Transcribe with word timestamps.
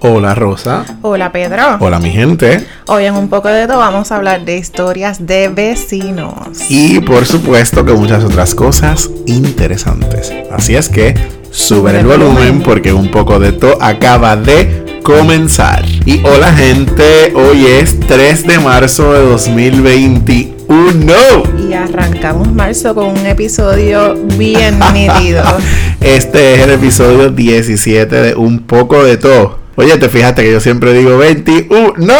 Hola 0.00 0.34
Rosa. 0.34 0.84
Hola 1.02 1.32
Pedro. 1.32 1.78
Hola 1.80 1.98
mi 1.98 2.10
gente. 2.10 2.64
Hoy 2.86 3.06
en 3.06 3.14
un 3.14 3.28
poco 3.28 3.48
de 3.48 3.66
todo 3.66 3.78
vamos 3.78 4.12
a 4.12 4.16
hablar 4.16 4.44
de 4.44 4.56
historias 4.56 5.26
de 5.26 5.48
vecinos. 5.48 6.70
Y 6.70 7.00
por 7.00 7.26
supuesto 7.26 7.84
que 7.84 7.92
muchas 7.92 8.22
otras 8.22 8.54
cosas 8.54 9.10
interesantes. 9.26 10.32
Así 10.50 10.76
es 10.76 10.88
que 10.88 11.14
sube 11.50 11.98
el 11.98 12.06
volumen 12.06 12.62
porque 12.62 12.92
un 12.92 13.10
poco 13.10 13.40
de 13.40 13.52
todo 13.52 13.82
acaba 13.82 14.36
de 14.36 15.00
comenzar. 15.02 15.84
Y 16.04 16.22
hola 16.24 16.52
gente, 16.52 17.32
hoy 17.34 17.66
es 17.66 17.98
3 18.00 18.46
de 18.46 18.58
marzo 18.60 19.12
de 19.12 19.22
2021. 19.22 20.55
Y 21.68 21.72
arrancamos 21.72 22.52
marzo 22.52 22.94
con 22.94 23.06
un 23.06 23.26
episodio 23.26 24.14
bien 24.36 24.78
nítido. 24.92 25.42
Este 26.00 26.54
es 26.54 26.60
el 26.62 26.70
episodio 26.70 27.30
17 27.30 28.14
de 28.14 28.34
Un 28.34 28.60
poco 28.60 29.04
de 29.04 29.16
todo. 29.16 29.65
Oye, 29.76 29.96
te 29.98 30.08
fijaste 30.08 30.42
que 30.42 30.52
yo 30.52 30.60
siempre 30.60 30.92
digo 30.94 31.18
21. 31.18 31.94
¡No! 31.98 32.14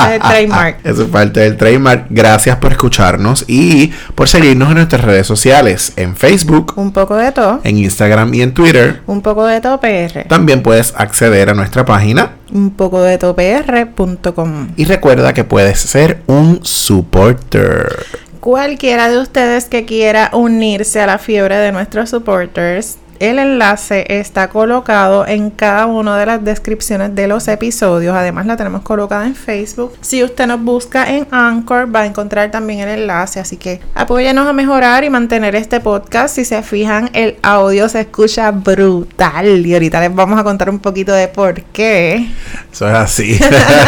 Ese 0.00 0.06
es 0.06 0.12
el 0.12 0.20
trademark. 0.20 0.78
Eso 0.84 1.02
es 1.02 1.08
parte 1.08 1.40
del 1.40 1.56
trademark. 1.56 2.06
Gracias 2.10 2.56
por 2.58 2.70
escucharnos 2.72 3.44
y 3.48 3.88
por 4.14 4.28
seguirnos 4.28 4.68
en 4.68 4.74
nuestras 4.76 5.02
redes 5.02 5.26
sociales. 5.26 5.92
En 5.96 6.14
Facebook, 6.16 6.72
Un 6.76 6.92
poco 6.92 7.16
de 7.16 7.32
todo. 7.32 7.60
en 7.64 7.78
Instagram 7.78 8.32
y 8.34 8.42
en 8.42 8.54
Twitter. 8.54 9.00
Un 9.06 9.22
poco 9.22 9.44
de 9.46 9.60
todo 9.60 9.80
PR. 9.80 10.24
También 10.28 10.62
puedes 10.62 10.94
acceder 10.96 11.50
a 11.50 11.54
nuestra 11.54 11.84
página. 11.84 12.32
Un 12.52 12.70
poco 12.70 13.02
de 13.02 13.18
todo 13.18 13.34
PR.com. 13.34 14.68
Y 14.76 14.84
recuerda 14.84 15.32
que 15.34 15.44
puedes 15.44 15.80
ser 15.80 16.22
un 16.26 16.60
supporter. 16.62 18.06
Cualquiera 18.40 19.08
de 19.10 19.18
ustedes 19.18 19.66
que 19.66 19.84
quiera 19.84 20.30
unirse 20.32 21.00
a 21.00 21.06
la 21.06 21.18
fiebre 21.18 21.56
de 21.56 21.72
nuestros 21.72 22.08
supporters, 22.10 22.96
el 23.20 23.38
enlace 23.38 24.06
está 24.08 24.48
colocado 24.48 25.26
en 25.26 25.50
cada 25.50 25.84
una 25.84 26.16
de 26.16 26.24
las 26.24 26.42
descripciones 26.42 27.14
de 27.14 27.28
los 27.28 27.46
episodios. 27.48 28.16
Además, 28.16 28.46
la 28.46 28.56
tenemos 28.56 28.80
colocada 28.80 29.26
en 29.26 29.34
Facebook. 29.34 29.92
Si 30.00 30.24
usted 30.24 30.46
nos 30.46 30.62
busca 30.62 31.08
en 31.10 31.28
Anchor, 31.30 31.94
va 31.94 32.00
a 32.00 32.06
encontrar 32.06 32.50
también 32.50 32.80
el 32.80 33.00
enlace. 33.00 33.38
Así 33.38 33.58
que 33.58 33.80
apóyenos 33.94 34.48
a 34.48 34.54
mejorar 34.54 35.04
y 35.04 35.10
mantener 35.10 35.54
este 35.54 35.80
podcast. 35.80 36.34
Si 36.34 36.46
se 36.46 36.62
fijan, 36.62 37.10
el 37.12 37.36
audio 37.42 37.90
se 37.90 38.00
escucha 38.00 38.50
brutal. 38.52 39.66
Y 39.66 39.74
ahorita 39.74 40.00
les 40.00 40.14
vamos 40.14 40.40
a 40.40 40.42
contar 40.42 40.70
un 40.70 40.78
poquito 40.78 41.12
de 41.12 41.28
por 41.28 41.60
qué 41.62 42.26
Eso 42.72 42.88
es 42.88 42.94
así. 42.94 43.38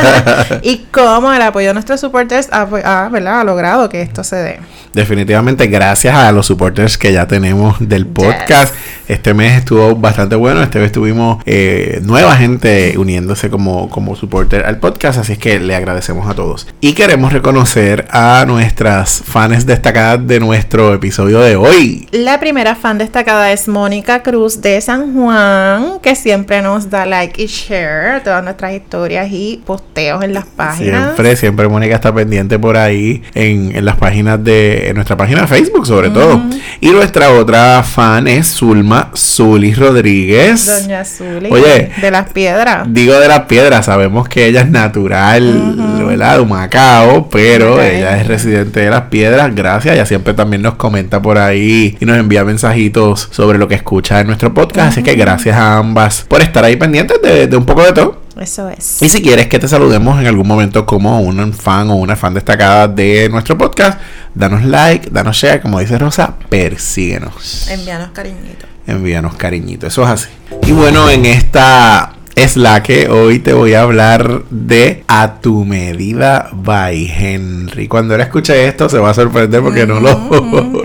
y 0.63 0.87
cómo 0.91 1.33
el 1.33 1.41
apoyo 1.41 1.69
de 1.69 1.73
nuestros 1.73 2.01
supporters 2.01 2.51
ha, 2.53 2.61
ha, 2.85 3.09
¿verdad? 3.09 3.41
ha 3.41 3.45
logrado 3.45 3.89
que 3.89 4.03
esto 4.03 4.23
se 4.23 4.37
dé. 4.37 4.59
Definitivamente 4.93 5.69
gracias 5.69 6.15
a 6.15 6.31
los 6.33 6.45
supporters 6.47 6.99
que 6.99 7.15
ya 7.15 7.27
tenemos 7.27 7.77
del 7.81 8.07
podcast. 8.07 8.75
Este 9.23 9.35
mes 9.35 9.57
estuvo 9.59 9.95
bastante 9.95 10.35
bueno. 10.35 10.65
Este 10.65 10.81
mes 10.81 10.91
tuvimos 10.91 11.41
eh, 11.47 12.01
nueva 12.03 12.35
gente 12.35 12.99
uniéndose 12.99 13.51
como, 13.51 13.89
como 13.89 14.17
supporter 14.17 14.65
al 14.65 14.79
podcast. 14.79 15.17
Así 15.17 15.35
es 15.35 15.39
que 15.39 15.61
le 15.61 15.77
agradecemos 15.77 16.29
a 16.29 16.35
todos. 16.35 16.67
Y 16.81 16.95
queremos 16.95 17.33
reconocer 17.33 18.09
a 18.11 18.43
nuestras 18.49 19.23
fans 19.25 19.65
destacadas 19.65 20.27
de 20.27 20.41
nuestro 20.41 20.93
episodio 20.93 21.39
de 21.39 21.55
hoy. 21.55 22.09
La 22.11 22.41
primera 22.41 22.75
fan 22.75 22.99
destacada 22.99 23.53
es 23.53 23.69
Mónica 23.69 24.25
Cruz 24.25 24.61
de 24.61 24.81
San 24.81 25.15
Juan, 25.15 26.01
que 26.03 26.17
siempre 26.17 26.61
nos 26.61 26.91
da 26.91 27.07
like 27.07 27.41
y 27.41 27.47
share 27.47 28.25
todas 28.25 28.43
nuestras 28.43 28.73
historias 28.73 29.29
y 29.31 29.63
posteos 29.65 30.25
en 30.25 30.35
las 30.35 30.47
páginas. 30.47 31.05
Siempre, 31.05 31.37
siempre 31.37 31.69
Mónica 31.69 31.95
está 31.95 32.13
pendiente 32.13 32.59
por 32.59 32.77
ahí 32.77 33.23
en, 33.35 33.77
en 33.77 33.85
las 33.85 33.95
páginas 33.99 34.43
de 34.43 34.89
en 34.89 34.97
nuestra 34.97 35.17
página 35.17 35.43
de 35.43 35.47
Facebook 35.47 35.87
sobre 35.87 36.11
todo. 36.11 36.43
Y 36.81 36.89
nuestra 36.89 37.31
otra 37.31 37.85
fan 37.85 38.27
es 38.27 38.49
Zulma 38.49 39.12
Zulis 39.17 39.79
Rodríguez. 39.79 40.67
Doña 40.67 41.05
Zuli. 41.05 41.51
Oye, 41.51 41.91
de 42.01 42.11
las 42.11 42.31
piedras. 42.31 42.87
Digo 42.89 43.19
de 43.19 43.29
las 43.29 43.43
piedras, 43.43 43.87
sabemos 43.87 44.29
que 44.29 44.47
ella 44.47 44.63
es 44.63 44.71
natural, 44.71 45.75
¿verdad? 46.07 46.37
De 46.37 46.43
Humacao, 46.43 47.29
pero 47.31 47.81
ella 47.81 48.21
es 48.21 48.27
residente 48.27 48.81
de 48.81 48.91
las 48.91 49.03
piedras. 49.03 49.55
Gracias, 49.55 49.95
ella 49.95 50.07
siempre 50.07 50.35
también 50.35 50.63
nos 50.63 50.75
comenta 50.75 51.21
por 51.21 51.39
ahí 51.39 51.97
y 52.01 52.05
nos 52.05 52.17
envía 52.17 52.45
mensajitos 52.45 53.29
sobre 53.31 53.59
lo 53.59 53.69
que 53.69 53.75
escucha 53.75 54.21
en 54.21 54.27
nuestro 54.27 54.53
podcast. 54.53 54.93
Así 54.93 55.03
que 55.03 55.15
gracias 55.15 55.57
a 55.57 55.79
ambas 55.79 56.25
por 56.29 56.41
estar 56.43 56.65
ahí 56.65 56.77
pendientes 56.77 57.21
de, 57.23 57.47
de 57.47 57.57
un 57.57 57.65
poco 57.65 57.83
de 57.85 57.93
todo. 57.93 58.23
Eso 58.41 58.69
es. 58.71 59.03
Y 59.03 59.09
si 59.09 59.21
quieres 59.23 59.47
que 59.49 59.59
te 59.59 59.69
saludemos 59.69 60.19
en 60.21 60.27
algún 60.27 60.49
momento 60.49 60.87
como 60.87 61.21
un 61.21 61.53
fan 61.53 61.91
o 61.91 61.97
una 61.97 62.17
fan 62.17 62.35
destacada 62.35 62.89
de 62.89 63.29
nuestro 63.31 63.59
podcast, 63.59 64.01
danos 64.35 64.65
like, 64.65 65.11
danos 65.11 65.37
share, 65.37 65.61
como 65.61 65.81
dice 65.81 65.99
Rosa, 65.99 66.35
persíguenos. 66.49 67.69
Envíanos 67.69 68.11
cariñitos. 68.11 68.72
Envíanos 68.87 69.35
cariñito, 69.37 69.87
eso 69.87 70.03
es 70.03 70.09
así. 70.09 70.29
Y 70.67 70.73
bueno, 70.73 71.09
en 71.09 71.27
esta 71.27 72.17
es 72.35 72.57
la 72.57 72.83
que 72.83 73.09
hoy 73.09 73.39
te 73.39 73.53
voy 73.53 73.75
a 73.75 73.83
hablar 73.83 74.43
de 74.51 75.05
A 75.07 75.41
tu 75.41 75.65
medida 75.65 76.49
by 76.53 77.07
Henry. 77.07 77.89
Cuando 77.89 78.15
él 78.15 78.21
escuche 78.23 78.67
esto 78.67 78.89
se 78.89 78.99
va 78.99 79.11
a 79.11 79.15
sorprender 79.15 79.61
porque 79.63 79.87
no 79.87 80.01
lo 80.01 80.11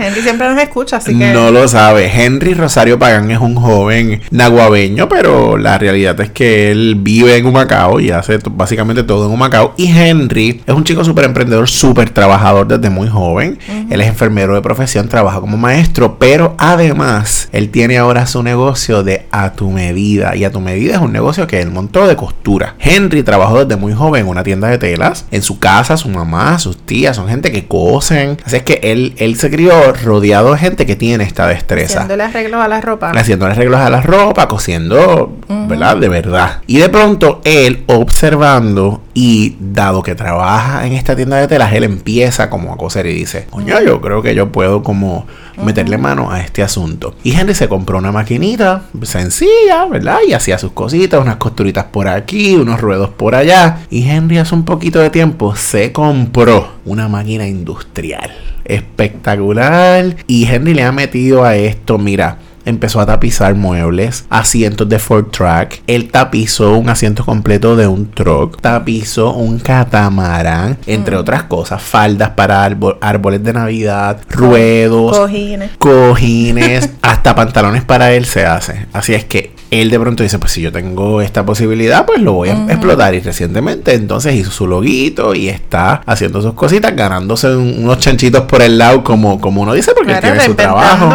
Henry 0.00 0.20
siempre 0.22 0.48
nos 0.48 0.62
escucha, 0.62 0.98
así 0.98 1.16
que. 1.16 1.32
no 1.32 1.50
lo 1.50 1.66
sabe. 1.68 2.10
Henry 2.12 2.54
Rosario 2.54 2.98
Pagán 2.98 3.30
es 3.30 3.38
un 3.38 3.54
joven 3.54 4.20
naguabeño, 4.30 5.08
pero 5.08 5.56
la 5.56 5.78
realidad 5.78 6.20
es 6.20 6.30
que 6.30 6.70
él 6.70 6.96
vive 6.98 7.36
en 7.36 7.46
Humacao 7.46 8.00
y 8.00 8.10
hace 8.10 8.38
básicamente 8.50 9.02
todo 9.02 9.26
en 9.26 9.32
Humacao. 9.32 9.74
Y 9.76 9.86
Henry 9.86 10.60
es 10.66 10.74
un 10.74 10.84
chico 10.84 11.04
súper 11.04 11.24
emprendedor, 11.24 11.68
súper 11.68 12.10
trabajador 12.10 12.66
desde 12.66 12.90
muy 12.90 13.08
joven. 13.08 13.58
Él 13.90 14.00
es 14.00 14.08
enfermero 14.08 14.54
de 14.54 14.62
profesión, 14.62 15.08
trabaja 15.08 15.40
como 15.40 15.56
maestro, 15.56 16.18
pero 16.18 16.54
además 16.58 17.48
él 17.52 17.70
tiene 17.70 17.98
ahora 17.98 18.26
su 18.26 18.42
negocio 18.42 19.02
de 19.02 19.26
A 19.30 19.52
tu 19.52 19.70
medida. 19.70 20.36
Y 20.36 20.44
A 20.44 20.52
tu 20.52 20.60
medida 20.60 20.94
es 20.94 21.00
un 21.00 21.12
negocio 21.12 21.37
que 21.46 21.60
él 21.60 21.70
montó 21.70 22.06
de 22.06 22.16
costura. 22.16 22.74
Henry 22.78 23.22
trabajó 23.22 23.64
desde 23.64 23.80
muy 23.80 23.92
joven 23.92 24.22
en 24.22 24.28
una 24.28 24.42
tienda 24.42 24.68
de 24.68 24.78
telas. 24.78 25.26
En 25.30 25.42
su 25.42 25.58
casa, 25.58 25.96
su 25.96 26.08
mamá, 26.08 26.58
sus 26.58 26.76
tías 26.78 27.16
son 27.16 27.28
gente 27.28 27.52
que 27.52 27.66
cosen. 27.66 28.38
Así 28.44 28.56
es 28.56 28.62
que 28.62 28.80
él, 28.82 29.14
él 29.18 29.36
se 29.36 29.50
crió 29.50 29.92
rodeado 29.92 30.52
de 30.52 30.58
gente 30.58 30.86
que 30.86 30.96
tiene 30.96 31.24
esta 31.24 31.46
destreza. 31.46 32.00
Haciéndole 32.00 32.24
arreglos 32.24 32.60
a 32.62 32.68
la 32.68 32.80
ropa. 32.80 33.10
Haciendo 33.10 33.46
arreglos 33.46 33.80
a 33.80 33.90
la 33.90 34.00
ropa, 34.00 34.48
cosiendo, 34.48 35.36
¿verdad? 35.48 35.96
De 35.96 36.08
verdad. 36.08 36.62
Y 36.66 36.78
de 36.78 36.88
pronto 36.88 37.40
él 37.44 37.84
observando 37.86 39.02
y 39.14 39.56
dado 39.58 40.02
que 40.02 40.14
trabaja 40.14 40.86
en 40.86 40.92
esta 40.92 41.16
tienda 41.16 41.38
de 41.38 41.48
telas, 41.48 41.72
él 41.72 41.84
empieza 41.84 42.48
como 42.50 42.72
a 42.72 42.76
coser 42.76 43.06
y 43.06 43.14
dice, 43.14 43.46
coño, 43.50 43.80
yo 43.80 44.00
creo 44.00 44.22
que 44.22 44.34
yo 44.34 44.52
puedo 44.52 44.82
como 44.82 45.26
meterle 45.64 45.98
mano 45.98 46.30
a 46.30 46.40
este 46.40 46.62
asunto. 46.62 47.14
Y 47.22 47.32
Henry 47.32 47.54
se 47.54 47.68
compró 47.68 47.98
una 47.98 48.12
maquinita 48.12 48.84
sencilla, 49.02 49.86
¿verdad? 49.90 50.18
Y 50.26 50.32
hacía 50.32 50.58
sus 50.58 50.72
cositas, 50.72 51.20
unas 51.20 51.36
costuritas 51.36 51.86
por 51.86 52.08
aquí, 52.08 52.56
unos 52.56 52.80
ruedos 52.80 53.10
por 53.10 53.34
allá. 53.34 53.80
Y 53.90 54.08
Henry 54.08 54.38
hace 54.38 54.54
un 54.54 54.64
poquito 54.64 54.98
de 55.00 55.10
tiempo 55.10 55.54
se 55.56 55.92
compró 55.92 56.72
una 56.84 57.08
máquina 57.08 57.46
industrial. 57.46 58.30
Espectacular. 58.64 60.16
Y 60.26 60.46
Henry 60.46 60.74
le 60.74 60.82
ha 60.82 60.92
metido 60.92 61.44
a 61.44 61.56
esto, 61.56 61.98
mira, 61.98 62.38
empezó 62.68 63.00
a 63.00 63.06
tapizar 63.06 63.54
muebles, 63.54 64.24
asientos 64.30 64.88
de 64.88 64.98
Ford 64.98 65.26
Track. 65.30 65.82
Él 65.86 66.10
tapizó 66.10 66.76
un 66.76 66.88
asiento 66.88 67.24
completo 67.24 67.76
de 67.76 67.86
un 67.86 68.10
truck, 68.10 68.60
tapizó 68.60 69.32
un 69.34 69.58
catamarán, 69.58 70.78
entre 70.86 71.16
otras 71.16 71.44
cosas, 71.44 71.82
faldas 71.82 72.30
para 72.30 72.64
árbol- 72.68 72.98
árboles 73.00 73.42
de 73.42 73.52
Navidad, 73.52 74.20
ruedos, 74.30 75.16
Cojines. 75.16 75.70
cojines, 75.78 76.90
hasta 77.02 77.34
pantalones 77.34 77.84
para 77.84 78.12
él 78.12 78.24
se 78.24 78.44
hace. 78.46 78.86
Así 78.92 79.14
es 79.14 79.24
que 79.24 79.56
él 79.70 79.90
de 79.90 80.00
pronto 80.00 80.22
dice, 80.22 80.38
pues 80.38 80.52
si 80.52 80.62
yo 80.62 80.72
tengo 80.72 81.20
esta 81.20 81.44
posibilidad, 81.44 82.06
pues 82.06 82.20
lo 82.22 82.32
voy 82.32 82.48
a 82.48 82.54
explotar. 82.70 83.14
Y 83.14 83.20
recientemente 83.20 83.94
entonces 83.94 84.34
hizo 84.34 84.50
su 84.50 84.66
loguito 84.66 85.34
y 85.34 85.48
está 85.48 86.02
haciendo 86.06 86.40
sus 86.40 86.54
cositas, 86.54 86.96
ganándose 86.96 87.48
un- 87.54 87.84
unos 87.84 87.98
chanchitos 87.98 88.42
por 88.42 88.62
el 88.62 88.78
lado, 88.78 89.04
como, 89.04 89.40
como 89.40 89.60
uno 89.62 89.74
dice, 89.74 89.92
porque 89.94 90.12
él 90.12 90.20
tiene 90.22 90.36
su 90.46 90.52
trabajo. 90.56 91.06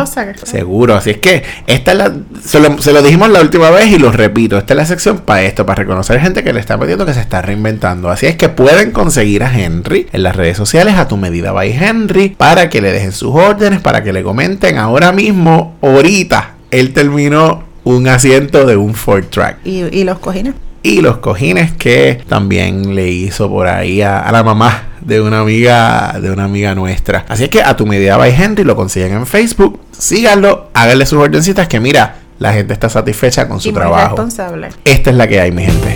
Seguro, 0.46 0.96
así 0.96 1.10
es 1.12 1.18
que 1.18 1.44
esta 1.68 1.92
es 1.94 1.98
la, 1.98 2.14
se 2.44 2.60
lo, 2.60 2.80
se 2.82 2.94
lo 2.94 3.02
dijimos 3.02 3.30
la 3.30 3.42
última 3.42 3.70
vez 3.72 3.88
y 3.88 3.98
lo 3.98 4.12
repito, 4.12 4.58
esta 4.58 4.74
es 4.74 4.78
la 4.78 4.86
sección 4.86 5.20
para 5.20 5.42
esto, 5.44 5.66
para 5.66 5.82
reconocer 5.84 6.20
gente 6.20 6.44
que 6.44 6.54
le 6.54 6.60
está 6.60 6.78
metiendo 6.78 7.06
que 7.06 7.14
se 7.14 7.22
está 7.22 7.42
reinventando. 7.42 8.10
Así 8.10 8.28
es 8.28 8.36
que 8.36 8.50
pueden 8.50 8.92
conseguir 8.92 9.44
a 9.44 9.52
Henry 9.58 10.08
en 10.14 10.22
las 10.24 10.36
redes 10.36 10.58
sociales 10.58 10.96
a 10.96 11.08
tu 11.08 11.18
medida 11.18 11.52
by 11.52 11.72
Henry 11.72 12.30
para 12.30 12.70
que 12.70 12.82
le 12.82 12.92
dejen 12.92 13.12
sus 13.14 13.34
órdenes, 13.34 13.80
para 13.82 14.04
que 14.04 14.14
le 14.14 14.22
comenten 14.24 14.78
ahora 14.78 15.12
mismo, 15.12 15.76
ahorita, 15.82 16.52
él 16.72 16.94
terminó 16.94 17.64
un 17.84 18.08
asiento 18.08 18.66
de 18.66 18.78
un 18.78 18.94
Ford 18.94 19.26
Track 19.30 19.58
Y, 19.66 19.84
y 19.92 20.04
los 20.04 20.20
cojines. 20.20 20.54
y 20.84 21.02
los 21.02 21.18
cojines 21.18 21.72
que 21.74 22.22
también 22.28 22.96
le 22.96 23.10
hizo 23.10 23.50
por 23.50 23.68
ahí 23.68 24.02
a, 24.02 24.20
a 24.20 24.32
la 24.32 24.44
mamá 24.44 24.84
de 25.02 25.20
una 25.22 25.42
amiga 25.42 26.18
de 26.22 26.32
una 26.32 26.46
amiga 26.46 26.74
nuestra. 26.76 27.26
Así 27.28 27.44
es 27.46 27.50
que 27.50 27.62
a 27.62 27.76
tu 27.76 27.86
medida 27.86 28.16
by 28.18 28.34
Henry 28.34 28.64
lo 28.64 28.76
consiguen 28.76 29.14
en 29.14 29.26
Facebook. 29.26 29.80
Síganlo, 29.98 30.70
háganle 30.74 31.06
sus 31.06 31.20
ordencitas 31.20 31.68
que 31.68 31.80
mira, 31.80 32.16
la 32.40 32.54
gente 32.54 32.74
está 32.74 32.90
satisfecha 32.90 33.48
con 33.48 33.60
su 33.60 33.70
y 33.70 33.72
muy 33.72 33.82
trabajo. 33.82 34.16
responsable. 34.16 34.70
Esta 34.86 35.10
es 35.10 35.16
la 35.16 35.28
que 35.28 35.40
hay, 35.42 35.52
mi 35.52 35.64
gente. 35.66 35.96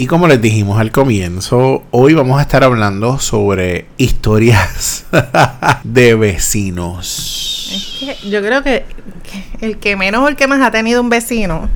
Y 0.00 0.06
como 0.06 0.26
les 0.28 0.40
dijimos 0.40 0.80
al 0.80 0.92
comienzo, 0.92 1.82
hoy 1.90 2.14
vamos 2.14 2.38
a 2.38 2.42
estar 2.42 2.64
hablando 2.64 3.18
sobre 3.18 3.84
historias 3.98 5.04
de 5.84 6.14
vecinos. 6.14 7.68
Es 7.70 8.16
que 8.22 8.30
yo 8.30 8.40
creo 8.40 8.62
que, 8.62 8.84
que 9.58 9.66
el 9.66 9.76
que 9.76 9.96
menos 9.96 10.22
o 10.24 10.28
el 10.28 10.36
que 10.36 10.46
más 10.46 10.62
ha 10.62 10.70
tenido 10.70 11.02
un 11.02 11.10
vecino 11.10 11.68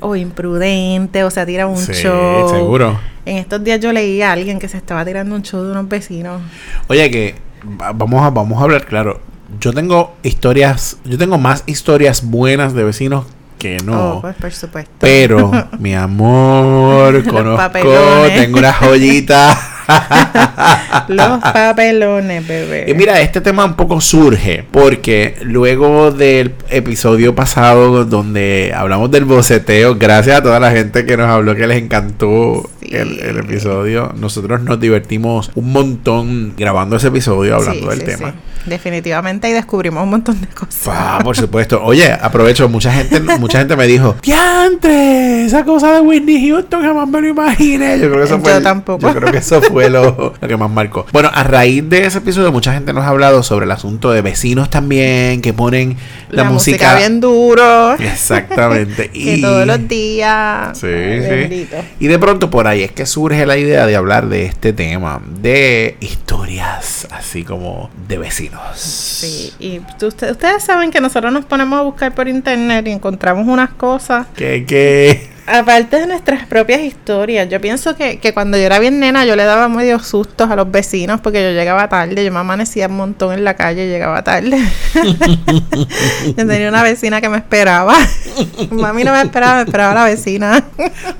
o 0.00 0.16
imprudente 0.16 1.24
o 1.24 1.30
se 1.30 1.40
ha 1.40 1.44
tirado 1.44 1.68
un 1.68 1.76
Sí, 1.76 1.92
show. 1.92 2.48
seguro. 2.48 2.98
En 3.26 3.36
estos 3.36 3.62
días 3.62 3.80
yo 3.80 3.92
leí 3.92 4.22
a 4.22 4.32
alguien 4.32 4.58
que 4.58 4.68
se 4.68 4.78
estaba 4.78 5.04
tirando 5.04 5.34
un 5.34 5.42
show 5.42 5.62
de 5.62 5.72
unos 5.72 5.88
vecinos. 5.90 6.40
Oye, 6.88 7.10
que 7.10 7.34
va- 7.78 7.92
vamos 7.92 8.22
a, 8.24 8.30
vamos 8.30 8.58
a 8.60 8.62
hablar 8.64 8.86
claro. 8.86 9.20
Yo 9.60 9.74
tengo 9.74 10.16
historias, 10.22 10.96
yo 11.04 11.18
tengo 11.18 11.36
más 11.36 11.64
historias 11.66 12.24
buenas 12.24 12.72
de 12.72 12.82
vecinos 12.84 13.26
que 13.58 13.78
no. 13.84 14.16
Oh, 14.16 14.20
pues 14.20 14.36
por 14.36 14.52
supuesto. 14.52 14.92
Pero, 14.98 15.50
mi 15.78 15.94
amor, 15.94 17.24
conozco, 17.28 18.26
tengo 18.34 18.58
una 18.58 18.72
joyita. 18.72 19.75
Los 21.08 21.38
papelones, 21.40 22.46
bebé. 22.46 22.86
Y 22.88 22.94
mira, 22.94 23.20
este 23.20 23.40
tema 23.40 23.64
un 23.64 23.74
poco 23.74 24.00
surge 24.00 24.64
porque 24.70 25.36
luego 25.42 26.10
del 26.10 26.54
episodio 26.70 27.34
pasado 27.34 28.04
donde 28.04 28.72
hablamos 28.76 29.10
del 29.10 29.24
boceteo, 29.24 29.96
gracias 29.96 30.38
a 30.38 30.42
toda 30.42 30.58
la 30.60 30.70
gente 30.72 31.04
que 31.06 31.16
nos 31.16 31.28
habló 31.28 31.54
que 31.54 31.66
les 31.66 31.82
encantó 31.82 32.68
Sí. 32.86 32.94
el, 32.94 33.18
el 33.18 33.38
episodio, 33.38 34.12
nosotros 34.16 34.60
nos 34.62 34.78
divertimos 34.78 35.50
un 35.56 35.72
montón 35.72 36.54
grabando 36.56 36.94
ese 36.96 37.08
episodio 37.08 37.56
hablando 37.56 37.90
Sí, 37.90 37.98
del 37.98 37.98
sí, 37.98 38.04
tema. 38.16 38.34
Definitivamente 38.64 39.48
y 39.48 39.52
descubrimos 39.52 40.04
un 40.04 40.10
montón 40.10 40.40
de 40.40 40.46
cosas. 40.48 40.86
Ah, 40.88 41.18
por 41.24 41.36
supuesto. 41.36 41.82
Oye, 41.82 42.12
aprovecho, 42.12 42.68
mucha 42.68 42.92
gente, 42.92 43.18
mucha 43.38 43.58
gente 43.58 43.74
me 43.76 43.86
dijo, 43.86 44.14
¡Diantre! 44.22 45.44
Esa 45.46 45.64
cosa 45.64 45.92
de 45.94 46.00
Whitney 46.00 46.48
Houston 46.50 46.82
jamás 46.82 47.08
me 47.08 47.20
lo 47.22 47.28
imaginé. 47.28 47.98
Yo 47.98 48.06
creo 48.08 48.18
que 48.18 48.24
eso 48.24 48.36
Yo 48.38 48.42
fue. 48.42 48.60
tampoco. 48.60 49.00
Yo 49.08 49.14
creo 49.14 49.32
que 49.32 49.38
eso 49.38 49.60
fue 49.62 49.75
lo, 49.90 50.34
lo 50.40 50.48
que 50.48 50.56
más 50.56 50.70
marcó. 50.70 51.06
Bueno, 51.12 51.30
a 51.32 51.42
raíz 51.44 51.88
de 51.88 52.06
ese 52.06 52.18
episodio, 52.18 52.50
mucha 52.52 52.72
gente 52.72 52.92
nos 52.92 53.04
ha 53.04 53.08
hablado 53.08 53.42
sobre 53.42 53.64
el 53.66 53.70
asunto 53.70 54.10
de 54.10 54.22
vecinos 54.22 54.70
también, 54.70 55.42
que 55.42 55.52
ponen 55.52 55.96
la, 56.30 56.44
La, 56.44 56.50
música, 56.50 56.76
música. 56.86 56.96
bien 56.98 57.20
duro. 57.20 57.94
Exactamente. 57.94 59.10
que 59.12 59.38
todos 59.40 59.66
los 59.66 59.86
días. 59.88 60.78
Sí, 60.78 60.86
sí. 60.88 61.68
Y 62.00 62.06
de 62.08 62.18
pronto 62.18 62.50
por 62.50 62.66
ahí 62.66 62.82
es 62.82 62.92
que 62.92 63.06
surge 63.06 63.44
la 63.46 63.56
idea 63.56 63.86
de 63.86 63.96
hablar 63.96 64.28
de 64.28 64.46
este 64.46 64.72
tema, 64.72 65.20
de 65.40 65.96
historias 66.00 67.06
así 67.10 67.44
como 67.44 67.90
de 68.08 68.18
vecinos. 68.18 68.60
Sí, 68.78 69.52
y 69.58 69.80
usted- 70.04 70.30
ustedes 70.32 70.62
saben 70.64 70.90
que 70.90 71.00
nosotros 71.00 71.32
nos 71.32 71.44
ponemos 71.44 71.78
a 71.78 71.82
buscar 71.82 72.14
por 72.14 72.28
internet 72.28 72.86
y 72.86 72.90
encontramos 72.90 73.46
unas 73.46 73.70
cosas, 73.70 74.26
Que, 74.36 74.64
que. 74.66 75.28
Aparte 75.46 76.00
de 76.00 76.06
nuestras 76.06 76.46
propias 76.46 76.80
historias. 76.80 77.48
Yo 77.48 77.60
pienso 77.60 77.96
que, 77.96 78.18
que 78.18 78.34
cuando 78.34 78.56
yo 78.58 78.64
era 78.64 78.78
bien 78.78 79.00
nena, 79.00 79.24
yo 79.24 79.36
le 79.36 79.44
daba 79.44 79.68
medio 79.68 79.98
sustos 79.98 80.50
a 80.50 80.56
los 80.56 80.70
vecinos 80.70 81.20
porque 81.20 81.42
yo 81.42 81.50
llegaba 81.50 81.88
tarde, 81.88 82.24
yo 82.24 82.32
me 82.32 82.38
amanecía 82.38 82.88
un 82.88 82.96
montón 82.96 83.32
en 83.32 83.44
la 83.44 83.54
calle 83.54 83.86
y 83.86 83.88
llegaba 83.88 84.22
tarde. 84.22 84.58
yo 86.36 86.46
tenía 86.46 86.68
una 86.68 86.82
vecina 86.82 87.20
que 87.20 87.28
me 87.28 87.38
esperaba. 87.38 87.94
Mami 88.70 89.04
no 89.04 89.12
me 89.12 89.22
esperaba, 89.22 89.56
me 89.56 89.62
esperaba 89.62 89.94
la 89.94 90.04
vecina. 90.04 90.64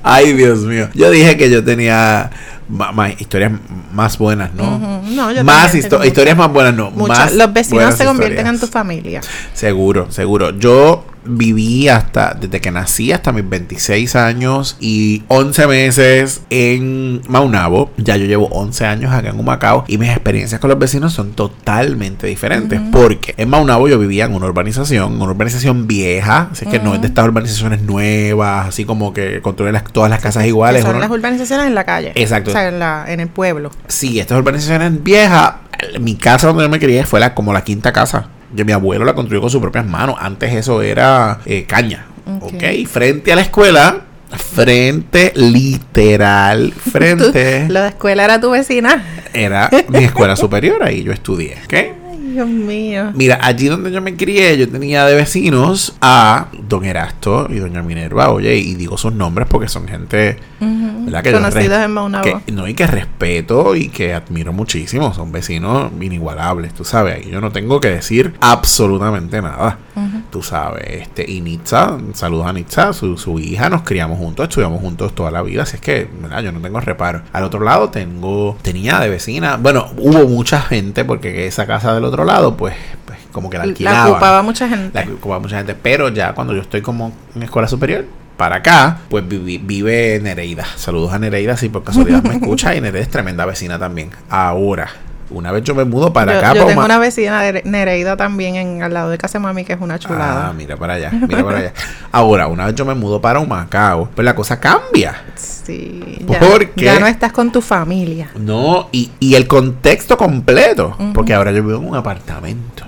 Ay, 0.03 0.33
Dios 0.33 0.59
mío. 0.59 0.89
Yo 0.93 1.09
dije 1.09 1.37
que 1.37 1.49
yo 1.49 1.63
tenía 1.63 2.29
ma- 2.69 3.09
historias 3.09 3.51
más 3.93 4.17
buenas, 4.17 4.53
¿no? 4.53 5.01
No, 5.03 5.31
yo 5.31 5.43
más 5.43 5.73
histo- 5.73 6.05
historias 6.05 6.37
más 6.37 6.51
buenas, 6.51 6.73
no. 6.73 6.91
Muchas- 6.91 7.17
Más 7.19 7.33
los 7.33 7.53
vecinos 7.53 7.95
se 7.95 8.05
convierten 8.05 8.47
en 8.47 8.59
tu 8.59 8.67
familia. 8.67 9.21
Seguro, 9.53 10.11
seguro. 10.11 10.51
Yo 10.57 11.05
viví 11.29 11.89
hasta, 11.89 12.33
desde 12.39 12.61
que 12.61 12.71
nací 12.71 13.11
hasta 13.11 13.33
mis 13.33 13.47
26 13.49 14.15
años 14.15 14.77
y 14.79 15.23
11 15.27 15.67
meses 15.67 16.41
en 16.49 17.21
Maunabo. 17.27 17.91
Ya 17.97 18.15
yo 18.15 18.25
llevo 18.27 18.45
11 18.47 18.85
años 18.85 19.11
acá 19.11 19.29
en 19.31 19.37
Humacao 19.39 19.83
y 19.89 19.97
mis 19.97 20.09
experiencias 20.09 20.61
con 20.61 20.69
los 20.69 20.79
vecinos 20.79 21.11
son 21.11 21.33
totalmente 21.33 22.27
diferentes. 22.27 22.79
Porque 22.93 23.33
en 23.35 23.49
Maunabo 23.49 23.89
yo 23.89 23.99
vivía 23.99 24.23
en 24.23 24.35
una 24.35 24.45
urbanización, 24.45 25.15
una 25.15 25.25
urbanización 25.25 25.85
vieja, 25.85 26.47
así 26.53 26.65
que 26.65 26.79
no 26.79 26.95
es 26.95 27.01
de 27.01 27.07
estas 27.07 27.25
urbanizaciones 27.25 27.81
nuevas, 27.81 28.67
así 28.69 28.85
como 28.85 29.11
que 29.11 29.41
construyen 29.41 29.73
las- 29.73 29.83
todas 29.91 30.09
las 30.09 30.21
casas 30.21 30.45
iguales. 30.45 30.85
Que 30.85 30.91
son 30.91 31.01
las 31.01 31.09
urbanizaciones 31.11 31.67
en 31.67 31.75
la 31.75 31.83
calle. 31.83 32.13
Exacto. 32.15 32.51
En, 32.65 32.79
la, 32.79 33.05
en 33.07 33.19
el 33.19 33.27
pueblo. 33.27 33.71
Sí, 33.87 34.19
estas 34.19 34.37
urbanizaciones 34.39 35.03
viejas, 35.03 35.53
mi 35.99 36.15
casa 36.15 36.47
donde 36.47 36.63
yo 36.63 36.69
me 36.69 36.79
crié 36.79 37.05
fue 37.05 37.19
la, 37.19 37.33
como 37.33 37.53
la 37.53 37.63
quinta 37.63 37.91
casa. 37.93 38.27
Que 38.55 38.63
mi 38.63 38.71
abuelo 38.71 39.03
la 39.05 39.13
construyó 39.13 39.41
con 39.41 39.49
sus 39.49 39.61
propias 39.61 39.85
manos. 39.85 40.15
Antes 40.19 40.53
eso 40.53 40.81
era 40.81 41.39
eh, 41.45 41.65
caña. 41.67 42.05
Ok. 42.41 42.53
ok, 42.55 42.87
frente 42.87 43.31
a 43.31 43.35
la 43.35 43.41
escuela, 43.41 44.01
frente, 44.35 45.31
literal, 45.35 46.73
frente, 46.91 47.67
la 47.69 47.87
escuela 47.89 48.25
era 48.25 48.39
tu 48.39 48.51
vecina. 48.51 49.03
era 49.33 49.69
mi 49.89 49.99
escuela 50.03 50.35
superior. 50.35 50.81
Ahí 50.83 51.03
yo 51.03 51.11
estudié. 51.11 51.57
¿ok? 51.65 51.73
Ay, 51.73 52.17
Dios 52.33 52.47
mío. 52.47 53.11
Mira, 53.13 53.39
allí 53.41 53.67
donde 53.67 53.91
yo 53.91 54.01
me 54.01 54.15
crié, 54.15 54.57
yo 54.57 54.67
tenía 54.69 55.05
de 55.05 55.15
vecinos 55.15 55.95
a 56.01 56.47
Don 56.67 56.85
Erasto 56.85 57.47
y 57.49 57.59
Doña 57.59 57.81
Minerva. 57.83 58.29
Oye, 58.31 58.55
y 58.55 58.75
digo 58.75 58.97
sus 58.97 59.13
nombres 59.13 59.47
porque 59.49 59.67
son 59.67 59.87
gente 59.87 60.37
Ujú. 60.59 60.96
Res- 61.11 61.85
en 61.85 61.91
Maunabo. 61.91 62.23
que- 62.45 62.51
no, 62.51 62.67
y 62.67 62.73
que 62.73 62.87
respeto 62.87 63.75
y 63.75 63.89
que 63.89 64.13
admiro 64.13 64.53
muchísimo. 64.53 65.13
Son 65.13 65.31
vecinos 65.31 65.91
inigualables, 65.99 66.73
tú 66.73 66.83
sabes. 66.83 67.15
Ahí 67.15 67.29
yo 67.31 67.41
no 67.41 67.51
tengo 67.51 67.79
que 67.79 67.89
decir 67.89 68.33
absolutamente 68.41 69.41
nada. 69.41 69.77
Ujú. 69.95 70.21
Tú 70.29 70.43
sabes, 70.43 70.83
este, 70.87 71.29
y 71.29 71.41
Nitza, 71.41 71.97
saludos 72.13 72.45
a 72.47 72.53
Nitza, 72.53 72.93
su, 72.93 73.17
su 73.17 73.39
hija, 73.39 73.69
nos 73.69 73.81
criamos 73.81 74.19
juntos, 74.19 74.47
estudiamos 74.47 74.79
juntos 74.81 75.15
toda 75.15 75.31
la 75.31 75.41
vida, 75.41 75.63
así 75.63 75.75
es 75.77 75.81
que, 75.81 76.07
¿verdad? 76.21 76.41
Yo 76.41 76.51
no 76.51 76.59
tengo 76.59 76.79
reparo. 76.79 77.21
Al 77.33 77.43
otro 77.43 77.61
lado 77.61 77.89
tengo, 77.89 78.57
tenía 78.61 78.99
de 78.99 79.09
vecina, 79.09 79.57
bueno, 79.57 79.87
hubo 79.97 80.27
mucha 80.27 80.61
gente 80.61 81.03
porque 81.05 81.47
esa 81.47 81.65
casa 81.65 81.93
del 81.95 82.03
otro 82.03 82.25
lado, 82.25 82.55
pues, 82.57 82.75
pues 83.05 83.17
como 83.31 83.49
que 83.49 83.57
la 83.57 83.63
La 83.65 83.69
alquilaban. 83.71 84.11
ocupaba 84.11 84.41
mucha 84.43 84.69
gente. 84.69 85.05
La 85.05 85.11
ocupaba 85.11 85.39
mucha 85.39 85.57
gente. 85.57 85.75
Pero 85.75 86.09
ya 86.09 86.33
cuando 86.33 86.53
yo 86.53 86.61
estoy 86.61 86.81
como 86.81 87.11
en 87.35 87.43
escuela 87.43 87.67
superior, 87.67 88.05
para 88.37 88.57
acá, 88.57 88.99
pues 89.09 89.27
vive 89.27 90.19
Nereida. 90.21 90.65
Saludos 90.75 91.11
a 91.11 91.19
Nereida, 91.19 91.57
si 91.57 91.69
por 91.69 91.83
casualidad 91.83 92.23
me 92.23 92.33
escucha. 92.35 92.75
Y 92.75 92.81
Nereida 92.81 93.03
es 93.03 93.09
tremenda 93.09 93.45
vecina 93.45 93.79
también. 93.79 94.11
Ahora, 94.29 94.89
una 95.29 95.51
vez 95.51 95.63
yo 95.63 95.75
me 95.75 95.83
mudo 95.83 96.13
para 96.13 96.33
yo 96.33 96.39
acá, 96.39 96.53
yo 96.53 96.65
tengo 96.65 96.85
una 96.85 96.99
vecina 96.99 97.41
de 97.41 97.63
Nereida 97.65 98.15
también 98.15 98.55
en, 98.55 98.83
al 98.83 98.93
lado 98.93 99.09
de 99.09 99.17
casa 99.17 99.39
mami 99.39 99.65
que 99.65 99.73
es 99.73 99.81
una 99.81 99.99
chulada. 99.99 100.47
Ah, 100.47 100.53
mira 100.53 100.77
para 100.77 100.93
allá, 100.93 101.11
mira 101.11 101.43
para 101.43 101.57
allá. 101.57 101.73
Ahora, 102.11 102.47
una 102.47 102.67
vez 102.67 102.75
yo 102.75 102.85
me 102.85 102.93
mudo 102.93 103.19
para 103.19 103.39
Humacao, 103.39 104.09
pues 104.15 104.23
la 104.23 104.35
cosa 104.35 104.59
cambia. 104.59 105.23
Sí. 105.35 106.19
Ya, 106.27 106.39
¿Por 106.39 106.69
qué? 106.69 106.85
ya 106.85 106.99
no 106.99 107.07
estás 107.07 107.33
con 107.33 107.51
tu 107.51 107.61
familia. 107.61 108.29
No, 108.39 108.87
y, 108.91 109.11
y 109.19 109.35
el 109.35 109.47
contexto 109.47 110.17
completo. 110.17 110.95
Porque 111.13 111.33
ahora 111.33 111.51
yo 111.51 111.61
vivo 111.63 111.79
en 111.79 111.89
un 111.89 111.95
apartamento. 111.95 112.85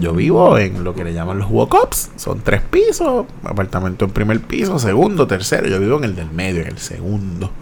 Yo 0.00 0.12
vivo 0.14 0.56
en 0.58 0.82
lo 0.82 0.94
que 0.94 1.04
le 1.04 1.12
llaman 1.12 1.38
los 1.38 1.48
walk-ups. 1.50 2.10
Son 2.16 2.40
tres 2.40 2.62
pisos, 2.62 3.26
apartamento 3.44 4.06
en 4.06 4.10
primer 4.12 4.40
piso, 4.40 4.78
segundo, 4.78 5.26
tercero. 5.26 5.68
Yo 5.68 5.78
vivo 5.78 5.98
en 5.98 6.04
el 6.04 6.16
del 6.16 6.30
medio, 6.30 6.62
en 6.62 6.68
el 6.68 6.78
segundo. 6.78 7.52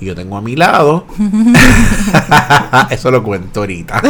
Y 0.00 0.06
yo 0.06 0.14
tengo 0.16 0.36
a 0.36 0.40
mi 0.42 0.56
lado. 0.56 1.06
Eso 2.90 3.10
lo 3.10 3.22
cuento 3.22 3.60
ahorita. 3.60 4.02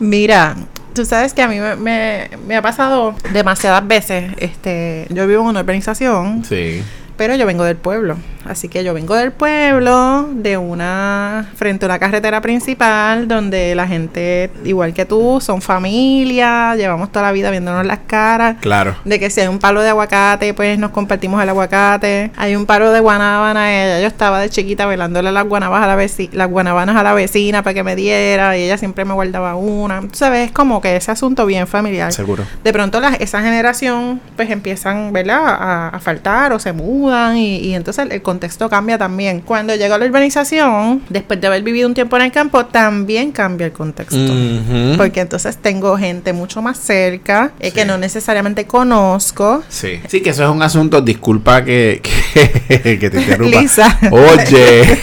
Mira, 0.00 0.56
tú 0.92 1.04
sabes 1.04 1.32
que 1.32 1.42
a 1.42 1.48
mí 1.48 1.58
me, 1.60 1.76
me- 1.76 2.30
me 2.46 2.56
ha 2.56 2.62
pasado 2.62 3.14
demasiadas 3.32 3.86
veces. 3.86 4.32
Este, 4.38 5.06
yo 5.10 5.26
vivo 5.26 5.42
en 5.42 5.48
una 5.48 5.60
urbanización, 5.60 6.44
Sí. 6.44 6.82
pero 7.16 7.34
yo 7.36 7.46
vengo 7.46 7.64
del 7.64 7.76
pueblo. 7.76 8.16
Así 8.46 8.68
que 8.68 8.84
yo 8.84 8.94
vengo 8.94 9.14
del 9.14 9.32
pueblo, 9.32 10.28
de 10.32 10.56
una 10.58 11.48
frente 11.56 11.86
a 11.86 11.88
una 11.88 11.98
carretera 11.98 12.40
principal 12.40 13.26
donde 13.28 13.74
la 13.74 13.86
gente, 13.86 14.50
igual 14.64 14.92
que 14.94 15.04
tú, 15.04 15.38
son 15.40 15.60
familia, 15.62 16.74
llevamos 16.76 17.10
toda 17.10 17.24
la 17.26 17.32
vida 17.32 17.50
viéndonos 17.50 17.86
las 17.86 18.00
caras. 18.06 18.56
Claro. 18.60 18.96
De 19.04 19.18
que 19.18 19.30
si 19.30 19.40
hay 19.40 19.48
un 19.48 19.58
palo 19.58 19.82
de 19.82 19.90
aguacate, 19.90 20.54
pues 20.54 20.78
nos 20.78 20.90
compartimos 20.90 21.42
el 21.42 21.48
aguacate. 21.48 22.30
Hay 22.36 22.56
un 22.56 22.66
palo 22.66 22.90
de 22.92 23.00
guanábana, 23.00 23.72
ella, 23.72 24.00
yo 24.00 24.06
estaba 24.06 24.40
de 24.40 24.50
chiquita 24.50 24.86
velándole 24.86 25.32
las 25.32 25.44
guanabas 25.46 25.82
a 25.82 25.86
la 25.86 25.96
veci- 25.96 26.30
las 26.32 26.48
guanabanas 26.50 26.96
a 26.96 27.02
la 27.02 27.14
vecina 27.14 27.62
para 27.62 27.74
que 27.74 27.82
me 27.84 27.96
diera 27.96 28.56
y 28.56 28.62
ella 28.64 28.78
siempre 28.78 29.04
me 29.04 29.14
guardaba 29.14 29.54
una. 29.56 30.00
Tú 30.00 30.10
sabes, 30.12 30.46
es 30.46 30.52
como 30.52 30.80
que 30.80 30.96
ese 30.96 31.10
asunto 31.10 31.46
bien 31.46 31.66
familiar. 31.66 32.12
Seguro. 32.12 32.44
De 32.62 32.72
pronto 32.72 33.00
la- 33.00 33.14
esa 33.14 33.42
generación 33.42 34.20
pues 34.36 34.50
empiezan, 34.50 35.12
¿verdad? 35.12 35.40
A, 35.46 35.88
a 35.88 35.98
faltar 36.00 36.52
o 36.52 36.58
se 36.58 36.72
mudan 36.72 37.36
y, 37.36 37.56
y 37.58 37.74
entonces 37.74 38.06
el 38.10 38.22
contexto 38.34 38.68
cambia 38.68 38.98
también. 38.98 39.40
Cuando 39.40 39.74
llega 39.76 39.94
a 39.94 39.98
la 39.98 40.06
urbanización, 40.06 41.02
después 41.08 41.40
de 41.40 41.46
haber 41.46 41.62
vivido 41.62 41.86
un 41.88 41.94
tiempo 41.94 42.16
en 42.16 42.22
el 42.22 42.32
campo, 42.32 42.66
también 42.66 43.30
cambia 43.32 43.66
el 43.66 43.72
contexto. 43.72 44.16
Ujú. 44.16 44.96
Porque 44.96 45.20
entonces 45.20 45.56
tengo 45.56 45.96
gente 45.96 46.32
mucho 46.32 46.60
más 46.60 46.78
cerca 46.78 47.52
eh, 47.60 47.70
que 47.70 47.82
Sí. 47.82 47.86
no 47.86 47.96
necesariamente 47.96 48.66
conozco. 48.66 49.62
Sí. 49.68 50.00
Sí, 50.08 50.20
que 50.20 50.30
eso 50.30 50.42
es 50.44 50.50
un 50.50 50.62
asunto. 50.62 51.00
Disculpa 51.00 51.64
que, 51.64 52.00
que, 52.02 52.98
que 52.98 53.10
te 53.10 53.20
interrumpa. 53.22 53.60
Lisa. 53.60 53.98
Oye. 54.10 54.98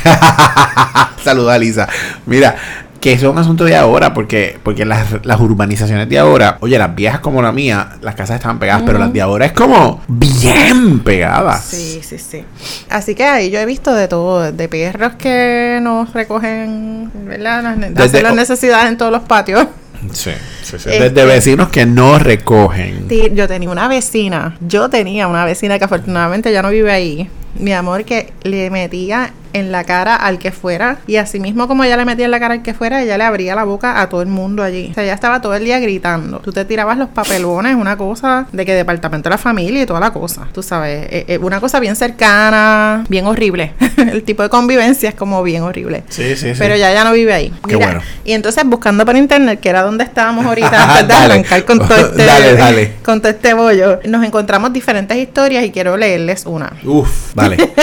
Saluda 1.24 1.54
a 1.54 1.58
Lisa. 1.58 1.88
Mira, 2.26 2.56
que 3.02 3.14
es 3.14 3.24
un 3.24 3.38
asunto 3.38 3.64
de 3.66 3.76
ahora, 3.76 4.14
porque, 4.14 4.58
porque 4.64 4.86
las, 4.86 5.26
las 5.26 5.40
urbanizaciones 5.42 6.08
de 6.08 6.20
ahora, 6.20 6.58
oye, 6.62 6.78
las 6.78 6.94
viejas 6.96 7.20
como 7.20 7.42
la 7.42 7.52
mía, 7.52 7.98
las 8.02 8.14
casas 8.16 8.36
estaban 8.38 8.60
pegadas, 8.60 8.84
pero 8.86 9.00
las 9.00 9.12
de 9.12 9.22
ahora 9.22 9.46
es 9.48 9.52
como 9.54 10.00
bien 10.08 11.00
pegadas. 11.00 11.64
Sí, 11.66 12.00
sí, 12.04 12.18
sí. 12.20 12.46
Así 12.90 13.16
que 13.16 13.24
ahí 13.26 13.50
yo 13.50 13.60
he 13.60 13.66
visto 13.66 13.94
de 13.94 14.08
todo, 14.08 14.52
de 14.52 14.70
perros 14.70 15.14
que 15.18 15.80
nos 15.82 16.14
recogen, 16.14 17.12
¿verdad? 17.26 17.76
Desde- 17.76 18.04
hacen 18.04 18.24
las 18.24 18.36
necesidades 18.36 18.90
en 18.90 18.98
todos 18.98 19.12
los 19.12 19.24
patios. 19.24 19.66
Sí, 20.12 20.32
sí, 20.64 20.78
sí. 20.80 20.90
Este- 20.90 21.10
Desde 21.10 21.26
vecinos 21.26 21.70
que 21.70 21.86
no 21.86 22.18
recogen. 22.20 23.06
Sí, 23.10 23.32
Yo 23.34 23.48
tenía 23.48 23.70
una 23.70 23.88
vecina, 23.88 24.56
yo 24.62 24.90
tenía 24.90 25.28
una 25.28 25.46
vecina 25.46 25.78
que 25.80 25.86
afortunadamente 25.86 26.52
ya 26.52 26.62
no 26.62 26.70
vive 26.70 26.92
ahí. 26.92 27.30
Mi 27.60 27.74
amor, 27.74 28.06
que 28.06 28.34
le 28.44 28.70
metía 28.70 29.34
en 29.54 29.72
la 29.72 29.84
cara 29.84 30.16
al 30.16 30.40
que 30.40 30.52
fuera. 30.52 30.98
Y 31.08 31.18
así 31.18 31.40
mismo 31.40 31.68
como 31.68 31.84
ella 31.84 31.98
le 31.98 32.06
metía 32.06 32.26
en 32.26 32.32
la 32.32 32.40
cara 32.40 32.56
al 32.56 32.62
que 32.62 32.74
fuera, 32.74 33.02
ella 33.02 33.18
le 33.18 33.24
abría 33.24 33.56
la 33.56 33.64
boca 33.64 34.02
a 34.02 34.10
todo 34.10 34.22
el 34.22 34.28
mundo 34.28 34.64
allí. 34.64 34.90
O 34.92 34.94
sea, 34.94 35.04
ella 35.04 35.14
estaba 35.14 35.42
todo 35.42 35.54
el 35.56 35.64
día 35.64 35.80
gritando. 35.80 36.40
Tú 36.40 36.52
te 36.52 36.66
tirabas 36.66 36.98
los 36.98 37.10
papelones, 37.10 37.76
una 37.76 37.98
cosa 37.98 38.48
de 38.52 38.66
que 38.66 38.74
departamento 38.74 39.30
de 39.30 39.36
la 39.36 39.38
familia 39.38 39.84
y 39.84 39.86
toda 39.86 40.00
la 40.00 40.12
cosa. 40.12 40.48
Tú 40.52 40.64
sabes, 40.64 41.08
eh, 41.12 41.26
eh, 41.28 41.38
una 41.38 41.60
cosa 41.60 41.80
bien 41.80 41.96
cercana, 41.96 43.04
bien 43.10 43.26
horrible. 43.26 43.74
el 43.98 44.24
tipo 44.24 44.44
de 44.44 44.50
convivencia 44.50 45.10
es 45.10 45.16
como 45.16 45.44
bien 45.44 45.64
horrible. 45.64 46.04
Sí, 46.10 46.36
sí, 46.36 46.54
sí. 46.54 46.56
Pero 46.58 46.76
ya 46.76 46.94
ya 46.94 47.04
no 47.04 47.14
vive 47.14 47.34
ahí. 47.34 47.54
Qué 47.68 47.76
bueno. 47.76 48.02
Y 48.24 48.34
entonces 48.34 48.64
buscando 48.66 49.06
por 49.06 49.16
internet, 49.16 49.60
que 49.60 49.70
era 49.70 49.84
donde 49.84 50.04
estábamos 50.04 50.46
ahorita 50.46 50.98
antes 51.00 51.08
de 51.08 51.24
arrancar 51.24 51.66
con 51.66 51.80
todo 51.80 51.98
este, 51.98 52.26
Dale, 52.26 52.56
dale. 52.56 52.94
con 53.04 53.20
todo 53.22 53.32
este 53.32 53.54
bollo, 53.54 54.00
nos 54.06 54.24
encontramos 54.24 54.72
diferentes 54.74 55.18
historias 55.18 55.64
y 55.66 55.72
quiero 55.72 55.98
leerles 55.98 56.46
una. 56.46 56.74
Uf, 56.84 57.34
vale. 57.42 57.58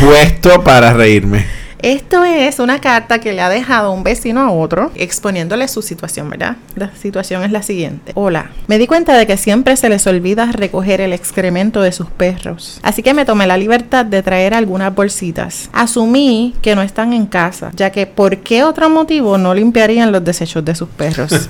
Puesto 0.00 0.62
para 0.62 0.92
reírme. 0.92 1.62
Esto 1.82 2.22
es 2.22 2.60
una 2.60 2.80
carta 2.80 3.18
que 3.18 3.32
le 3.32 3.42
ha 3.42 3.48
dejado 3.48 3.90
un 3.90 4.04
vecino 4.04 4.40
a 4.40 4.52
otro 4.52 4.92
exponiéndole 4.94 5.66
su 5.66 5.82
situación, 5.82 6.30
¿verdad? 6.30 6.56
La 6.76 6.94
situación 6.94 7.42
es 7.42 7.50
la 7.50 7.62
siguiente. 7.62 8.12
Hola, 8.14 8.52
me 8.68 8.78
di 8.78 8.86
cuenta 8.86 9.18
de 9.18 9.26
que 9.26 9.36
siempre 9.36 9.76
se 9.76 9.88
les 9.88 10.06
olvida 10.06 10.52
recoger 10.52 11.00
el 11.00 11.12
excremento 11.12 11.82
de 11.82 11.90
sus 11.90 12.06
perros. 12.06 12.78
Así 12.84 13.02
que 13.02 13.14
me 13.14 13.24
tomé 13.24 13.48
la 13.48 13.56
libertad 13.56 14.06
de 14.06 14.22
traer 14.22 14.54
algunas 14.54 14.94
bolsitas. 14.94 15.70
Asumí 15.72 16.54
que 16.62 16.76
no 16.76 16.82
están 16.82 17.12
en 17.12 17.26
casa, 17.26 17.72
ya 17.74 17.90
que 17.90 18.06
¿por 18.06 18.38
qué 18.38 18.62
otro 18.62 18.88
motivo 18.88 19.36
no 19.36 19.52
limpiarían 19.52 20.12
los 20.12 20.22
desechos 20.22 20.64
de 20.64 20.76
sus 20.76 20.88
perros? 20.88 21.32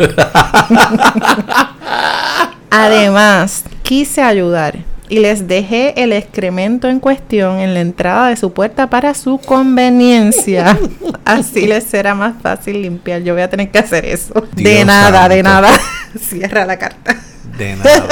Además, 2.71 3.65
quise 3.83 4.23
ayudar 4.23 4.92
y 5.13 5.19
les 5.19 5.47
dejé 5.47 6.03
el 6.03 6.11
excremento 6.11 6.89
en 6.89 6.99
cuestión 6.99 7.59
en 7.59 7.75
la 7.75 7.81
entrada 7.81 8.31
de 8.31 8.37
su 8.37 8.55
puerta 8.55 8.89
para 8.89 9.13
su 9.13 9.37
conveniencia. 9.37 10.79
Así 11.27 11.67
les 11.67 11.85
será 11.85 12.15
más 12.15 12.41
fácil 12.41 12.81
limpiar. 12.81 13.21
Yo 13.21 13.35
voy 13.35 13.43
a 13.43 13.51
tener 13.51 13.71
que 13.71 13.79
hacer 13.79 14.07
eso. 14.07 14.33
de 14.57 14.87
nada, 14.87 15.29
de 15.29 15.43
nada. 15.43 15.69
Cierra 16.19 16.65
la 16.65 16.79
carta. 16.79 17.15
De 17.59 17.77
nada. 17.77 18.09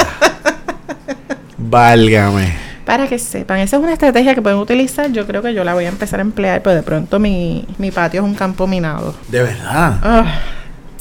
Válgame. 1.57 2.53
Para 2.85 3.07
que 3.07 3.17
sepan, 3.17 3.57
esa 3.57 3.77
es 3.77 3.81
una 3.81 3.93
estrategia 3.93 4.35
que 4.35 4.41
pueden 4.43 4.59
utilizar. 4.59 5.11
Yo 5.11 5.25
creo 5.25 5.41
que 5.41 5.55
yo 5.55 5.63
la 5.63 5.73
voy 5.73 5.85
a 5.85 5.89
empezar 5.89 6.19
a 6.19 6.21
emplear, 6.21 6.61
pero 6.61 6.75
de 6.75 6.83
pronto 6.83 7.17
mi, 7.17 7.65
mi 7.79 7.89
patio 7.89 8.21
es 8.21 8.27
un 8.27 8.35
campo 8.35 8.67
minado. 8.67 9.15
De 9.27 9.41
verdad. 9.41 9.99
Ah, 10.03 10.39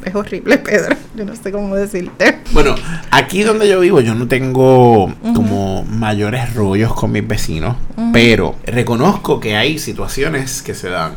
es 0.04 0.14
horrible, 0.14 0.58
Pedro. 0.58 0.96
Yo 1.14 1.24
no 1.24 1.34
sé 1.36 1.52
cómo 1.52 1.74
decirte. 1.76 2.38
Bueno, 2.52 2.74
aquí 3.10 3.42
donde 3.42 3.68
yo 3.68 3.80
vivo 3.80 4.00
yo 4.00 4.14
no 4.14 4.26
tengo 4.26 5.12
como 5.34 5.84
mayores 5.84 6.54
rollos 6.54 6.94
con 6.94 7.12
mis 7.12 7.26
vecinos, 7.26 7.76
pero 8.12 8.56
reconozco 8.64 9.40
que 9.40 9.56
hay 9.56 9.78
situaciones 9.78 10.62
que 10.62 10.74
se 10.74 10.88
dan 10.88 11.12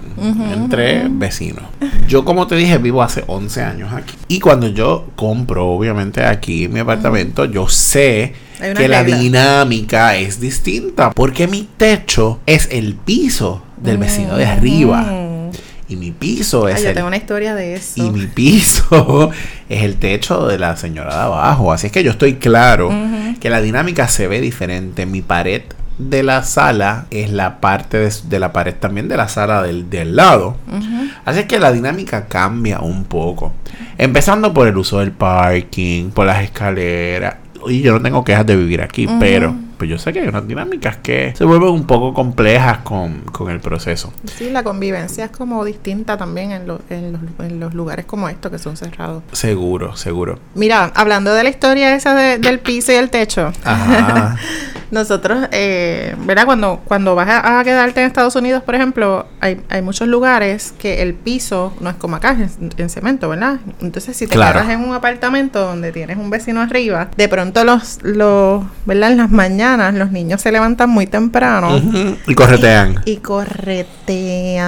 entre 0.52 1.08
vecinos. 1.10 1.64
Yo 2.08 2.26
como 2.26 2.48
te 2.48 2.56
dije 2.56 2.78
vivo 2.78 3.02
hace 3.02 3.24
11 3.28 3.62
años 3.62 3.94
aquí 3.94 4.16
y 4.28 4.40
cuando 4.40 4.68
yo 4.68 5.08
compro 5.16 5.68
obviamente 5.68 6.26
aquí 6.26 6.68
mi 6.68 6.80
apartamento 6.80 7.46
yo 7.46 7.68
sé 7.68 8.34
que 8.78 8.88
la 8.88 9.04
dinámica 9.04 10.16
es 10.16 10.40
distinta 10.40 11.12
porque 11.12 11.48
mi 11.48 11.68
techo 11.78 12.40
es 12.46 12.68
el 12.72 12.96
piso 12.96 13.64
del 13.78 13.98
vecino 13.98 14.38
de 14.38 14.46
arriba. 14.46 15.23
Y 15.88 15.96
mi 15.96 16.12
piso 16.12 16.66
Ay, 16.66 16.74
es 16.76 16.82
yo 16.84 16.90
el 16.90 16.96
tengo 16.96 17.08
una 17.08 17.18
historia 17.18 17.56
de 17.56 17.76
eso. 17.76 18.04
y 18.04 18.10
mi 18.10 18.26
piso 18.28 19.32
es 19.70 19.84
el 19.84 19.96
techo 19.98 20.48
de 20.48 20.58
la 20.58 20.76
señora 20.78 21.16
de 21.16 21.22
abajo. 21.24 21.72
Así 21.74 21.88
es 21.88 21.94
que 21.94 22.04
yo 22.04 22.12
estoy 22.12 22.36
claro 22.36 22.92
que 23.40 23.50
la 23.50 23.62
dinámica 23.62 24.08
se 24.08 24.28
ve 24.28 24.40
diferente. 24.42 25.06
Mi 25.06 25.22
pared 25.22 25.64
de 25.98 26.24
la 26.24 26.42
sala 26.44 27.06
es 27.12 27.30
la 27.30 27.60
parte 27.62 27.98
de, 28.00 28.12
de 28.24 28.40
la 28.40 28.52
pared 28.52 28.74
también 28.74 29.08
de 29.08 29.18
la 29.18 29.28
sala 29.28 29.62
del, 29.62 29.90
del 29.90 30.16
lado. 30.16 30.58
Así 31.26 31.42
es 31.42 31.46
que 31.46 31.60
la 31.60 31.72
dinámica 31.72 32.26
cambia 32.28 32.80
un 32.80 33.04
poco. 33.04 33.54
Empezando 33.98 34.54
por 34.54 34.68
el 34.68 34.78
uso 34.78 35.00
del 35.00 35.12
parking, 35.12 36.10
por 36.10 36.26
las 36.26 36.44
escaleras. 36.44 37.36
Y 37.68 37.82
yo 37.82 37.94
no 37.94 38.02
tengo 38.02 38.24
quejas 38.24 38.46
de 38.46 38.56
vivir 38.56 38.82
aquí, 38.82 39.08
pero 39.20 39.56
pues 39.78 39.90
yo 39.90 39.98
sé 39.98 40.14
que 40.14 40.20
hay 40.22 40.28
unas 40.28 40.48
dinámicas 40.48 40.98
que 40.98 41.34
se 41.36 41.46
vuelven 41.46 41.70
un 41.70 41.86
poco 41.86 42.14
complejas 42.14 42.80
con, 42.80 43.22
con 43.32 43.50
el 43.50 43.60
proceso. 43.60 44.14
Sí, 44.38 44.50
la 44.50 44.64
convivencia 44.64 45.26
es 45.26 45.32
como 45.32 45.64
distinta 45.66 46.18
también 46.18 46.52
en, 46.52 46.68
lo- 46.68 46.82
en 46.90 47.14
los, 47.14 47.22
en 47.40 47.60
los 47.60 47.74
lugares 47.74 48.06
como 48.06 48.30
estos 48.30 48.52
que 48.52 48.60
son 48.60 48.78
cerrados. 48.78 49.24
Seguro, 49.32 49.96
seguro. 49.96 50.40
Mira, 50.56 50.92
hablando 50.96 51.34
de 51.34 51.44
la 51.44 51.50
historia 51.50 51.96
esa 51.96 52.14
de- 52.16 52.38
del 52.38 52.60
piso 52.60 52.92
y 52.92 52.96
el 52.96 53.10
techo, 53.10 53.52
Ajá. 53.64 54.36
nosotros, 54.92 55.48
eh, 55.52 56.16
¿verdad? 56.20 56.46
Cuando, 56.46 56.82
cuando 56.86 57.16
vas 57.16 57.28
a, 57.30 57.60
a 57.60 57.64
quedarte 57.64 58.02
en 58.02 58.08
Estados 58.08 58.36
Unidos, 58.36 58.62
por 58.64 58.76
ejemplo, 58.76 59.26
hay, 59.40 59.60
hay 59.70 59.82
muchos 59.82 60.08
lugares 60.08 60.74
que 60.78 61.02
el 61.02 61.16
piso 61.16 61.74
no 61.80 61.90
es 61.90 61.96
como 61.96 62.16
acá, 62.16 62.38
es 62.40 62.58
en, 62.62 62.70
en 62.78 62.90
cemento, 62.90 63.28
¿verdad? 63.30 63.58
Entonces, 63.82 64.16
si 64.16 64.28
te 64.28 64.36
Claro. 64.36 64.60
quedas 64.62 64.72
en 64.74 64.82
un 64.88 64.94
apartamento 64.94 65.62
donde 65.62 65.92
tienes 65.92 66.18
un 66.18 66.30
vecino 66.30 66.62
arriba, 66.62 67.10
de 67.18 67.28
pronto 67.28 67.64
los, 67.64 68.00
los, 68.04 68.64
¿verdad? 68.86 69.12
En 69.14 69.18
las 69.18 69.32
mañanas 69.32 69.63
los 69.94 70.12
niños 70.12 70.42
se 70.42 70.52
levantan 70.52 70.90
muy 70.90 71.08
temprano. 71.08 71.82
Y 72.28 72.36
corretean. 72.36 73.02
Y 73.06 73.18
corretean. 73.18 74.64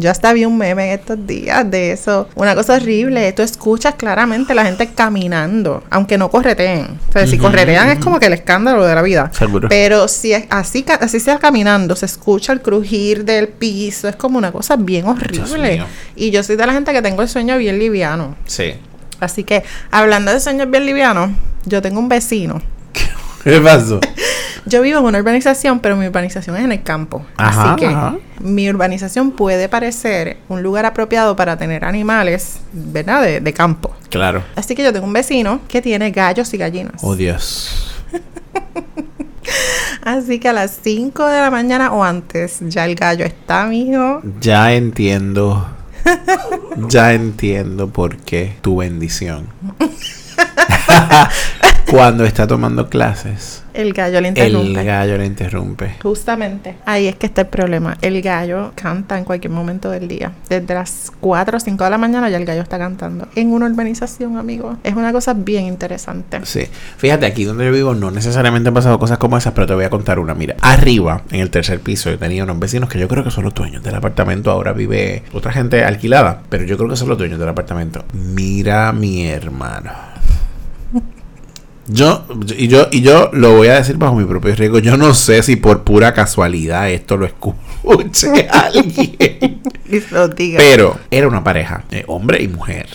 Yo 0.00 0.10
hasta 0.10 0.32
vi 0.32 0.44
un 0.44 0.58
meme 0.58 0.92
en 0.92 0.98
estos 1.00 1.26
días 1.26 1.70
de 1.70 1.92
eso. 1.92 2.28
Una 2.34 2.54
cosa 2.54 2.74
horrible. 2.74 3.32
Tú 3.32 3.42
escuchas 3.42 3.94
claramente 3.94 4.54
la 4.54 4.64
gente 4.64 4.88
caminando, 4.94 5.82
aunque 5.90 6.18
no 6.18 6.30
correteen. 6.30 6.98
O 7.08 7.12
sea, 7.12 7.26
si 7.26 7.38
corretean 7.38 7.88
es 7.90 7.98
como 7.98 8.20
que 8.20 8.26
el 8.26 8.34
escándalo 8.34 8.84
de 8.84 8.94
la 8.94 9.02
vida. 9.02 9.30
Seguro. 9.32 9.68
Pero 9.68 10.08
si 10.08 10.32
es 10.32 10.44
así, 10.50 10.84
así 11.00 11.20
sea 11.20 11.38
caminando, 11.38 11.96
se 11.96 12.06
escucha 12.06 12.52
el 12.52 12.60
crujir 12.62 13.24
del 13.24 13.48
piso. 13.48 14.08
Es 14.08 14.16
como 14.16 14.38
una 14.38 14.52
cosa 14.52 14.76
bien 14.76 15.06
horrible. 15.06 15.84
Y 16.16 16.30
yo 16.30 16.42
soy 16.42 16.56
de 16.56 16.66
la 16.66 16.72
gente 16.72 16.92
que 16.92 17.02
tengo 17.02 17.22
el 17.22 17.28
sueño 17.28 17.56
bien 17.58 17.78
liviano. 17.78 18.36
Sí. 18.46 18.74
Así 19.20 19.44
que, 19.44 19.62
hablando 19.90 20.32
de 20.32 20.40
sueños 20.40 20.70
bien 20.70 20.84
livianos, 20.86 21.30
yo 21.64 21.80
tengo 21.80 22.00
un 22.00 22.08
vecino. 22.08 22.60
¿Qué 23.52 23.60
pasó? 23.60 24.00
Yo 24.66 24.80
vivo 24.80 24.98
en 25.00 25.04
una 25.04 25.18
urbanización, 25.18 25.80
pero 25.80 25.94
mi 25.96 26.06
urbanización 26.06 26.56
es 26.56 26.64
en 26.64 26.72
el 26.72 26.82
campo. 26.82 27.24
Ajá, 27.36 27.72
Así 27.72 27.80
que 27.80 27.86
ajá. 27.86 28.16
mi 28.40 28.68
urbanización 28.70 29.32
puede 29.32 29.68
parecer 29.68 30.38
un 30.48 30.62
lugar 30.62 30.86
apropiado 30.86 31.36
para 31.36 31.58
tener 31.58 31.84
animales, 31.84 32.60
¿verdad? 32.72 33.22
De, 33.22 33.40
de 33.40 33.52
campo. 33.52 33.94
Claro. 34.08 34.42
Así 34.56 34.74
que 34.74 34.82
yo 34.82 34.92
tengo 34.92 35.06
un 35.06 35.12
vecino 35.12 35.60
que 35.68 35.82
tiene 35.82 36.10
gallos 36.10 36.54
y 36.54 36.56
gallinas. 36.56 37.04
Oh, 37.04 37.14
Dios. 37.14 37.92
Así 40.02 40.38
que 40.38 40.48
a 40.48 40.52
las 40.54 40.78
5 40.82 41.26
de 41.26 41.40
la 41.40 41.50
mañana 41.50 41.92
o 41.92 42.02
antes 42.02 42.58
ya 42.62 42.86
el 42.86 42.94
gallo 42.94 43.26
está, 43.26 43.66
mijo. 43.66 44.22
Ya 44.40 44.72
entiendo. 44.72 45.66
Ya 46.88 47.12
entiendo 47.12 47.88
por 47.88 48.16
qué 48.16 48.56
tu 48.60 48.78
bendición. 48.78 49.48
Cuando 51.94 52.24
está 52.24 52.44
tomando 52.48 52.88
clases, 52.88 53.62
El 53.72 53.92
gallo 53.92 54.20
le 54.20 54.26
el 54.30 54.36
interrumpe. 54.36 54.82
gallo 54.82 55.16
le 55.16 55.26
interrumpe. 55.26 55.94
Justamente. 56.02 56.74
Ahí 56.86 57.06
es 57.06 57.14
que 57.14 57.26
está 57.26 57.42
el 57.42 57.46
problema. 57.46 57.96
El 58.02 58.20
gallo 58.20 58.72
canta 58.74 59.16
en 59.16 59.22
cualquier 59.22 59.52
momento 59.52 59.88
del 59.92 60.08
día. 60.08 60.32
Desde 60.48 60.74
las 60.74 61.12
4 61.20 61.56
o 61.56 61.60
5 61.60 61.84
de 61.84 61.90
la 61.90 61.96
mañana 61.96 62.28
ya 62.30 62.38
el 62.38 62.44
gallo 62.46 62.62
está 62.62 62.78
cantando. 62.78 63.28
En 63.36 63.52
una 63.52 63.66
urbanización, 63.66 64.36
amigo. 64.38 64.76
Es 64.82 64.94
una 64.96 65.12
cosa 65.12 65.34
bien 65.34 65.66
interesante. 65.66 66.40
Sí. 66.42 66.66
Fíjate, 66.96 67.26
aquí 67.26 67.44
donde 67.44 67.64
yo 67.64 67.70
vivo 67.70 67.94
no 67.94 68.10
necesariamente 68.10 68.70
han 68.70 68.74
pasado 68.74 68.98
cosas 68.98 69.18
como 69.18 69.38
esas, 69.38 69.52
pero 69.52 69.68
te 69.68 69.74
voy 69.74 69.84
a 69.84 69.90
contar 69.90 70.18
una. 70.18 70.34
Mira, 70.34 70.56
arriba, 70.62 71.22
en 71.30 71.38
el 71.42 71.50
tercer 71.50 71.78
piso, 71.78 72.10
yo 72.10 72.18
tenía 72.18 72.42
unos 72.42 72.58
vecinos 72.58 72.88
que 72.88 72.98
yo 72.98 73.06
creo 73.06 73.22
que 73.22 73.30
son 73.30 73.44
los 73.44 73.54
dueños 73.54 73.84
del 73.84 73.94
apartamento. 73.94 74.50
Ahora 74.50 74.72
vive 74.72 75.22
otra 75.32 75.52
gente 75.52 75.84
alquilada, 75.84 76.42
pero 76.48 76.64
yo 76.64 76.76
creo 76.76 76.90
que 76.90 76.96
son 76.96 77.08
los 77.08 77.18
dueños 77.18 77.38
del 77.38 77.50
apartamento. 77.50 78.04
Mira 78.14 78.92
mi 78.92 79.28
hermano. 79.28 79.92
Yo, 81.86 82.24
y 82.56 82.68
yo, 82.68 82.88
y 82.90 83.02
yo 83.02 83.30
lo 83.32 83.56
voy 83.56 83.68
a 83.68 83.74
decir 83.74 83.96
bajo 83.96 84.14
mi 84.14 84.24
propio 84.24 84.54
riesgo. 84.54 84.78
Yo 84.78 84.96
no 84.96 85.12
sé 85.14 85.42
si 85.42 85.56
por 85.56 85.84
pura 85.84 86.14
casualidad 86.14 86.90
esto 86.90 87.16
lo 87.16 87.26
escuche 87.26 88.48
alguien. 88.50 89.60
Pero 90.56 90.98
era 91.10 91.28
una 91.28 91.44
pareja, 91.44 91.84
eh, 91.90 92.04
hombre 92.06 92.42
y 92.42 92.48
mujer. 92.48 92.88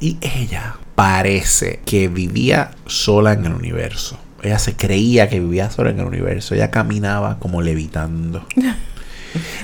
Y 0.00 0.18
ella 0.20 0.76
parece 0.94 1.80
que 1.84 2.08
vivía 2.08 2.70
sola 2.86 3.32
en 3.32 3.46
el 3.46 3.54
universo. 3.54 4.18
Ella 4.42 4.58
se 4.58 4.76
creía 4.76 5.28
que 5.28 5.40
vivía 5.40 5.70
sola 5.70 5.90
en 5.90 5.98
el 5.98 6.06
universo. 6.06 6.54
Ella 6.54 6.70
caminaba 6.70 7.38
como 7.38 7.62
levitando. 7.62 8.44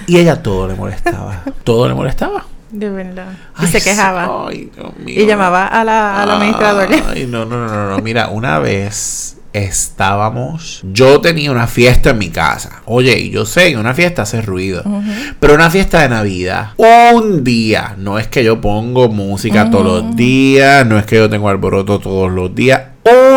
Y 0.06 0.18
ella 0.18 0.42
todo 0.42 0.68
le 0.68 0.74
molestaba. 0.74 1.42
Todo 1.64 1.88
le 1.88 1.94
molestaba. 1.94 2.44
De 2.74 2.90
verdad. 2.90 3.28
Y 3.62 3.66
se 3.66 3.80
quejaba. 3.80 4.48
Ay, 4.48 4.68
Dios 4.74 4.96
mío. 4.98 5.20
Y 5.22 5.26
llamaba 5.26 5.66
a 5.68 5.84
la, 5.84 6.20
al 6.22 6.30
administrador. 6.32 6.88
Ay, 7.08 7.26
no, 7.28 7.44
no, 7.44 7.66
no, 7.66 7.72
no, 7.72 7.90
no. 7.90 7.98
Mira, 8.02 8.28
una 8.28 8.58
vez 8.58 9.36
estábamos. 9.52 10.80
Yo 10.92 11.20
tenía 11.20 11.52
una 11.52 11.68
fiesta 11.68 12.10
en 12.10 12.18
mi 12.18 12.30
casa. 12.30 12.82
Oye, 12.86 13.16
y 13.18 13.30
yo 13.30 13.46
sé 13.46 13.70
que 13.70 13.76
una 13.76 13.94
fiesta 13.94 14.22
hace 14.22 14.42
ruido. 14.42 14.82
Pero 15.38 15.54
una 15.54 15.70
fiesta 15.70 16.00
de 16.02 16.08
Navidad. 16.08 16.70
Un 16.76 17.44
día. 17.44 17.94
No 17.96 18.18
es 18.18 18.26
que 18.26 18.42
yo 18.42 18.60
pongo 18.60 19.08
música 19.08 19.70
todos 19.70 19.84
los 20.04 20.16
días. 20.16 20.84
No 20.86 20.98
es 20.98 21.06
que 21.06 21.16
yo 21.16 21.30
tengo 21.30 21.48
alboroto 21.48 22.00
todos 22.00 22.30
los 22.32 22.52
días. 22.54 22.82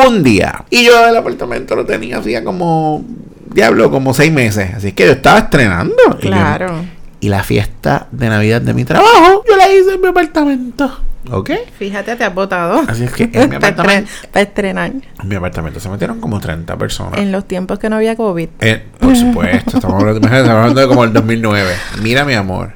Un 0.04 0.24
día. 0.24 0.66
Y 0.72 0.84
yo 0.86 1.08
el 1.08 1.16
apartamento 1.16 1.76
lo 1.76 1.86
tenía 1.86 2.18
hacía 2.18 2.44
como. 2.44 3.06
Diablo, 3.54 3.90
como 3.92 4.14
seis 4.14 4.32
meses. 4.32 4.72
Así 4.76 4.92
que 4.94 5.06
yo 5.06 5.12
estaba 5.14 5.40
estrenando. 5.40 5.94
Y 6.20 6.24
yo- 6.26 6.30
Claro. 6.30 6.84
Y 7.20 7.30
la 7.30 7.44
fiesta 7.44 8.08
de 8.12 8.30
Navidad 8.30 8.62
de 8.62 8.74
mi 8.74 8.86
trabajo, 8.86 9.44
yo 9.48 9.56
la 9.58 9.70
hice 9.70 9.94
en 9.96 10.02
mi 10.02 10.08
apartamento. 10.08 11.00
¿Ok? 11.32 11.52
Fíjate, 11.78 12.16
te 12.16 12.24
has 12.24 12.34
votado. 12.34 12.84
Así 12.88 13.04
es 13.04 13.12
que 13.12 13.30
en 13.34 13.50
mi 13.50 13.56
apartamento, 13.58 14.10
para 14.32 14.44
estrenar. 14.44 14.92
en 14.92 15.28
mi 15.28 15.36
apartamento 15.36 15.80
se 15.80 15.90
metieron 15.90 16.22
como 16.22 16.40
30 16.40 16.78
personas. 16.78 17.20
En 17.20 17.32
los 17.32 17.46
tiempos 17.46 17.80
que 17.80 17.90
no 17.90 17.98
había 17.98 18.16
COVID. 18.16 18.50
Eh, 18.60 18.84
por 19.00 19.16
supuesto, 19.16 19.78
estamos 19.78 20.02
hablando, 20.02 20.28
estamos 20.28 20.50
hablando 20.50 20.82
de 20.82 20.88
como 20.88 21.04
el 21.04 21.14
2009. 21.14 21.74
Mira, 22.02 22.24
mi 22.24 22.34
amor. 22.34 22.74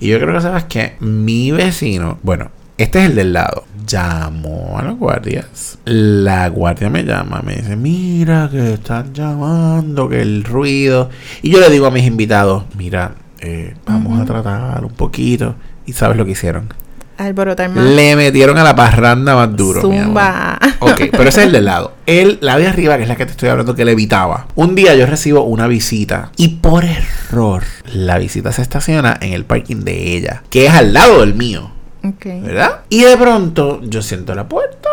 Y 0.00 0.08
yo 0.08 0.18
creo 0.18 0.34
que 0.34 0.40
sabes 0.40 0.64
que 0.64 0.96
mi 1.00 1.50
vecino, 1.50 2.18
bueno, 2.22 2.50
este 2.78 3.00
es 3.00 3.10
el 3.10 3.14
del 3.14 3.34
lado, 3.34 3.64
llamó 3.86 4.78
a 4.78 4.82
los 4.82 4.98
guardias. 4.98 5.78
La 5.84 6.48
guardia 6.48 6.88
me 6.88 7.04
llama, 7.04 7.42
me 7.44 7.56
dice, 7.56 7.76
mira 7.76 8.48
que 8.50 8.74
están 8.74 9.12
llamando, 9.12 10.08
que 10.08 10.22
el 10.22 10.44
ruido. 10.44 11.10
Y 11.42 11.50
yo 11.50 11.60
le 11.60 11.68
digo 11.68 11.86
a 11.86 11.90
mis 11.90 12.06
invitados, 12.06 12.64
mira, 12.76 13.14
eh, 13.44 13.74
vamos 13.86 14.20
a 14.20 14.24
tratar 14.24 14.84
un 14.84 14.92
poquito. 14.92 15.54
¿Y 15.86 15.92
sabes 15.92 16.16
lo 16.16 16.24
que 16.24 16.32
hicieron? 16.32 16.72
Alborotar 17.16 17.68
más. 17.70 17.84
Le 17.84 18.16
metieron 18.16 18.58
a 18.58 18.64
la 18.64 18.74
parranda 18.74 19.36
más 19.36 19.54
duro. 19.54 19.82
mi 19.88 19.98
amor. 19.98 20.06
Zumba. 20.06 20.58
Ok, 20.80 21.02
pero 21.12 21.28
ese 21.28 21.40
es 21.42 21.46
el 21.46 21.52
del 21.52 21.66
lado. 21.66 21.92
El, 22.06 22.38
la 22.40 22.58
de 22.58 22.66
arriba, 22.66 22.96
que 22.96 23.04
es 23.04 23.08
la 23.08 23.16
que 23.16 23.26
te 23.26 23.32
estoy 23.32 23.50
hablando, 23.50 23.74
que 23.74 23.84
le 23.84 23.92
evitaba. 23.92 24.48
Un 24.56 24.74
día 24.74 24.94
yo 24.96 25.06
recibo 25.06 25.42
una 25.44 25.66
visita 25.68 26.32
y 26.36 26.48
por 26.56 26.84
error 26.84 27.62
la 27.92 28.18
visita 28.18 28.50
se 28.50 28.62
estaciona 28.62 29.16
en 29.20 29.32
el 29.32 29.44
parking 29.44 29.80
de 29.84 30.16
ella, 30.16 30.42
que 30.50 30.66
es 30.66 30.72
al 30.72 30.92
lado 30.92 31.20
del 31.20 31.34
mío, 31.34 31.70
Ok. 32.02 32.24
¿verdad? 32.42 32.80
Y 32.88 33.02
de 33.04 33.16
pronto 33.16 33.80
yo 33.84 34.02
siento 34.02 34.34
la 34.34 34.48
puerta. 34.48 34.88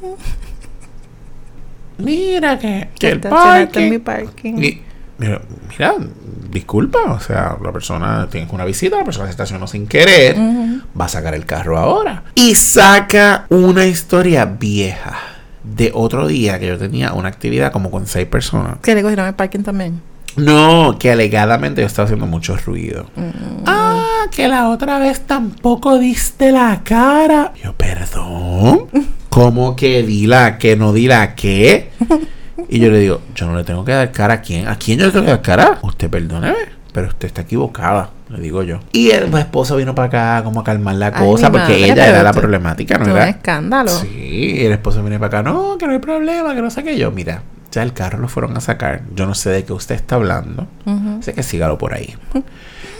Mira 1.98 2.58
que, 2.58 2.88
que 2.98 3.08
el 3.08 3.16
Estacionarte 3.16 3.84
en 3.84 3.90
mi 3.90 3.98
parking. 3.98 4.26
parking. 4.26 4.54
Y, 4.62 4.82
mira, 5.18 5.94
disculpa, 6.50 6.98
o 7.12 7.20
sea, 7.20 7.56
la 7.62 7.72
persona 7.72 8.28
tiene 8.30 8.48
una 8.50 8.64
visita, 8.64 8.98
la 8.98 9.04
persona 9.04 9.26
se 9.26 9.32
estacionó 9.32 9.66
sin 9.66 9.86
querer, 9.86 10.36
va 10.98 11.06
a 11.06 11.08
sacar 11.08 11.34
el 11.34 11.44
carro 11.44 11.78
ahora. 11.78 12.24
Y 12.34 12.54
saca 12.54 13.46
una 13.48 13.86
historia 13.86 14.44
vieja 14.44 15.18
de 15.64 15.90
otro 15.94 16.26
día 16.26 16.58
que 16.58 16.66
yo 16.66 16.78
tenía 16.78 17.12
una 17.12 17.28
actividad 17.28 17.72
como 17.72 17.90
con 17.90 18.06
seis 18.06 18.26
personas. 18.26 18.78
Que 18.82 18.94
le 18.94 19.02
cogieron 19.02 19.26
el 19.26 19.34
parking 19.34 19.62
también. 19.62 20.00
No, 20.36 20.96
que 20.98 21.10
alegadamente 21.10 21.80
yo 21.80 21.86
estaba 21.86 22.04
haciendo 22.04 22.26
mucho 22.26 22.56
ruido. 22.56 23.06
Ah, 23.66 24.26
que 24.30 24.46
la 24.46 24.68
otra 24.68 25.00
vez 25.00 25.22
tampoco 25.22 25.98
diste 25.98 26.52
la 26.52 26.82
cara. 26.84 27.52
Yo, 27.62 27.72
perdón. 27.72 28.86
¿Cómo 29.28 29.74
que 29.76 30.02
di 30.04 30.26
la 30.26 30.58
que 30.58 30.76
no 30.76 30.92
di 30.92 31.06
la 31.06 31.34
qué? 31.34 31.90
Y 32.68 32.80
yo 32.80 32.90
le 32.90 32.98
digo, 33.00 33.20
yo 33.34 33.46
no 33.46 33.56
le 33.56 33.64
tengo 33.64 33.84
que 33.84 33.92
dar 33.92 34.12
cara 34.12 34.34
a 34.34 34.40
quién. 34.42 34.68
¿A 34.68 34.76
quién 34.76 34.98
yo 34.98 35.06
le 35.06 35.12
tengo 35.12 35.24
que 35.24 35.30
dar 35.30 35.42
cara? 35.42 35.78
Usted 35.82 36.10
perdóneme, 36.10 36.56
pero 36.92 37.08
usted 37.08 37.28
está 37.28 37.40
equivocada, 37.42 38.10
le 38.28 38.40
digo 38.40 38.62
yo. 38.62 38.80
Y 38.92 39.10
el 39.10 39.32
esposo 39.38 39.76
vino 39.76 39.94
para 39.94 40.08
acá 40.08 40.44
como 40.44 40.60
a 40.60 40.64
calmar 40.64 40.96
la 40.96 41.06
Ay, 41.14 41.26
cosa 41.26 41.50
porque 41.50 41.68
madre, 41.72 41.90
ella 41.92 42.08
era 42.08 42.22
la 42.22 42.32
problemática, 42.32 42.98
¿no 42.98 43.06
era? 43.06 43.22
un 43.24 43.28
escándalo. 43.30 43.90
Sí, 43.90 44.56
el 44.60 44.72
esposo 44.72 45.00
viene 45.00 45.18
para 45.18 45.40
acá, 45.40 45.50
no, 45.50 45.78
que 45.78 45.86
no 45.86 45.92
hay 45.92 45.98
problema, 45.98 46.54
que 46.54 46.60
no 46.60 46.70
sé 46.70 46.84
qué 46.84 46.98
yo. 46.98 47.10
Mira, 47.10 47.42
ya 47.72 47.82
el 47.82 47.94
carro 47.94 48.18
lo 48.18 48.28
fueron 48.28 48.54
a 48.56 48.60
sacar. 48.60 49.02
Yo 49.14 49.24
no 49.26 49.34
sé 49.34 49.48
de 49.50 49.64
qué 49.64 49.72
usted 49.72 49.94
está 49.94 50.16
hablando. 50.16 50.66
Ujú. 50.84 51.22
Sé 51.22 51.32
que 51.32 51.42
sígalo 51.42 51.78
por 51.78 51.94
ahí. 51.94 52.14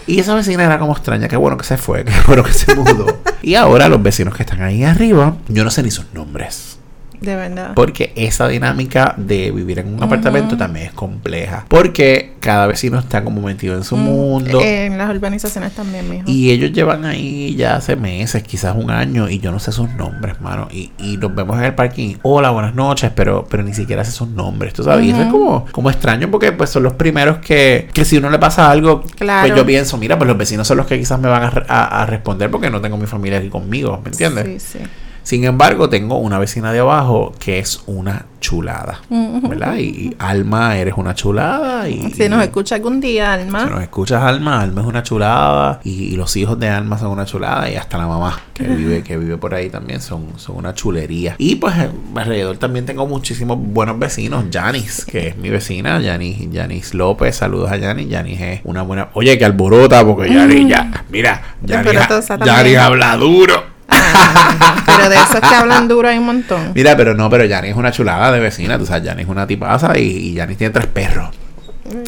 Y 0.07 0.19
esa 0.19 0.33
vecina 0.33 0.63
era 0.65 0.79
como 0.79 0.93
extraña. 0.93 1.27
Qué 1.27 1.37
bueno 1.37 1.57
que 1.57 1.63
se 1.65 1.77
fue, 1.77 2.03
qué 2.05 2.13
bueno 2.25 2.43
que 2.43 2.53
se 2.53 2.73
mudó. 2.75 3.21
y 3.43 3.53
ahora 3.53 3.87
los 3.87 4.01
vecinos 4.01 4.33
que 4.35 4.41
están 4.41 4.63
ahí 4.63 4.83
arriba, 4.83 5.35
yo 5.47 5.63
no 5.63 5.69
sé 5.69 5.83
ni 5.83 5.91
sus 5.91 6.05
nombres. 6.13 6.78
De 7.21 7.35
verdad. 7.35 7.71
Porque 7.75 8.13
esa 8.15 8.47
dinámica 8.47 9.13
de 9.17 9.51
vivir 9.51 9.79
en 9.79 9.93
un 9.93 10.01
apartamento 10.03 10.55
también 10.57 10.85
es 10.87 10.93
compleja. 10.93 11.65
Porque 11.67 12.33
cada 12.39 12.67
vecino 12.67 12.97
está 12.99 13.23
como 13.23 13.41
metido 13.41 13.75
en 13.75 13.83
su 13.83 13.97
Mm, 13.97 13.99
mundo. 14.03 14.61
En 14.63 14.97
las 14.97 15.09
urbanizaciones 15.13 15.73
también, 15.73 16.09
mijo. 16.09 16.23
Y 16.27 16.51
ellos 16.51 16.71
llevan 16.71 17.03
ahí 17.05 17.55
ya 17.55 17.75
hace 17.75 17.95
meses, 17.95 18.43
quizás 18.43 18.75
un 18.75 18.89
año, 18.91 19.29
y 19.29 19.39
yo 19.39 19.51
no 19.51 19.59
sé 19.59 19.71
sus 19.71 19.89
nombres, 19.91 20.39
mano. 20.39 20.67
Y, 20.71 20.91
y 20.97 21.17
nos 21.17 21.35
vemos 21.35 21.57
en 21.57 21.65
el 21.65 21.75
parking. 21.75 22.15
Hola, 22.21 22.51
buenas 22.51 22.73
noches, 22.75 23.11
pero, 23.13 23.45
pero 23.49 23.63
ni 23.63 23.73
siquiera 23.73 24.03
sé 24.05 24.11
sus 24.11 24.29
nombres, 24.29 24.73
tú 24.73 24.83
sabes. 24.83 25.05
Y 25.05 25.09
eso 25.11 25.21
es 25.21 25.27
como, 25.27 25.65
como 25.71 25.89
extraño 25.89 26.31
porque 26.31 26.51
pues 26.53 26.69
son 26.69 26.83
los 26.83 26.93
primeros 26.93 27.39
que, 27.39 27.89
que 27.93 28.05
si 28.05 28.17
uno 28.17 28.29
le 28.29 28.39
pasa 28.39 28.71
algo, 28.71 29.03
Claro. 29.17 29.47
pues 29.47 29.57
yo 29.59 29.65
pienso, 29.65 29.97
mira, 29.97 30.17
pues 30.17 30.27
los 30.27 30.37
vecinos 30.37 30.67
son 30.67 30.77
los 30.77 30.85
que 30.87 30.97
quizás 30.97 31.19
me 31.19 31.27
van 31.27 31.43
a- 31.67 32.01
a 32.01 32.05
responder 32.05 32.49
porque 32.49 32.69
no 32.69 32.79
tengo 32.79 32.95
mi 32.97 33.05
familia 33.07 33.39
aquí 33.39 33.49
conmigo, 33.49 33.99
¿me 34.03 34.11
entiendes? 34.11 34.45
Sí, 34.63 34.77
sí. 34.79 34.85
Sin 35.23 35.43
embargo, 35.43 35.89
tengo 35.89 36.17
una 36.17 36.39
vecina 36.39 36.71
de 36.71 36.79
abajo 36.79 37.33
que 37.39 37.59
es 37.59 37.81
una 37.85 38.25
chulada, 38.39 39.01
¿verdad? 39.09 39.75
Y, 39.77 39.81
y 39.83 40.15
Alma, 40.17 40.77
eres 40.77 40.93
una 40.97 41.13
chulada. 41.13 41.87
Y, 41.89 42.11
Si 42.13 42.29
nos 42.29 42.41
escucha 42.41 42.75
algún 42.75 42.99
día, 43.01 43.33
Alma. 43.33 43.65
si 43.65 43.69
nos 43.69 43.81
escuchas, 43.81 44.23
Alma, 44.23 44.61
Alma 44.61 44.81
es 44.81 44.87
una 44.87 45.03
chulada. 45.03 45.81
Y, 45.83 46.05
y 46.05 46.15
los 46.15 46.35
hijos 46.37 46.59
de 46.59 46.69
Alma 46.69 46.97
son 46.97 47.11
una 47.11 47.25
chulada. 47.25 47.69
Y 47.69 47.75
hasta 47.75 47.97
la 47.97 48.07
mamá 48.07 48.39
que 48.53 48.63
vive, 48.63 49.03
que 49.03 49.17
vive 49.17 49.37
por 49.37 49.53
ahí 49.53 49.69
también 49.69 50.01
son, 50.01 50.27
son 50.37 50.57
una 50.57 50.73
chulería. 50.73 51.35
Y 51.37 51.55
pues 51.55 51.77
eh, 51.77 51.89
alrededor 52.15 52.57
también 52.57 52.85
tengo 52.85 53.05
muchísimos 53.07 53.57
buenos 53.59 53.99
vecinos. 53.99 54.45
Janis, 54.51 55.05
que 55.05 55.27
es 55.27 55.37
mi 55.37 55.49
vecina. 55.49 56.01
Janis, 56.01 56.47
Janis 56.51 56.93
López, 56.93 57.35
saludos 57.35 57.71
a 57.71 57.79
Janis. 57.79 58.07
Janis 58.09 58.39
es 58.41 58.61
una 58.63 58.81
buena. 58.83 59.09
Oye, 59.13 59.37
que 59.37 59.45
alborota, 59.45 60.05
porque 60.05 60.33
Janis 60.33 60.67
ya. 60.67 61.05
Mira, 61.09 61.41
Janis. 61.67 61.93
Janis 62.43 62.77
habla 62.77 63.17
duro. 63.17 63.63
Pero 64.97 65.09
de 65.09 65.15
esos 65.15 65.39
que 65.39 65.55
hablan 65.55 65.87
duro 65.87 66.07
hay 66.07 66.17
un 66.17 66.25
montón. 66.25 66.71
Mira, 66.75 66.95
pero 66.97 67.13
no, 67.13 67.29
pero 67.29 67.47
Janis 67.47 67.71
es 67.71 67.77
una 67.77 67.91
chulada 67.91 68.31
de 68.31 68.39
vecina. 68.39 68.77
Tú 68.77 68.85
sabes, 68.85 69.07
Janis 69.07 69.25
es 69.25 69.29
una 69.29 69.45
tipaza 69.47 69.97
y, 69.97 70.35
Janis 70.35 70.57
tiene 70.57 70.73
tres 70.73 70.87
perros. 70.87 71.29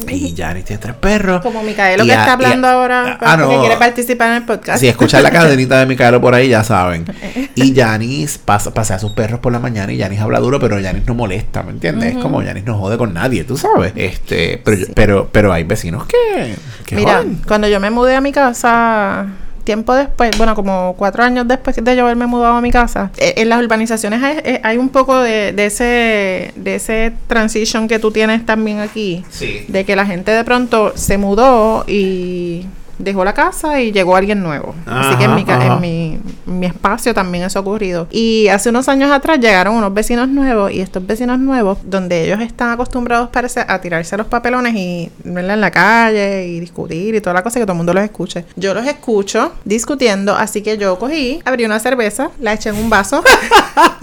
Y 0.08 0.32
Janis 0.36 0.64
tiene 0.64 0.80
tres 0.80 0.94
perros. 0.94 1.40
Como 1.42 1.60
Micaelo 1.64 2.04
que 2.04 2.12
a- 2.12 2.20
está 2.20 2.30
a- 2.30 2.34
hablando 2.34 2.68
ahora 2.68 3.18
Ah, 3.20 3.36
porque 3.36 3.54
no. 3.56 3.60
quiere 3.62 3.76
participar 3.78 4.28
en 4.28 4.34
el 4.36 4.42
podcast. 4.44 4.78
Si 4.78 4.86
escuchan 4.86 5.24
la 5.24 5.30
cadenita 5.32 5.76
de 5.80 5.86
Micaelo 5.86 6.20
por 6.20 6.34
ahí, 6.36 6.48
ya 6.48 6.62
saben. 6.62 7.04
Y 7.56 7.74
Janis 7.74 8.38
pasa, 8.38 8.72
pasea 8.72 8.96
a 8.96 8.98
sus 9.00 9.12
perros 9.12 9.40
por 9.40 9.52
la 9.52 9.58
mañana 9.58 9.92
y 9.92 9.98
Janis 10.00 10.20
habla 10.20 10.38
duro, 10.38 10.58
pero 10.60 10.80
Janis 10.80 11.04
no 11.06 11.14
molesta, 11.14 11.62
¿me 11.64 11.72
entiendes? 11.72 12.14
Es 12.14 12.22
como 12.22 12.42
Janis 12.42 12.64
no 12.64 12.78
jode 12.78 12.96
con 12.96 13.12
nadie, 13.12 13.42
tú 13.44 13.56
sabes. 13.58 13.92
Este, 13.96 14.60
pero, 14.64 14.76
yo- 14.78 14.86
pero, 14.94 15.28
pero 15.32 15.52
hay 15.52 15.64
vecinos 15.64 16.04
que, 16.06 16.54
que 16.86 16.94
Mira, 16.96 17.16
joden. 17.18 17.40
cuando 17.46 17.66
yo 17.68 17.80
me 17.80 17.90
mudé 17.90 18.14
a 18.14 18.20
mi 18.20 18.30
casa, 18.32 19.26
tiempo 19.64 19.94
después, 19.94 20.30
bueno, 20.38 20.54
como 20.54 20.94
cuatro 20.98 21.22
años 21.22 21.46
después 21.48 21.76
de 21.82 21.96
yo 21.96 22.02
haberme 22.04 22.26
mudado 22.26 22.54
a 22.54 22.60
mi 22.60 22.70
casa, 22.70 23.10
eh, 23.16 23.34
en 23.36 23.48
las 23.48 23.60
urbanizaciones 23.62 24.22
hay, 24.22 24.38
eh, 24.44 24.60
hay 24.64 24.78
un 24.78 24.88
poco 24.88 25.18
de, 25.18 25.52
de 25.52 25.66
ese 25.66 26.52
de 26.56 26.74
ese 26.74 27.12
transition 27.26 27.88
que 27.88 27.98
tú 27.98 28.10
tienes 28.10 28.44
también 28.46 28.80
aquí, 28.80 29.24
Sí. 29.30 29.64
de 29.68 29.84
que 29.84 29.96
la 29.96 30.06
gente 30.06 30.30
de 30.30 30.44
pronto 30.44 30.92
se 30.96 31.18
mudó 31.18 31.84
y 31.86 32.66
dejó 32.98 33.24
la 33.24 33.34
casa 33.34 33.80
y 33.80 33.92
llegó 33.92 34.16
alguien 34.16 34.42
nuevo. 34.42 34.74
Así 34.86 35.16
que 35.16 35.24
en, 35.24 35.34
mi, 35.34 35.44
en 35.48 35.80
mi, 35.80 36.20
mi 36.46 36.66
espacio 36.66 37.14
también 37.14 37.44
eso 37.44 37.58
ha 37.58 37.62
ocurrido. 37.62 38.06
Y 38.10 38.48
hace 38.48 38.70
unos 38.70 38.88
años 38.88 39.10
atrás 39.10 39.38
llegaron 39.40 39.74
unos 39.74 39.92
vecinos 39.92 40.28
nuevos 40.28 40.72
y 40.72 40.80
estos 40.80 41.06
vecinos 41.06 41.38
nuevos, 41.38 41.78
donde 41.84 42.24
ellos 42.24 42.40
están 42.40 42.70
acostumbrados 42.70 43.30
parece 43.30 43.64
a 43.66 43.80
tirarse 43.80 44.16
los 44.16 44.26
papelones 44.26 44.74
y 44.74 45.10
verla 45.24 45.54
en 45.54 45.60
la 45.60 45.70
calle 45.70 46.46
y 46.46 46.60
discutir 46.60 47.14
y 47.14 47.20
toda 47.20 47.34
la 47.34 47.42
cosa 47.42 47.58
que 47.58 47.66
todo 47.66 47.72
el 47.72 47.78
mundo 47.78 47.94
los 47.94 48.04
escuche. 48.04 48.44
Yo 48.56 48.74
los 48.74 48.86
escucho 48.86 49.52
discutiendo, 49.64 50.34
así 50.34 50.62
que 50.62 50.78
yo 50.78 50.98
cogí, 50.98 51.40
abrí 51.44 51.64
una 51.64 51.78
cerveza, 51.80 52.30
la 52.40 52.52
eché 52.52 52.70
en 52.70 52.76
un 52.76 52.90
vaso, 52.90 53.22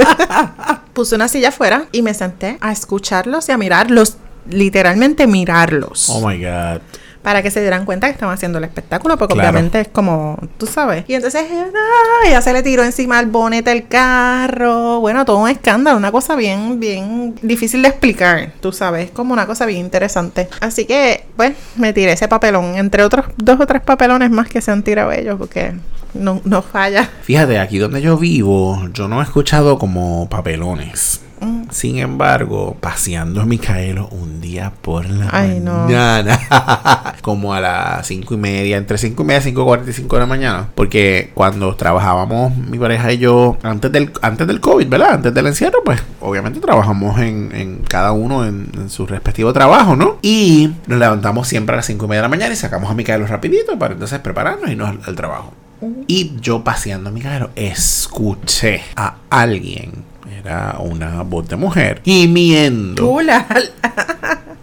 puse 0.94 1.16
una 1.16 1.28
silla 1.28 1.50
afuera 1.50 1.86
y 1.92 2.02
me 2.02 2.14
senté 2.14 2.58
a 2.62 2.72
escucharlos 2.72 3.48
y 3.50 3.52
a 3.52 3.58
mirarlos, 3.58 4.18
literalmente 4.50 5.28
mirarlos 5.28 6.10
Oh 6.10 6.28
my 6.28 6.38
God. 6.38 6.82
Para 7.22 7.42
que 7.44 7.52
se 7.52 7.62
dieran 7.62 7.86
cuenta 7.86 8.08
que 8.08 8.14
estaban 8.14 8.34
haciendo 8.34 8.58
el 8.60 8.64
espectáculo, 8.64 9.18
porque 9.18 9.34
Claro. 9.34 9.50
obviamente 9.50 9.82
es 9.82 9.88
como, 9.90 10.38
tú 10.58 10.66
sabes. 10.68 11.04
Y 11.08 11.16
entonces 11.16 11.44
¡ah! 11.52 12.28
ella 12.28 12.42
se 12.42 12.54
le 12.54 12.64
tiró 12.64 12.84
encima 12.84 13.20
el 13.20 13.26
bonete 13.28 13.70
del 13.72 13.88
carro. 13.88 15.00
Bueno, 15.00 15.26
todo 15.26 15.38
un 15.38 15.50
escándalo, 15.50 15.98
una 15.98 16.12
cosa 16.12 16.36
bien, 16.36 16.80
bien 16.80 17.36
difícil 17.42 17.82
de 17.82 17.90
explicar, 17.90 18.52
tú 18.62 18.72
sabes, 18.72 19.06
es 19.06 19.12
como 19.12 19.34
una 19.34 19.46
cosa 19.46 19.66
bien 19.66 19.80
interesante. 19.82 20.48
Así 20.62 20.86
que, 20.86 21.26
pues, 21.36 21.54
me 21.76 21.94
tiré 21.94 22.14
ese 22.14 22.28
papelón, 22.28 22.76
entre 22.78 23.04
otros 23.04 23.26
dos 23.38 23.60
o 23.60 23.66
tres 23.68 23.82
papelones 23.82 24.32
más 24.32 24.48
que 24.48 24.62
se 24.62 24.72
han 24.72 24.84
tirado 24.84 25.12
ellos, 25.12 25.36
porque 25.38 25.74
no, 26.14 26.42
no 26.46 26.62
falla. 26.62 27.10
Fíjate, 27.24 27.60
aquí 27.60 27.78
donde 27.78 28.02
yo 28.02 28.18
vivo, 28.18 28.82
yo 28.94 29.08
no 29.08 29.20
he 29.22 29.24
escuchado 29.24 29.78
como 29.78 30.28
papelones. 30.30 31.22
Mm. 31.42 31.64
Sin 31.72 32.00
embargo, 32.00 32.76
paseando 32.80 33.42
a 33.42 33.46
Micaelo 33.46 34.08
un 34.10 34.42
día 34.42 34.74
por 34.82 35.08
la 35.10 35.30
Ay, 35.32 35.60
no. 35.60 35.86
mañana, 35.86 37.16
como 37.22 37.54
a 37.54 37.62
las 37.62 38.08
cinco 38.08 38.34
y 38.34 38.38
media, 38.38 38.78
entre 38.78 38.98
cinco 38.98 39.24
y 39.24 39.26
media 39.28 39.40
y 39.40 39.44
cinco 39.44 39.66
cuarenta 39.66 39.92
y 39.92 39.94
cinco 39.94 40.16
de 40.16 40.20
la 40.22 40.26
mañana, 40.26 40.70
porque 40.76 41.32
cuando 41.34 41.76
trabajábamos 41.76 42.56
mi 42.58 42.78
pareja 42.80 43.12
y 43.14 43.20
yo 43.20 43.58
antes 43.64 43.92
del 43.92 44.12
antes 44.22 44.48
del 44.48 44.60
covid, 44.60 44.88
¿verdad? 44.88 45.14
Antes 45.14 45.34
del 45.34 45.48
encierro, 45.48 45.84
pues 45.86 46.02
obviamente 46.22 46.60
trabajamos 46.60 47.20
en, 47.20 47.52
en 47.54 47.78
cada 47.88 48.12
uno 48.12 48.46
en, 48.46 48.70
en 48.74 48.90
su 48.90 49.06
respectivo 49.06 49.54
trabajo, 49.54 49.96
¿no? 49.96 50.18
Y 50.22 50.72
nos 50.88 51.00
levantamos 51.00 51.48
siempre 51.48 51.74
a 51.74 51.78
las 51.78 51.86
cinco 51.86 52.06
y 52.06 52.10
media 52.10 52.22
de 52.22 52.24
la 52.24 52.30
mañana 52.30 52.54
y 52.54 52.58
sacamos 52.58 52.90
a 52.90 52.94
Micaelo 52.96 53.28
rapidito 53.28 53.78
para 53.78 53.94
entonces 53.94 54.20
prepararnos 54.20 54.68
y 54.70 54.72
irnos 54.74 54.90
al, 54.90 55.00
al 55.06 55.16
trabajo. 55.16 55.54
Y 56.08 56.34
yo 56.42 56.64
paseando 56.66 57.10
a 57.10 57.14
mi 57.14 57.22
carro 57.22 57.52
escuché 57.56 58.82
a 58.98 59.16
alguien, 59.30 59.92
era 60.32 60.78
una 60.80 61.24
voz 61.24 61.48
de 61.48 61.56
mujer, 61.56 62.02
gimiendo. 62.04 63.04
Chula. 63.04 63.46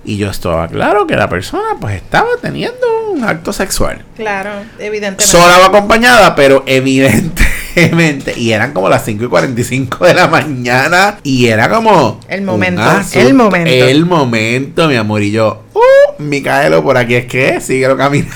Y 0.05 0.19
yo 0.19 0.31
estaba 0.31 0.69
claro 0.69 1.05
que 1.09 1.17
la 1.17 1.29
persona 1.29 1.65
pues 1.81 1.97
estaba 1.97 2.29
teniendo 2.41 3.11
un 3.11 3.25
acto 3.25 3.53
sexual. 3.53 4.05
claro, 4.17 4.51
evidentemente. 4.79 5.27
Sola 5.27 5.59
o 5.59 5.65
acompañada, 5.65 6.37
pero 6.37 6.63
evidentemente. 6.67 8.39
Y 8.39 8.53
eran 8.53 8.73
como 8.73 8.89
las 8.89 9.05
5 9.05 9.25
y 9.25 9.27
45 9.27 10.07
de 10.07 10.15
la 10.15 10.29
mañana. 10.29 11.19
Y 11.25 11.47
era 11.47 11.69
como. 11.69 12.21
El 12.29 12.43
momento, 12.43 12.83
el 13.15 13.35
momento. 13.35 13.71
El 13.71 14.07
momento, 14.07 14.89
mi 14.89 14.95
amor. 14.95 15.23
Y 15.23 15.33
yo, 15.33 15.65
uh, 15.75 16.23
Micaelo, 16.23 16.85
por 16.85 16.97
aquí 16.97 17.17
es 17.17 17.27
que 17.27 17.61
síguelo 17.61 17.97
caminando. 17.97 18.35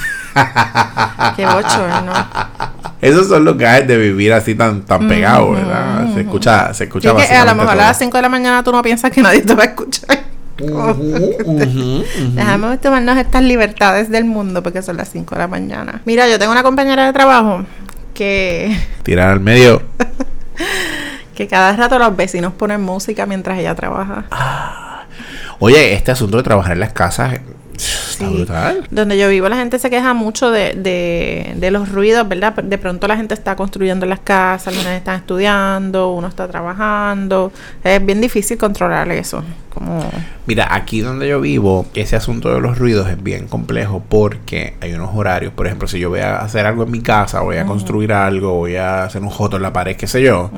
Qué 1.37 1.47
bochorno. 1.47 2.13
Esos 3.01 3.29
son 3.29 3.45
los 3.45 3.57
gajes 3.57 3.89
de 3.89 3.97
vivir 3.97 4.33
así 4.33 4.55
tan, 4.55 4.83
tan 4.83 5.09
pegados, 5.09 5.57
¿verdad? 5.57 6.13
Se 6.15 6.21
escucha, 6.21 6.75
se 6.75 6.85
escucha 6.85 7.17
que 7.17 7.23
a 7.35 7.45
lo 7.45 7.55
mejor 7.55 7.73
a 7.73 7.77
las 7.77 7.99
5 7.99 8.17
de 8.17 8.23
la 8.23 8.29
mañana 8.29 8.63
tú 8.63 8.73
no 8.73 8.83
piensas 8.83 9.11
que 9.11 9.23
nadie 9.23 9.43
te 9.43 9.55
va 9.55 9.63
a 9.63 9.67
escuchar. 9.67 10.21
Ujú, 10.61 11.35
ujú. 11.47 12.05
Déjame 12.35 12.77
tomarnos 12.79 13.17
estas 13.17 13.43
libertades 13.43 14.11
del 14.11 14.27
mundo 14.27 14.63
porque 14.63 14.83
son 14.83 14.99
las 14.99 15.09
5 15.09 15.35
de 15.35 15.39
la 15.41 15.49
mañana. 15.49 16.03
Mira, 16.05 16.29
yo 16.29 16.39
tengo 16.39 16.53
una 16.53 16.63
compañera 16.63 17.07
de 17.07 17.13
trabajo 17.15 17.65
que, 18.13 18.77
Tirar 19.03 19.31
al 19.31 19.41
medio. 19.41 19.83
que 21.35 21.49
cada 21.49 21.75
rato 21.75 21.99
los 21.99 22.15
vecinos 22.15 22.53
ponen 22.53 22.83
música 22.83 23.25
mientras 23.25 23.59
ella 23.59 23.75
trabaja. 23.75 24.27
Oye, 25.59 25.95
este 25.95 26.11
asunto 26.11 26.37
de 26.37 26.43
trabajar 26.43 26.73
en 26.73 26.81
las 26.81 26.93
casas 26.93 27.41
está 28.25 28.37
brutal. 28.37 28.87
Donde 28.91 29.19
yo 29.19 29.29
vivo 29.29 29.49
la 29.49 29.57
gente 29.57 29.79
se 29.79 29.91
queja 29.91 30.15
mucho 30.15 30.51
de, 30.51 30.75
de, 30.75 31.55
de 31.57 31.71
los 31.71 31.91
ruidos, 31.91 32.29
¿verdad? 32.29 32.55
De 32.55 32.79
pronto 32.79 33.07
la 33.09 33.17
gente 33.17 33.35
está 33.35 33.57
construyendo 33.57 34.05
en 34.07 34.11
las 34.11 34.21
casas, 34.21 34.75
los 34.75 34.87
están 34.87 35.17
estudiando, 35.17 36.13
uno 36.13 36.29
está 36.29 36.49
trabajando. 36.49 37.53
Es 37.85 38.05
bien 38.05 38.21
difícil 38.21 38.59
controlar 38.59 39.11
eso. 39.11 39.43
Como... 39.73 40.05
Mira, 40.47 40.75
aquí 40.75 41.01
donde 41.01 41.29
yo 41.29 41.41
vivo, 41.41 41.87
ese 41.95 42.17
asunto 42.17 42.53
de 42.53 42.61
los 42.61 42.79
ruidos 42.79 43.09
es 43.09 43.23
bien 43.23 43.47
complejo 43.47 44.03
porque 44.09 44.75
hay 44.81 44.93
unos 44.95 45.11
horarios. 45.15 45.53
Por 45.53 45.67
ejemplo, 45.67 45.87
si 45.87 46.01
yo 46.01 46.11
voy 46.11 46.21
a 46.21 46.39
hacer 46.39 46.67
algo 46.67 46.83
en 46.83 46.91
mi 46.91 47.01
casa, 47.01 47.41
voy 47.41 47.57
a 47.57 47.67
construir 47.67 48.13
algo, 48.13 48.55
voy 48.55 48.77
a 48.77 49.05
hacer 49.05 49.23
un 49.23 49.31
joto 49.31 49.57
en 49.57 49.63
la 49.63 49.73
pared, 49.73 49.97
qué 49.97 50.09
sé 50.09 50.23
yo, 50.23 50.51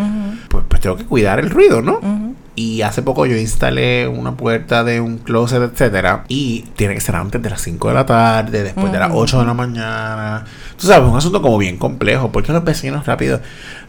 pues, 0.48 0.64
pues 0.66 0.80
tengo 0.80 0.96
que 0.96 1.04
cuidar 1.04 1.38
el 1.40 1.50
ruido, 1.50 1.82
¿no? 1.82 1.98
Ujú. 1.98 2.21
Y 2.62 2.82
hace 2.82 3.02
poco 3.02 3.26
yo 3.26 3.36
instalé 3.36 4.06
una 4.06 4.36
puerta 4.36 4.84
de 4.84 5.00
un 5.00 5.18
closet, 5.18 5.60
etcétera. 5.60 6.24
Y 6.28 6.62
tiene 6.76 6.94
que 6.94 7.00
ser 7.00 7.16
antes 7.16 7.42
de 7.42 7.50
las 7.50 7.60
5 7.60 7.88
de 7.88 7.94
la 7.94 8.06
tarde, 8.06 8.62
después 8.62 8.92
de 8.92 9.00
las 9.00 9.10
8 9.12 9.40
de 9.40 9.46
la 9.46 9.54
mañana. 9.54 10.44
Tú 10.76 10.86
sabes, 10.86 11.08
un 11.10 11.16
asunto 11.16 11.42
como 11.42 11.58
bien 11.58 11.76
complejo. 11.76 12.30
Porque 12.30 12.52
los 12.52 12.62
vecinos 12.62 13.04
rápido. 13.04 13.40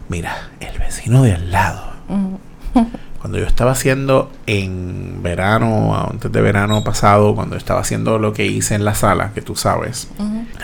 Mira, 0.08 0.50
el 0.58 0.76
vecino 0.80 1.22
de 1.22 1.34
al 1.34 1.52
lado. 1.52 1.84
Cuando 3.20 3.38
yo 3.38 3.46
estaba 3.46 3.70
haciendo 3.70 4.32
en 4.46 5.22
verano, 5.22 5.96
antes 6.10 6.32
de 6.32 6.40
verano 6.42 6.82
pasado, 6.82 7.36
cuando 7.36 7.54
estaba 7.54 7.80
haciendo 7.80 8.18
lo 8.18 8.32
que 8.32 8.46
hice 8.46 8.74
en 8.74 8.84
la 8.84 8.96
sala, 8.96 9.30
que 9.34 9.40
tú 9.40 9.54
sabes, 9.54 10.08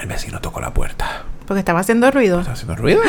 el 0.02 0.08
vecino 0.08 0.40
tocó 0.40 0.60
la 0.60 0.74
puerta. 0.74 1.22
Porque 1.50 1.58
estaba 1.58 1.80
haciendo 1.80 2.08
ruido. 2.12 2.38
Estaba 2.38 2.54
haciendo 2.54 2.76
ruido. 2.76 3.00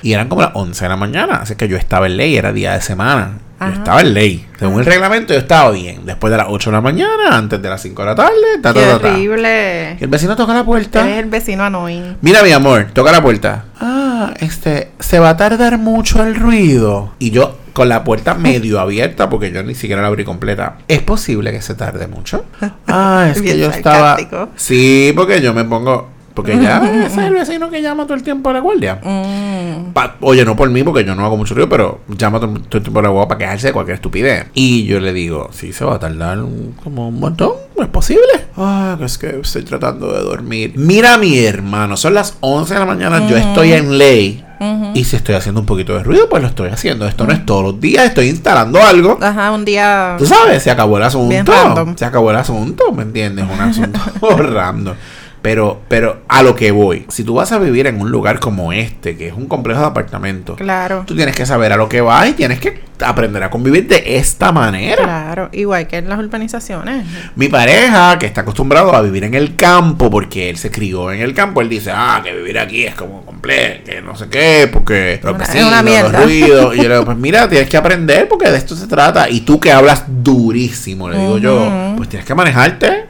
Y 0.00 0.14
eran 0.14 0.30
como 0.30 0.40
las 0.40 0.52
11 0.54 0.86
de 0.86 0.88
la 0.88 0.96
mañana. 0.96 1.34
Así 1.42 1.54
que 1.54 1.68
yo 1.68 1.76
estaba 1.76 2.06
en 2.06 2.16
ley, 2.16 2.34
era 2.34 2.50
día 2.50 2.72
de 2.72 2.80
semana. 2.80 3.32
Ajá. 3.58 3.72
Yo 3.72 3.76
estaba 3.76 4.00
en 4.00 4.14
ley. 4.14 4.46
Según 4.58 4.80
el 4.80 4.86
reglamento, 4.86 5.34
yo 5.34 5.40
estaba 5.40 5.70
bien. 5.72 6.06
Después 6.06 6.30
de 6.30 6.38
las 6.38 6.46
8 6.48 6.70
de 6.70 6.76
la 6.76 6.80
mañana, 6.80 7.36
antes 7.36 7.60
de 7.60 7.68
las 7.68 7.82
5 7.82 8.00
de 8.00 8.08
la 8.08 8.14
tarde, 8.14 8.32
ta, 8.62 8.72
ta, 8.72 8.98
ta, 8.98 9.08
horrible. 9.08 9.98
Y 10.00 10.04
el 10.04 10.08
vecino 10.08 10.34
toca 10.34 10.54
la 10.54 10.64
puerta. 10.64 11.06
Eres 11.06 11.24
el 11.24 11.28
vecino 11.28 11.62
annoying. 11.62 12.16
Mira, 12.22 12.42
mi 12.42 12.52
amor, 12.52 12.86
toca 12.94 13.12
la 13.12 13.20
puerta. 13.20 13.66
Ah, 13.78 14.32
este, 14.40 14.92
se 14.98 15.18
va 15.18 15.28
a 15.28 15.36
tardar 15.36 15.76
mucho 15.76 16.24
el 16.24 16.36
ruido. 16.36 17.12
Y 17.18 17.32
yo 17.32 17.58
con 17.74 17.88
la 17.88 18.02
puerta 18.02 18.34
medio 18.34 18.80
abierta, 18.80 19.28
porque 19.28 19.52
yo 19.52 19.62
ni 19.62 19.74
siquiera 19.74 20.00
la 20.00 20.08
abrí 20.08 20.24
completa. 20.24 20.76
¿Es 20.88 21.02
posible 21.02 21.52
que 21.52 21.60
se 21.60 21.74
tarde 21.74 22.06
mucho? 22.06 22.46
Ah, 22.86 23.28
es 23.30 23.42
que 23.42 23.58
yo 23.58 23.68
estaba. 23.68 24.16
Sí, 24.56 25.12
porque 25.14 25.40
yo 25.42 25.52
me 25.52 25.64
pongo. 25.64 26.09
Porque 26.34 26.56
ya 26.60 26.78
ese 27.04 27.06
es 27.06 27.18
el 27.18 27.34
vecino 27.34 27.70
que 27.70 27.82
llama 27.82 28.04
todo 28.04 28.14
el 28.14 28.22
tiempo 28.22 28.50
a 28.50 28.52
la 28.52 28.60
guardia. 28.60 29.00
Mm. 29.02 29.92
Pa- 29.92 30.16
Oye, 30.20 30.44
no 30.44 30.54
por 30.56 30.70
mí, 30.70 30.82
porque 30.82 31.04
yo 31.04 31.14
no 31.14 31.24
hago 31.24 31.36
mucho 31.36 31.54
ruido, 31.54 31.68
pero 31.68 32.00
llama 32.08 32.38
todo, 32.40 32.52
todo 32.52 32.78
el 32.78 32.82
tiempo 32.82 33.00
a 33.00 33.02
la 33.02 33.08
guagua 33.08 33.28
para 33.28 33.38
quejarse 33.38 33.66
de 33.68 33.72
cualquier 33.72 33.96
estupidez. 33.96 34.46
Y 34.54 34.84
yo 34.84 35.00
le 35.00 35.12
digo, 35.12 35.50
sí, 35.52 35.72
se 35.72 35.84
va 35.84 35.96
a 35.96 35.98
tardar 35.98 36.38
un- 36.38 36.74
como 36.82 37.08
un 37.08 37.18
montón, 37.18 37.52
¿es 37.80 37.88
posible? 37.88 38.22
Ah, 38.56 38.94
que 38.98 39.04
es 39.06 39.18
que 39.18 39.40
estoy 39.40 39.62
tratando 39.64 40.12
de 40.12 40.20
dormir. 40.22 40.72
Mira, 40.76 41.18
mi 41.18 41.38
hermano, 41.38 41.96
son 41.96 42.14
las 42.14 42.36
11 42.40 42.74
de 42.74 42.80
la 42.80 42.86
mañana, 42.86 43.26
yo 43.28 43.36
estoy 43.36 43.72
en 43.72 43.98
ley. 43.98 44.44
Y 44.92 45.04
si 45.04 45.16
estoy 45.16 45.36
haciendo 45.36 45.60
un 45.62 45.66
poquito 45.66 45.94
de 45.96 46.02
ruido, 46.02 46.28
pues 46.28 46.42
lo 46.42 46.48
estoy 46.48 46.68
haciendo. 46.68 47.06
Esto 47.08 47.26
no 47.26 47.32
es 47.32 47.46
todos 47.46 47.62
los 47.62 47.80
días, 47.80 48.04
estoy 48.04 48.28
instalando 48.28 48.78
algo. 48.82 49.18
Ajá, 49.22 49.52
un 49.52 49.64
día. 49.64 50.16
Tú 50.18 50.26
sabes, 50.26 50.62
se 50.62 50.70
acabó 50.70 50.98
el 50.98 51.04
Bien 51.28 51.40
asunto. 51.40 51.52
random. 51.52 51.96
Se 51.96 52.04
acabó 52.04 52.30
el 52.30 52.36
asunto, 52.36 52.92
¿me 52.92 53.04
entiendes? 53.04 53.46
Un 53.50 53.58
asunto 53.58 53.98
random. 54.36 54.94
Pero, 55.42 55.80
pero 55.88 56.20
a 56.28 56.42
lo 56.42 56.54
que 56.54 56.70
voy, 56.70 57.06
si 57.08 57.24
tú 57.24 57.34
vas 57.34 57.50
a 57.52 57.58
vivir 57.58 57.86
en 57.86 57.98
un 58.00 58.10
lugar 58.10 58.40
como 58.40 58.72
este, 58.74 59.16
que 59.16 59.28
es 59.28 59.32
un 59.34 59.46
complejo 59.46 59.80
de 59.80 59.86
apartamentos, 59.86 60.56
Claro. 60.58 61.04
tú 61.06 61.16
tienes 61.16 61.34
que 61.34 61.46
saber 61.46 61.72
a 61.72 61.76
lo 61.78 61.88
que 61.88 62.02
vas 62.02 62.28
y 62.28 62.32
tienes 62.34 62.60
que 62.60 62.82
aprender 63.02 63.42
a 63.42 63.48
convivir 63.48 63.88
de 63.88 64.18
esta 64.18 64.52
manera. 64.52 65.02
Claro, 65.02 65.48
igual 65.52 65.86
que 65.86 65.96
en 65.96 66.10
las 66.10 66.18
urbanizaciones. 66.18 67.06
Mi 67.36 67.48
pareja, 67.48 68.18
que 68.18 68.26
está 68.26 68.42
acostumbrado 68.42 68.94
a 68.94 69.00
vivir 69.00 69.24
en 69.24 69.32
el 69.32 69.56
campo, 69.56 70.10
porque 70.10 70.50
él 70.50 70.58
se 70.58 70.70
crió 70.70 71.10
en 71.10 71.22
el 71.22 71.32
campo, 71.32 71.62
él 71.62 71.70
dice, 71.70 71.90
ah, 71.94 72.20
que 72.22 72.34
vivir 72.34 72.58
aquí 72.58 72.84
es 72.84 72.94
como 72.94 73.24
complejo, 73.24 73.84
que 73.86 74.02
no 74.02 74.16
sé 74.16 74.28
qué, 74.28 74.68
porque 74.70 75.18
los 75.22 75.38
vecinos, 75.38 75.72
los 75.82 76.22
ruidos. 76.24 76.74
Y 76.76 76.82
yo 76.82 76.88
le 76.88 76.94
digo, 76.96 77.04
pues 77.06 77.16
mira, 77.16 77.48
tienes 77.48 77.70
que 77.70 77.78
aprender 77.78 78.28
porque 78.28 78.50
de 78.50 78.58
esto 78.58 78.76
se 78.76 78.86
trata. 78.86 79.30
Y 79.30 79.40
tú 79.40 79.58
que 79.58 79.72
hablas 79.72 80.04
durísimo, 80.06 81.08
le 81.08 81.16
digo 81.18 81.38
yo, 81.38 81.94
pues 81.96 82.10
tienes 82.10 82.26
que 82.26 82.34
manejarte. 82.34 83.06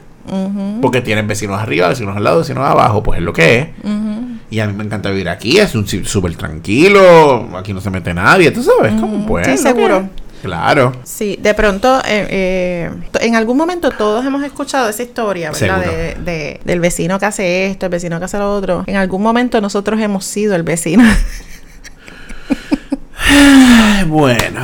Porque 0.81 1.01
tienes 1.01 1.27
vecinos 1.27 1.59
arriba, 1.61 1.89
vecinos 1.89 2.15
al 2.15 2.23
lado, 2.23 2.39
vecinos 2.39 2.63
abajo, 2.65 3.03
pues 3.03 3.19
es 3.19 3.25
lo 3.25 3.33
que 3.33 3.59
es. 3.59 3.67
Y 4.49 4.59
a 4.59 4.67
mí 4.67 4.73
me 4.73 4.83
encanta 4.83 5.09
vivir 5.09 5.29
aquí, 5.29 5.59
es 5.59 5.75
un 5.75 5.87
súper 5.87 6.35
tranquilo, 6.35 7.49
aquí 7.57 7.73
no 7.73 7.79
se 7.81 7.89
mete 7.89 8.13
nadie, 8.13 8.51
tú 8.51 8.61
sabes, 8.63 8.93
como 8.99 9.25
pues. 9.25 9.45
sí, 9.45 9.51
lo 9.51 9.57
que 9.57 9.61
seguro. 9.63 10.09
Claro. 10.41 10.93
Sí, 11.03 11.37
de 11.39 11.53
pronto, 11.53 11.99
eh, 11.99 12.27
eh, 12.29 12.91
en 13.21 13.35
algún 13.35 13.57
momento 13.57 13.91
todos 13.91 14.25
hemos 14.25 14.43
escuchado 14.43 14.89
esa 14.89 15.03
historia, 15.03 15.51
¿verdad? 15.51 15.79
De, 15.81 16.15
de- 16.15 16.59
del 16.65 16.79
vecino 16.79 17.19
que 17.19 17.27
hace 17.27 17.67
esto, 17.67 17.85
el 17.85 17.91
vecino 17.91 18.17
que 18.17 18.25
hace 18.25 18.39
lo 18.39 18.51
otro. 18.55 18.83
En 18.87 18.95
algún 18.95 19.21
momento 19.21 19.61
nosotros 19.61 19.99
hemos 20.01 20.25
sido 20.25 20.55
el 20.55 20.63
vecino. 20.63 21.03
Bueno. 24.07 24.61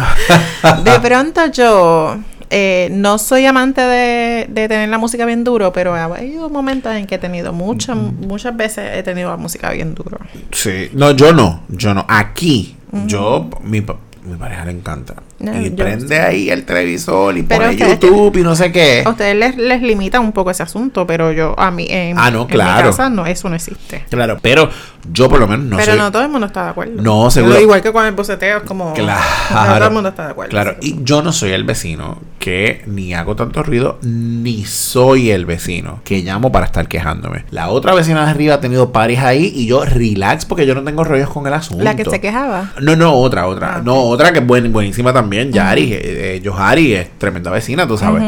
De 0.83 0.99
pronto 0.99 1.45
yo 1.51 2.17
eh, 2.49 2.89
no 2.91 3.17
soy 3.17 3.45
amante 3.45 3.81
de, 3.81 4.47
de 4.49 4.67
tener 4.67 4.89
la 4.89 4.97
música 4.97 5.25
bien 5.25 5.43
duro, 5.43 5.73
pero 5.73 5.93
ha 5.93 6.05
habido 6.05 6.49
momentos 6.49 6.93
en 6.95 7.05
que 7.07 7.15
he 7.15 7.19
tenido 7.19 7.53
muchas, 7.53 7.97
muchas 7.97 8.55
veces 8.55 8.89
he 8.95 9.03
tenido 9.03 9.29
la 9.29 9.37
música 9.37 9.71
bien 9.71 9.95
duro. 9.95 10.17
Sí, 10.51 10.89
no, 10.93 11.11
yo 11.11 11.33
no, 11.33 11.63
yo 11.69 11.93
no. 11.93 12.05
Aquí, 12.07 12.75
yo, 13.05 13.49
mi, 13.63 13.81
mi 13.81 14.35
pareja 14.37 14.65
le 14.65 14.71
encanta. 14.71 15.15
No, 15.39 15.61
y 15.61 15.69
prende 15.69 16.19
ahí 16.19 16.49
el 16.49 16.63
televisor 16.65 17.37
y 17.37 17.43
Pero 17.43 17.61
pone 17.61 17.73
ustedes 17.75 17.99
YouTube 17.99 18.37
y 18.37 18.41
no 18.41 18.55
sé 18.55 18.71
qué. 18.71 19.03
A 19.05 19.09
ustedes 19.11 19.35
les, 19.35 19.55
les 19.55 19.81
limita 19.83 20.19
un 20.19 20.31
poco 20.31 20.49
ese 20.49 20.63
asunto, 20.63 21.05
pero 21.05 21.31
yo, 21.31 21.53
a 21.59 21.69
mí, 21.69 21.85
en, 21.89 22.17
Ah, 22.17 22.31
no, 22.31 22.41
en 22.41 22.47
claro. 22.47 22.77
mi 22.85 22.89
casa 22.89 23.09
no, 23.11 23.25
eso 23.27 23.47
no 23.47 23.55
existe. 23.55 24.03
Claro, 24.09 24.39
pero 24.41 24.69
yo 25.13 25.29
por 25.29 25.39
lo 25.39 25.47
menos 25.47 25.65
no 25.67 25.77
pero 25.77 25.91
soy... 25.91 25.99
no 25.99 26.11
todo 26.11 26.23
el 26.23 26.29
mundo 26.29 26.47
está 26.47 26.63
de 26.63 26.69
acuerdo. 26.71 27.01
No, 27.01 27.29
seguro. 27.29 27.59
Igual 27.61 27.81
que 27.81 27.91
con 27.93 28.05
el 28.05 28.13
boceteo, 28.13 28.57
es 28.57 28.63
como. 28.63 28.93
Claro. 28.95 29.21
no 29.53 29.75
todo 29.77 29.87
el 29.87 29.93
mundo 29.93 30.09
está 30.09 30.25
de 30.25 30.31
acuerdo. 30.31 30.49
Claro, 30.49 30.75
y 30.81 31.03
yo 31.03 31.21
no 31.21 31.31
soy 31.31 31.51
el 31.51 31.63
vecino 31.65 32.17
que 32.39 32.81
ni 32.87 33.13
hago 33.13 33.35
tanto 33.35 33.61
ruido, 33.61 33.99
ni 34.01 34.65
soy 34.65 35.29
el 35.31 35.45
vecino 35.45 35.99
que 36.03 36.21
llamo 36.21 36.51
para 36.51 36.65
estar 36.65 36.87
quejándome. 36.87 37.45
La 37.51 37.69
otra 37.69 37.93
vecina 37.93 38.25
de 38.25 38.31
arriba 38.31 38.55
ha 38.55 38.59
tenido 38.59 38.91
pares 38.91 39.19
ahí 39.19 39.51
y 39.55 39.67
yo 39.67 39.85
relax 39.85 40.45
porque 40.45 40.65
yo 40.65 40.73
no 40.73 40.83
tengo 40.83 41.03
rollos 41.03 41.29
con 41.29 41.45
el 41.45 41.53
asunto. 41.53 41.83
La 41.83 41.95
que 41.95 42.05
se 42.05 42.19
quejaba. 42.19 42.71
No, 42.81 42.95
no, 42.95 43.13
otra, 43.13 43.45
otra. 43.47 43.75
Ah. 43.75 43.81
No, 43.83 43.95
otra 44.01 44.31
que 44.33 44.39
es 44.39 44.47
buen- 44.47 44.71
buenísima 44.73 45.13
también. 45.13 45.26
También, 45.27 45.51
Yari, 45.51 45.91
eh, 45.91 46.41
eh, 46.41 47.01
es 47.01 47.19
tremenda 47.19 47.51
vecina, 47.51 47.85
tú 47.85 47.97
sabes. 47.97 48.23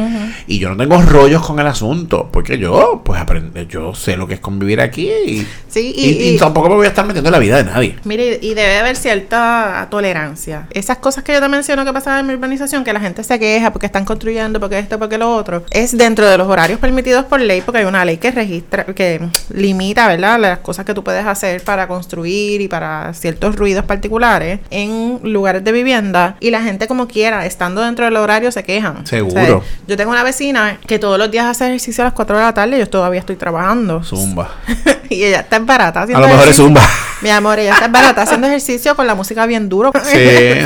Y 0.47 0.59
yo 0.59 0.69
no 0.69 0.75
tengo 0.75 1.01
rollos 1.01 1.45
con 1.45 1.57
el 1.59 1.67
asunto, 1.67 2.27
porque 2.31 2.57
yo, 2.57 3.01
pues, 3.05 3.21
aprende, 3.21 3.67
yo 3.67 3.95
sé 3.95 4.17
lo 4.17 4.27
que 4.27 4.33
es 4.33 4.39
convivir 4.41 4.81
aquí 4.81 5.09
y, 5.25 5.47
Sí, 5.69 5.93
y 5.95 6.33
y- 6.33 6.38
tampoco 6.38 6.67
me 6.67 6.75
voy 6.75 6.85
a 6.88 6.89
estar 6.89 7.05
metiendo 7.05 7.29
en 7.29 7.31
la 7.31 7.39
vida 7.39 7.57
de 7.57 7.63
nadie. 7.63 7.95
Mire, 8.03 8.38
y 8.41 8.53
debe 8.53 8.79
haber 8.79 8.97
cierta 8.97 9.88
tolerancia. 9.89 10.67
Esas 10.71 10.97
cosas 10.97 11.23
que 11.23 11.31
yo 11.31 11.39
te 11.39 11.47
menciono 11.47 11.85
que 11.85 11.93
pasaban 11.93 12.19
en 12.21 12.27
mi 12.27 12.33
urbanización, 12.33 12.83
que 12.83 12.91
la 12.91 12.99
gente 12.99 13.23
se 13.23 13.39
queja 13.39 13.71
porque 13.71 13.85
están 13.85 14.03
construyendo, 14.03 14.59
porque 14.59 14.77
esto, 14.79 14.99
porque 14.99 15.17
lo 15.17 15.33
otro, 15.33 15.63
es 15.71 15.97
dentro 15.97 16.27
de 16.27 16.38
los 16.38 16.47
horarios 16.49 16.79
permitidos 16.79 17.23
por 17.25 17.39
ley, 17.39 17.62
porque 17.62 17.79
hay 17.79 17.85
una 17.85 18.03
ley 18.03 18.17
que 18.17 18.31
registra, 18.31 18.83
que 18.85 19.21
limita, 19.53 20.07
¿verdad?, 20.07 20.38
las 20.39 20.59
cosas 20.59 20.85
que 20.85 20.93
tú 20.93 21.01
puedes 21.03 21.25
hacer 21.25 21.63
para 21.63 21.88
construir 21.88 22.59
y 22.59 22.67
para 22.67 23.13
ciertos 23.13 23.55
ruidos 23.55 23.85
particulares 23.85 24.59
en 24.69 25.19
lugares 25.23 25.63
de 25.63 25.71
vivienda. 25.71 26.35
Y 26.41 26.49
la 26.51 26.62
gente, 26.62 26.88
como 26.89 27.08
quiera, 27.08 27.45
estando 27.45 27.82
dentro 27.82 28.04
del 28.04 28.17
horario, 28.17 28.52
se 28.52 28.63
quejan. 28.63 29.08
Seguro. 29.08 29.63
yo 29.88 29.95
tengo 29.95 30.12
una 30.12 30.23
vecina 30.23 30.78
que 30.86 30.99
todos 30.99 31.17
los 31.17 31.32
días 31.32 31.45
hace 31.45 31.67
ejercicio 31.67 32.04
a 32.04 32.06
las 32.06 32.13
4 32.13 32.38
de 32.38 32.43
la 32.43 32.54
tarde 32.54 32.75
y 32.75 32.80
yo 32.80 32.89
todavía 32.89 33.21
estoy 33.21 33.38
trabajando. 33.38 34.04
Zumba. 34.04 34.49
y 35.10 35.23
ella 35.23 35.39
está 35.39 35.60
barata 35.60 36.02
A 36.02 36.04
haciendo 36.04 36.28
lo 36.28 36.34
mejor 36.34 36.49
es 36.49 36.58
zumba. 36.58 36.82
Mi 37.21 37.30
amor, 37.30 37.60
ella 37.60 37.73
está 37.73 37.88
barata 37.89 38.21
haciendo 38.21 38.47
ejercicio 38.47 38.95
con 38.95 39.06
la 39.06 39.13
música 39.13 39.45
bien 39.45 39.67
duro. 39.69 39.91
Sí, 40.04 40.17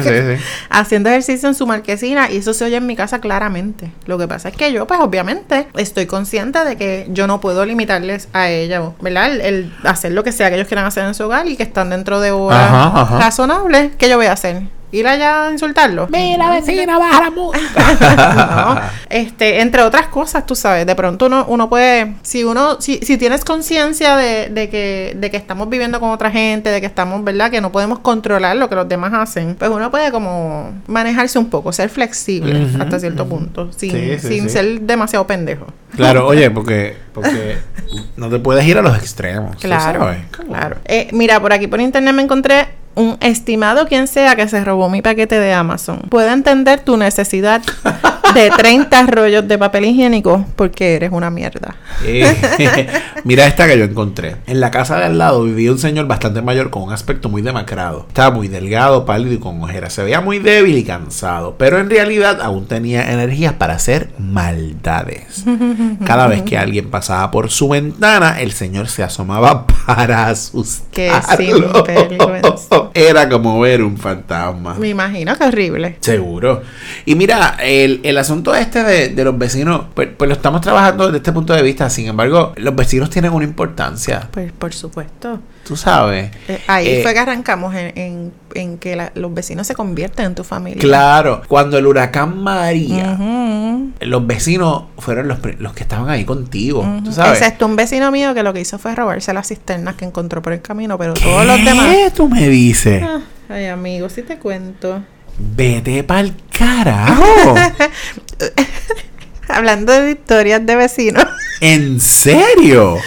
sí, 0.04 0.10
sí. 0.10 0.44
Haciendo 0.70 1.10
ejercicio 1.10 1.50
en 1.50 1.56
su 1.56 1.66
marquesina 1.66 2.30
y 2.32 2.38
eso 2.38 2.54
se 2.54 2.64
oye 2.66 2.78
en 2.78 2.86
mi 2.86 2.96
casa 2.96 3.20
claramente. 3.20 3.92
Lo 4.06 4.20
que 4.20 4.28
pasa 4.28 4.50
es 4.50 4.56
que 4.56 4.72
yo, 4.72 4.86
pues 4.86 5.00
obviamente, 5.00 5.68
estoy 5.76 6.06
consciente 6.06 6.64
de 6.64 6.78
que 6.78 7.08
yo 7.10 7.26
no 7.26 7.42
puedo 7.42 7.66
limitarles 7.66 8.28
a 8.34 8.50
ella, 8.50 8.84
¿verdad? 9.02 9.32
El, 9.32 9.42
el 9.42 9.74
hacer 9.84 10.12
lo 10.12 10.24
que 10.24 10.32
sea 10.32 10.50
que 10.50 10.56
ellos 10.56 10.68
quieran 10.68 10.86
hacer 10.86 11.06
en 11.06 11.16
su 11.16 11.24
hogar 11.24 11.48
y 11.48 11.58
que 11.58 11.64
están 11.64 11.90
dentro 11.90 12.20
de 12.22 12.32
horas 12.32 12.62
Ajá, 12.72 13.02
ajá. 13.02 13.20
razonables. 13.20 13.92
¿Qué 13.98 14.08
yo 14.08 14.18
voy 14.18 14.28
a 14.28 14.34
hacer? 14.34 14.62
¿Ir 14.94 15.08
allá 15.08 15.48
a 15.48 15.52
insultarlo? 15.52 16.08
Mira, 16.12 16.52
vecina, 16.52 17.00
baja 17.00 17.24
la 17.24 17.32
música. 17.32 18.76
no. 18.76 18.82
Este, 19.10 19.60
entre 19.62 19.82
otras 19.82 20.08
cosas, 20.08 20.46
tú 20.46 20.56
sabes, 20.56 20.86
de 20.86 20.96
pronto 20.96 21.26
uno, 21.26 21.46
uno 21.48 21.68
puede, 21.68 22.14
si 22.22 22.44
uno, 22.44 22.80
si, 22.80 23.00
si 23.00 23.18
tienes 23.18 23.44
conciencia 23.44 24.16
de, 24.18 24.50
de 24.50 24.70
que, 24.70 25.18
de 25.20 25.32
que 25.32 25.38
estamos 25.38 25.68
viviendo 25.68 26.00
con 26.00 26.12
otra 26.12 26.30
gente, 26.30 26.70
de 26.70 26.80
que 26.80 26.86
estamos, 26.86 27.24
¿verdad? 27.24 27.50
Que 27.50 27.60
no 27.60 27.72
podemos 27.72 28.00
controlar 28.00 28.56
lo 28.56 28.70
que 28.70 28.76
los 28.76 28.88
demás 28.88 29.14
hacen, 29.16 29.56
pues 29.56 29.72
uno 29.72 29.90
puede 29.90 30.12
como 30.12 30.72
manejarse 30.86 31.40
un 31.40 31.50
poco, 31.50 31.74
ser 31.74 31.90
flexible 31.90 32.68
hasta 32.80 33.00
cierto 33.00 33.28
punto, 33.28 33.72
sin, 33.76 33.92
Sí, 33.92 34.20
sí, 34.20 34.28
sin 34.28 34.44
sí. 34.44 34.50
ser 34.50 34.82
demasiado 34.82 35.26
pendejo. 35.26 35.66
Claro, 35.96 36.28
oye, 36.28 36.52
porque, 36.52 36.96
porque 37.14 37.58
no 38.16 38.30
te 38.30 38.38
puedes 38.38 38.64
ir 38.68 38.78
a 38.78 38.84
los 38.84 38.96
extremos. 38.96 39.56
¿sí 39.60 39.68
Claro, 39.68 40.02
sabes? 40.02 40.20
claro. 40.30 40.78
Eh, 40.86 41.08
mira, 41.14 41.40
por 41.40 41.52
aquí 41.52 41.66
por 41.68 41.82
internet 41.82 42.14
me 42.14 42.22
encontré 42.22 42.68
un 42.96 43.18
estimado 43.22 43.88
quien 43.88 44.08
sea 44.08 44.36
que 44.36 44.48
se 44.48 44.64
robó 44.64 44.90
mi 44.90 45.02
paquete 45.02 45.40
de 45.40 45.54
Amazon. 45.54 46.00
Puede 46.10 46.32
entender 46.32 46.82
tu 46.82 46.98
necesidad 46.98 47.62
de 48.34 48.50
30 48.50 49.06
rollos 49.08 49.48
de 49.48 49.58
papel 49.58 49.86
higiénico 49.86 50.46
porque 50.56 50.96
eres 50.96 51.12
una 51.12 51.30
mierda. 51.30 51.76
Eh, 52.06 52.88
mira 53.24 53.46
esta 53.46 53.68
que 53.68 53.78
yo 53.78 53.86
encontré. 53.86 54.38
En 54.48 54.60
la 54.60 54.72
casa 54.72 54.98
de 54.98 55.06
al 55.06 55.18
lado 55.18 55.44
vivía 55.44 55.72
un 55.72 55.80
señor 55.80 56.08
bastante 56.08 56.42
mayor 56.42 56.70
con 56.70 56.84
un 56.84 56.94
aspecto 56.94 57.30
muy 57.30 57.42
demacrado. 57.42 58.06
Estaba 58.08 58.32
muy 58.32 58.48
delgado, 58.48 59.06
pálido 59.06 59.34
y 59.34 59.38
con 59.38 59.62
ojeras. 59.64 59.94
Se 59.94 60.04
veía 60.04 60.22
muy 60.22 60.40
débil 60.40 60.78
y 60.78 60.84
cansado, 60.84 61.56
pero 61.58 61.80
en 61.80 61.90
realidad 61.90 62.42
aún 62.42 62.68
tenía 62.68 63.12
energías 63.12 63.54
para 63.54 63.76
hacer 63.76 64.10
maldades. 64.18 65.44
Cada 66.06 66.28
vez 66.28 66.44
que 66.44 66.58
alguien 66.58 66.90
pasaba 66.90 67.32
por 67.32 67.52
su 67.52 67.70
ventana, 67.70 68.40
el 68.42 68.52
señor 68.52 68.88
se 68.88 69.04
asomaba 69.04 69.68
para 69.86 70.28
asustarlo. 70.28 71.84
Qué. 71.84 72.02
Era 72.94 73.30
como 73.30 73.60
ver 73.60 73.84
un 73.84 73.98
fantasma. 73.98 74.76
Me 74.76 74.90
imagino 74.90 75.36
que 75.38 75.44
horrible. 75.44 75.98
Seguro. 76.02 76.62
Y 77.06 77.16
mira, 77.16 77.58
el, 77.62 78.02
el 78.04 78.18
asunto 78.24 78.56
este 78.56 78.84
de, 78.84 79.10
de 79.10 79.24
los 79.24 79.38
vecinos, 79.38 79.86
pues, 79.94 80.10
pues 80.18 80.28
lo 80.28 80.34
estamos 80.36 80.62
trabajando 80.62 81.06
desde 81.06 81.18
este 81.18 81.32
punto 81.32 81.54
de 81.54 81.62
vista. 81.62 81.90
Sin 81.90 82.08
embargo, 82.08 82.54
los 82.58 82.76
vecinos 82.76 83.10
tienen 83.10 83.32
una 83.32 83.46
importancia. 83.46 84.28
Pues 84.32 84.52
por 84.52 84.74
supuesto. 84.74 85.40
Tú 85.64 85.78
sabes. 85.78 86.32
Eh, 86.50 86.60
ahí 86.68 86.88
Eh, 86.88 87.00
fue 87.04 87.14
que 87.14 87.20
arrancamos 87.20 87.74
en, 87.76 87.98
en- 87.98 88.34
en 88.56 88.78
que 88.78 88.96
la- 88.98 89.12
los 89.16 89.34
vecinos 89.34 89.66
se 89.68 89.76
convierten 89.76 90.26
en 90.26 90.36
tu 90.36 90.44
familia. 90.44 90.80
Claro, 90.82 91.42
cuando 91.48 91.78
el 91.78 91.88
huracán 91.88 92.38
María, 92.44 93.18
los 94.02 94.28
vecinos 94.28 94.84
fueron 94.98 95.28
los, 95.28 95.38
los 95.60 95.74
que 95.74 95.84
estaban 95.84 96.10
ahí 96.10 96.26
contigo. 96.26 96.82
Ujú. 96.82 97.04
¿Tú 97.06 97.12
sabes? 97.14 97.40
Excepto 97.40 97.66
un 97.66 97.76
vecino 97.76 98.12
mío 98.12 98.34
que 98.34 98.44
lo 98.44 98.54
que 98.54 98.60
hizo 98.62 98.78
fue 98.78 98.94
robarse 98.96 99.34
las 99.34 99.48
cisternas 99.48 99.96
que 99.96 100.06
encontró 100.06 100.42
por 100.42 100.54
el 100.54 100.62
camino, 100.62 100.98
pero 100.98 101.14
todos 101.14 101.46
los 101.46 101.64
demás. 101.64 101.88
¿Qué 101.96 102.12
tú 102.12 102.28
me 102.28 102.48
dices? 102.50 103.04
Ah, 103.04 103.22
Ay, 103.50 103.68
amigo, 103.68 104.10
si 104.10 104.22
te 104.24 104.38
cuento. 104.38 105.02
Vete 105.38 106.04
pa'l 106.04 106.34
carajo. 106.58 107.56
Hablando 109.48 109.92
de 109.94 110.12
historias 110.12 110.66
de 110.66 110.76
vecinos. 110.76 111.26
¿En 111.62 112.00
serio? 112.00 112.98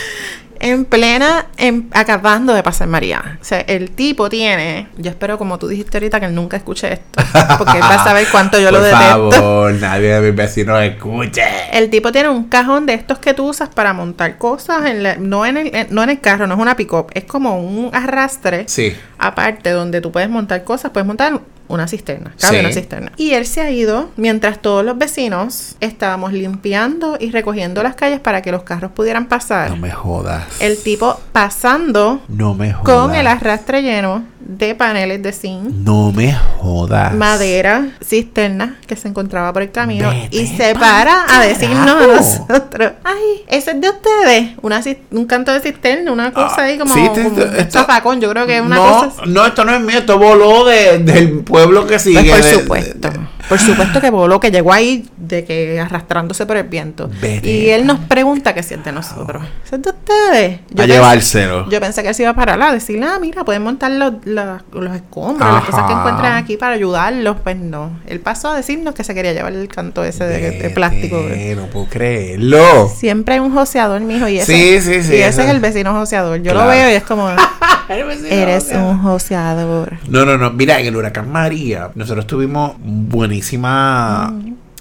En 0.59 0.87
plena, 0.87 1.47
en- 1.59 1.89
acabando 1.93 2.55
de 2.55 2.63
pasar 2.63 2.89
María. 2.89 3.39
O 3.41 3.45
sea, 3.45 3.61
el 3.61 3.91
tipo 3.91 4.29
tiene. 4.31 4.89
Yo 4.97 5.11
espero, 5.11 5.37
como 5.39 5.59
tú 5.59 5.69
dijiste 5.69 5.99
ahorita, 5.99 6.19
que 6.21 6.27
él 6.27 6.35
nunca 6.35 6.57
escuche 6.57 6.95
esto. 6.95 7.23
Porque 7.59 7.77
él 7.77 7.83
va 7.83 7.95
a 7.97 8.05
saber 8.05 8.27
cuánto 8.33 8.59
yo 8.59 8.71
lo 8.71 8.79
Por 8.79 8.87
detesto. 8.87 9.31
favor, 9.33 9.73
nadie 9.75 10.15
de 10.15 10.21
mis 10.31 10.35
vecinos 10.37 10.81
escuche. 10.83 11.43
El 11.73 11.91
tipo 11.91 12.11
tiene 12.11 12.31
un 12.31 12.45
cajón 12.45 12.87
de 12.87 12.95
estos 12.95 13.19
que 13.19 13.35
tú 13.35 13.49
usas 13.49 13.69
para 13.69 13.93
montar 13.93 14.39
cosas. 14.39 14.87
En 14.87 15.03
la- 15.03 15.17
no, 15.17 15.45
en 15.45 15.57
el, 15.59 15.75
en- 15.75 15.89
no 15.91 16.03
en 16.03 16.11
el 16.11 16.21
carro, 16.21 16.47
no 16.47 16.55
es 16.55 16.61
una 16.61 16.75
pick-up. 16.77 17.09
Es 17.13 17.25
como 17.25 17.59
un 17.61 17.91
arrastre. 17.95 18.65
Sí. 18.67 18.97
Aparte, 19.19 19.71
donde 19.71 20.01
tú 20.01 20.11
puedes 20.11 20.31
montar 20.31 20.65
cosas, 20.65 20.91
puedes 20.91 21.07
montar 21.07 21.39
una 21.69 21.89
cisterna. 21.89 22.33
Cabe 22.41 22.59
Sí. 22.59 22.65
una 22.65 22.73
cisterna. 22.73 23.13
Y 23.17 23.33
él 23.33 23.47
se 23.47 23.61
ha 23.61 23.71
ido 23.71 24.11
mientras 24.17 24.61
todos 24.61 24.85
los 24.85 24.97
vecinos 24.99 25.77
estábamos 25.81 26.33
limpiando 26.33 27.17
y 27.21 27.31
recogiendo 27.31 27.83
las 27.83 27.95
calles 27.95 28.21
para 28.21 28.43
que 28.43 28.53
los 28.53 28.63
carros 28.63 28.93
pudieran 28.93 29.27
pasar. 29.27 29.71
No 29.71 29.77
me 29.77 29.91
jodas. 29.91 30.45
El 30.61 30.79
tipo 30.83 31.21
pasando 31.33 32.21
No 32.29 32.55
me 32.55 32.73
jodas. 32.73 32.85
con 32.85 33.15
el 33.15 33.27
arrastre 33.27 33.83
lleno 33.83 34.25
de 34.49 34.75
paneles 34.75 35.23
de 35.23 35.33
zinc, 35.33 35.65
No 35.85 36.13
me 36.13 36.33
jodas. 36.59 37.13
madera, 37.15 37.89
cisterna 38.05 38.77
que 38.87 38.95
se 38.97 39.09
encontraba 39.09 39.53
por 39.53 39.63
el 39.63 39.71
camino 39.73 40.11
Vete 40.11 40.37
y 40.37 40.47
se 40.47 40.75
para 40.75 41.25
a 41.29 41.41
decirnos 41.45 41.89
a 41.89 42.07
nosotros, 42.07 42.93
ay, 43.03 43.45
eso 43.49 43.71
es 43.73 43.81
de 43.81 43.89
ustedes, 43.91 44.51
una 44.63 44.81
un 45.11 45.27
canto 45.27 45.53
de 45.53 45.61
cisterna, 45.61 46.13
una 46.13 46.33
cosa 46.33 46.63
ahí 46.63 46.79
como, 46.79 46.95
Ah, 46.95 46.97
sí, 46.97 47.09
te- 47.15 47.23
como 47.25 47.37
un 47.37 47.57
esto- 47.57 47.81
zafacón, 47.81 48.21
yo 48.21 48.31
creo 48.31 48.47
que 48.47 48.57
es 48.59 48.63
una 48.63 48.77
no, 48.77 48.83
cosa 48.85 49.23
así. 49.23 49.31
no, 49.31 49.47
esto 49.47 49.65
no 49.65 49.75
es 49.75 49.81
mío, 49.81 49.99
esto 49.99 50.19
voló 50.19 50.65
de, 50.65 50.99
del 50.99 51.41
pueblo 51.41 51.87
que 51.87 51.99
sigue. 51.99 52.21
Pues 52.31 52.31
por 52.31 52.45
de- 52.45 52.53
supuesto, 52.63 53.11
de- 53.11 53.21
por 53.49 53.59
supuesto 53.61 54.01
que 54.01 54.11
voló, 54.11 54.41
que 54.41 54.51
llegó 54.51 54.73
ahí 54.73 55.09
de 55.17 55.45
que 55.45 55.79
arrastrándose 55.81 56.47
por 56.47 56.57
el 56.57 56.65
viento. 56.65 57.09
Vete 57.21 57.49
y 57.49 57.71
él 57.71 57.87
nos 57.87 58.01
pregunta 58.01 58.55
que 58.55 58.63
si 58.63 58.75
es 58.75 58.85
de 58.85 58.91
nosotros. 58.93 59.45
¿Eso 59.65 59.77
es 59.77 59.83
de 59.83 59.91
ustedes? 59.91 60.61
a 60.61 60.75
pensé- 60.75 60.87
llevárselo. 60.87 61.69
Yo 61.71 61.81
pensé 61.81 62.03
que 62.03 62.09
él 62.09 62.15
se 62.15 62.23
iba 62.23 62.31
a 62.33 62.35
parar 62.35 62.61
a 62.61 62.73
decirle, 62.73 63.07
ah, 63.07 63.19
mira, 63.21 63.45
pueden 63.45 63.63
montar 63.63 63.91
los, 63.93 64.15
la- 64.37 64.63
los 64.73 64.95
escombros, 64.95 65.53
las 65.53 65.65
cosas 65.65 65.87
que 65.87 65.93
encuentran 65.93 66.35
aquí 66.37 66.57
para 66.57 66.75
ayudarlos. 66.75 67.37
Pues 67.43 67.57
no. 67.57 67.99
Él 68.07 68.21
pasó 68.21 68.51
a 68.51 68.57
decirnos 68.57 68.95
que 68.95 69.03
se 69.03 69.15
quería 69.15 69.33
llevar 69.33 69.53
el 69.55 69.67
canto 69.69 70.05
ese 70.05 70.25
de, 70.25 70.51
de 70.53 70.71
plástico. 70.71 71.23
Vete, 71.25 71.57
No 71.57 71.67
puedo 71.67 71.87
creerlo. 71.87 72.89
Siempre 72.89 73.35
hay 73.35 73.41
un 73.41 73.53
joseador, 73.53 74.01
mijo. 74.01 74.29
Y 74.29 74.39
ese, 74.39 74.53
Sí, 74.53 74.81
sí, 74.81 75.03
sí, 75.03 75.15
Y 75.17 75.23
ese 75.23 75.43
es 75.45 75.51
el 75.51 75.61
vecino 75.61 75.93
joseador. 75.93 76.37
Yo 76.39 76.53
Claro. 76.53 76.61
lo 76.67 76.71
veo 76.71 76.91
y 76.91 76.95
es 76.95 77.03
como, 77.03 77.29
eres 78.31 78.71
un 78.73 78.99
joseador. 79.03 79.95
No, 80.09 80.25
no, 80.25 80.37
no. 80.39 80.51
Mira, 80.51 80.79
en 80.81 80.87
el 80.87 80.97
huracán 80.97 81.31
María, 81.31 81.91
nosotros 81.95 82.27
tuvimos 82.27 82.73
buenísima, 82.79 84.33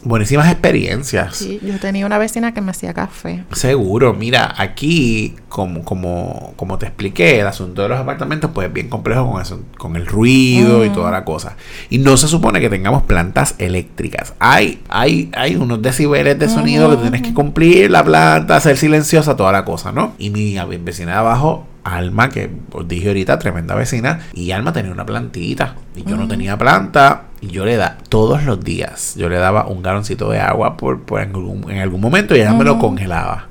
buenísimas 0.06 0.50
experiencias. 0.50 1.36
Sí, 1.36 1.60
yo 1.62 1.78
tenía 1.80 2.06
una 2.06 2.18
vecina 2.18 2.54
que 2.54 2.62
me 2.62 2.72
hacía 2.72 2.94
café. 2.94 3.44
Seguro, 3.52 4.14
mira, 4.14 4.54
aquí, 4.58 5.36
como, 5.50 5.84
como, 5.84 6.54
como 6.56 6.78
te 6.78 6.86
expliqué, 6.86 7.42
el 7.42 7.48
asunto 7.48 7.82
de 7.82 7.90
los 7.90 8.00
apartamentos, 8.00 8.52
pues 8.54 8.68
es 8.68 8.74
bien 8.74 8.88
complejo 8.88 9.30
con 9.30 9.42
eso, 9.42 9.62
con 9.78 9.96
el 9.96 10.06
ruido 10.06 10.86
y 10.86 10.90
toda 10.90 11.12
la 11.12 11.26
cosa. 11.26 11.58
Y 11.90 11.98
no 11.98 12.16
se 12.16 12.28
supone 12.28 12.62
que 12.62 12.70
tengamos 12.70 13.04
plantas 13.04 13.56
eléctricas. 13.58 14.34
Hay, 14.40 14.82
hay, 14.88 15.32
hay 15.36 15.56
unos 15.56 15.82
decibeles 15.82 16.40
de 16.40 16.48
sonido 16.48 16.90
que 16.92 16.98
tienes 16.98 17.22
que 17.24 17.34
cumplir, 17.34 17.92
la 17.92 18.04
planta, 18.04 18.60
ser 18.62 18.78
silenciosa, 18.78 19.36
toda 19.36 19.52
la 19.52 19.66
cosa, 19.66 19.92
¿no? 19.92 20.14
Y 20.20 20.30
mi 20.30 20.56
vecina 20.80 21.14
de 21.14 21.18
abajo, 21.18 21.66
Alma, 21.86 22.30
que 22.30 22.50
os 22.72 22.88
dije 22.88 23.10
ahorita, 23.10 23.38
tremenda 23.38 23.76
vecina, 23.76 24.20
y 24.34 24.52
Alma 24.52 24.74
tenía 24.74 24.92
una 24.92 25.06
plantita. 25.06 25.76
Y 25.96 26.04
yo 26.04 26.18
no 26.18 26.28
tenía 26.28 26.58
planta. 26.58 27.26
Y 27.42 27.48
yo 27.48 27.64
le 27.64 27.76
da 27.78 27.98
todos 28.10 28.44
los 28.44 28.64
días, 28.64 29.14
yo 29.16 29.30
le 29.30 29.38
daba 29.38 29.68
un 29.68 29.84
galoncito 29.84 30.32
de 30.32 30.40
agua 30.40 30.78
por, 30.78 31.02
por 31.02 31.22
en, 31.22 31.30
algún, 31.36 31.70
en 31.70 31.78
algún 31.78 32.02
momento 32.02 32.36
y 32.36 32.40
ella 32.40 32.54
me 32.54 32.64
lo 32.64 32.80
congelaba. 32.80 33.48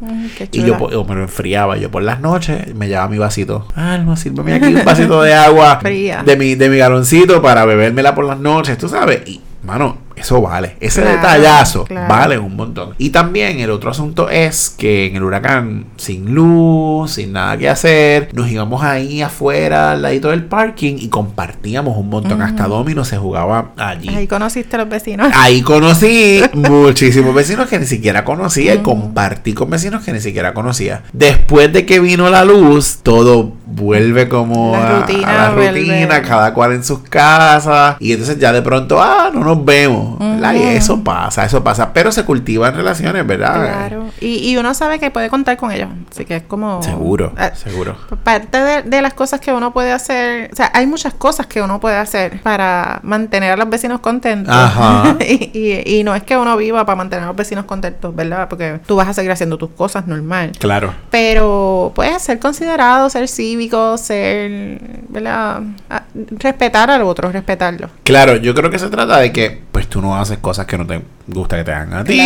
Y 0.51 0.65
yo 0.65 0.77
me 0.77 1.15
lo 1.15 1.23
enfriaba. 1.23 1.77
Yo 1.77 1.93
por 1.93 2.03
las 2.03 2.19
noches 2.21 2.75
me 2.75 2.89
llevaba 2.89 3.09
mi 3.09 3.19
vasito. 3.19 3.69
Alma, 3.77 4.17
sírveme 4.17 4.55
aquí 4.55 4.75
un 4.75 4.85
vasito 4.85 5.23
de 5.23 5.35
agua 5.35 5.79
Fría. 5.83 6.25
de 6.25 6.37
mi, 6.37 6.57
de 6.57 6.69
mi 6.71 6.79
galoncito 6.79 7.41
para 7.41 7.65
bebérmela 7.67 8.17
por 8.17 8.25
las 8.25 8.41
noches, 8.41 8.77
tú 8.79 8.89
sabes. 8.89 9.29
Y, 9.29 9.41
mano, 9.63 9.99
eso 10.17 10.41
vale. 10.41 10.77
Ese 10.81 11.01
Claro, 11.03 11.17
detallazo 11.17 11.85
claro. 11.85 12.09
vale 12.09 12.39
un 12.39 12.57
montón. 12.57 12.95
Y 12.99 13.11
también 13.11 13.59
el 13.61 13.71
otro 13.71 13.91
asunto 13.91 14.29
es 14.31 14.71
que 14.77 15.07
en 15.07 15.17
el 15.17 15.23
huracán, 15.23 15.87
sin 15.97 16.35
luz, 16.35 17.13
sin 17.13 17.33
nada 17.33 17.57
que 17.57 17.69
hacer, 17.69 18.29
nos 18.33 18.49
íbamos 18.51 18.83
ahí 18.83 19.23
afuera 19.23 19.93
al 19.93 20.03
ladito 20.03 20.31
del 20.31 20.45
parking 20.45 20.97
y 20.99 21.09
compartíamos 21.09 21.97
un 21.97 22.09
montón. 22.09 22.43
Hasta 22.43 22.67
Domino 22.69 23.05
se 23.05 23.17
jugaba 23.17 23.73
allí. 23.77 24.09
Ahí 24.09 24.27
conociste 24.27 24.77
a 24.77 24.81
los 24.81 24.89
vecinos. 24.89 25.31
Ahí 25.35 25.63
conocí 25.63 26.43
muchísimos 26.55 27.35
vecinos 27.35 27.69
que 27.69 27.79
ni 27.79 27.87
siquiera 27.87 28.25
conocía 28.25 28.75
y 28.75 28.79
compartí 28.79 29.53
con 29.55 29.71
vecinos 29.71 30.05
que 30.05 30.13
ni 30.13 30.21
siquiera 30.21 30.55
conocía. 30.55 31.03
Después 31.13 31.73
de 31.73 31.87
que 31.87 32.01
vino 32.01 32.31
la 32.31 32.45
luz, 32.45 32.99
todo 33.03 33.53
vuelve 33.67 34.29
como 34.29 34.73
La 34.73 34.99
a- 35.05 35.07
la 35.49 35.51
vuelve. 35.55 35.81
rutina, 35.81 36.23
cada 36.23 36.55
cual 36.55 36.73
en 36.75 36.85
sus 36.85 37.01
casas 37.01 37.97
y 37.99 38.13
entonces 38.13 38.39
ya 38.39 38.53
de 38.53 38.63
pronto, 38.63 39.01
ah, 39.03 39.31
no 39.33 39.41
nos 39.45 39.65
vemos. 39.65 40.04
Eso 40.53 41.03
pasa, 41.03 41.45
eso 41.45 41.63
pasa, 41.65 41.93
pero 41.93 42.13
se 42.13 42.25
cultivan 42.25 42.75
relaciones, 42.75 43.27
¿verdad? 43.27 43.55
Claro. 43.55 44.11
Y, 44.21 44.49
y 44.51 44.57
uno 44.57 44.75
sabe 44.75 44.99
que 44.99 45.11
puede 45.11 45.29
contar 45.31 45.57
con 45.57 45.71
ellos. 45.73 45.89
Así 46.11 46.25
que 46.25 46.37
es 46.37 46.43
como. 46.43 46.83
Seguro, 46.83 47.33
Ah, 47.37 47.53
seguro. 47.55 47.97
Parte 48.23 48.59
de, 48.63 48.83
de 48.83 49.03
las 49.03 49.15
cosas 49.15 49.41
que 49.41 49.53
uno 49.53 49.73
puede 49.73 49.93
hacer, 49.93 50.51
o 50.53 50.57
sea, 50.57 50.71
hay 50.75 50.87
muchas 50.87 51.15
cosas 51.15 51.47
que 51.47 51.61
uno 51.63 51.81
puede 51.81 51.97
hacer 51.97 52.41
para 52.43 53.01
mantener 53.03 53.53
a 53.53 53.57
los 53.57 53.69
vecinos 53.69 54.01
contentos. 54.01 54.55
Ajá. 54.55 55.17
y, 55.21 55.51
y- 55.59 55.99
y 56.01 56.05
no 56.05 56.15
es 56.15 56.23
que 56.23 56.37
uno 56.37 56.57
viva 56.57 56.85
para 56.87 56.97
mantener 56.97 57.25
a 57.25 57.27
los 57.29 57.37
vecinos 57.37 57.65
contentos, 57.65 58.15
¿verdad? 58.15 58.49
Porque 58.49 58.81
tú 58.87 58.97
vas 58.97 59.09
a 59.09 59.13
seguir 59.15 59.31
haciendo 59.33 59.59
tus 59.59 59.71
cosas 59.71 60.07
normal. 60.07 60.53
Claro. 60.59 60.95
Pero, 61.11 61.93
pues, 61.95 62.23
ser 62.23 62.39
considerado, 62.39 63.09
ser 63.11 63.29
cívico, 63.29 63.97
ser, 63.99 64.79
¿verdad? 65.09 65.63
Ah, 65.91 66.03
Respetar 66.15 66.91
al 66.91 67.03
otro, 67.03 67.31
respetarlo. 67.31 67.89
Claro, 68.05 68.37
yo 68.37 68.55
creo 68.55 68.71
que 68.71 68.79
se 68.79 68.89
trata 68.89 69.19
de 69.19 69.33
que 69.33 69.63
pues 69.73 69.89
tú 69.95 70.03
no 70.03 70.17
haces 70.17 70.39
cosas 70.39 70.67
que 70.67 70.77
no 70.77 70.85
te 70.85 71.01
gusta 71.29 71.57
que 71.57 71.63
te 71.63 71.71
hagan 71.73 71.95
a 71.95 72.03
ti. 72.03 72.17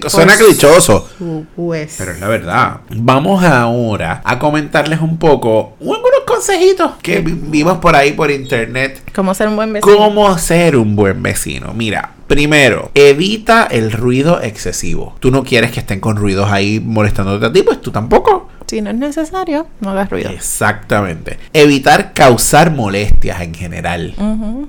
Claro. 0.00 0.08
Suena 0.08 0.32
Pues- 0.38 0.46
clichoso. 0.58 1.06
Pues. 1.54 1.96
Pero 1.98 2.12
es 2.12 2.20
la 2.20 2.28
verdad. 2.28 2.80
Vamos 2.88 3.44
ahora 3.44 4.22
a 4.24 4.38
comentarles 4.38 5.00
un 5.02 5.18
poco 5.18 5.74
algunos 5.80 6.20
consejitos 6.26 6.92
que 7.02 7.20
vi- 7.20 7.38
vimos 7.38 7.76
por 7.76 7.94
ahí 7.94 8.12
por 8.12 8.30
internet. 8.30 9.02
¿Cómo 9.14 9.34
ser 9.34 9.48
un 9.48 9.56
buen 9.56 9.70
vecino? 9.74 9.94
¿Cómo 9.98 10.38
ser 10.38 10.76
un 10.76 10.96
buen 10.96 11.22
vecino? 11.22 11.74
Mira, 11.74 12.12
primero, 12.26 12.90
evita 12.94 13.68
el 13.70 13.92
ruido 13.92 14.40
excesivo. 14.40 15.14
Tú 15.20 15.30
no 15.30 15.44
quieres 15.44 15.72
que 15.72 15.80
estén 15.80 16.00
con 16.00 16.16
ruidos 16.16 16.50
ahí 16.50 16.80
molestándote 16.82 17.44
a 17.44 17.52
ti, 17.52 17.62
pues 17.62 17.82
tú 17.82 17.90
tampoco. 17.90 18.48
Si 18.70 18.80
no 18.80 18.90
es 18.90 18.96
necesario, 18.96 19.66
no 19.80 19.90
hagas 19.90 20.08
ruido. 20.10 20.30
Exactamente. 20.30 21.40
Evitar 21.52 22.12
causar 22.14 22.70
molestias 22.70 23.40
en 23.40 23.52
general. 23.52 24.14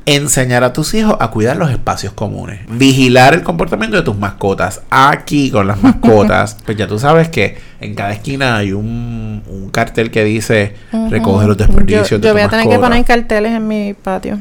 Enseñar 0.07 0.63
a 0.63 0.73
tus 0.73 0.95
hijos 0.95 1.17
a 1.19 1.29
cuidar 1.29 1.57
los 1.57 1.69
espacios 1.69 2.11
comunes. 2.13 2.61
Vigilar 2.67 3.35
el 3.35 3.43
comportamiento 3.43 3.97
de 3.97 4.01
tus 4.01 4.17
mascotas. 4.17 4.81
Aquí 4.89 5.51
con 5.51 5.67
las 5.67 5.83
mascotas. 5.83 6.57
pues 6.65 6.75
ya 6.79 6.87
tú 6.87 6.97
sabes 6.97 7.29
que 7.29 7.59
en 7.79 7.93
cada 7.93 8.13
esquina 8.13 8.57
hay 8.57 8.71
un, 8.71 9.43
un 9.47 9.69
cartel 9.69 10.09
que 10.09 10.23
dice 10.23 10.73
recoge 11.11 11.45
los 11.45 11.57
desperdicios 11.57 12.09
Yo, 12.09 12.17
de 12.17 12.23
yo 12.23 12.29
tu 12.29 12.33
voy 12.33 12.41
a 12.41 12.49
tener 12.49 12.63
que 12.63 12.69
mascota". 12.69 12.87
poner 12.89 13.05
carteles 13.05 13.51
en 13.51 13.67
mi 13.67 13.93
patio. 13.93 14.39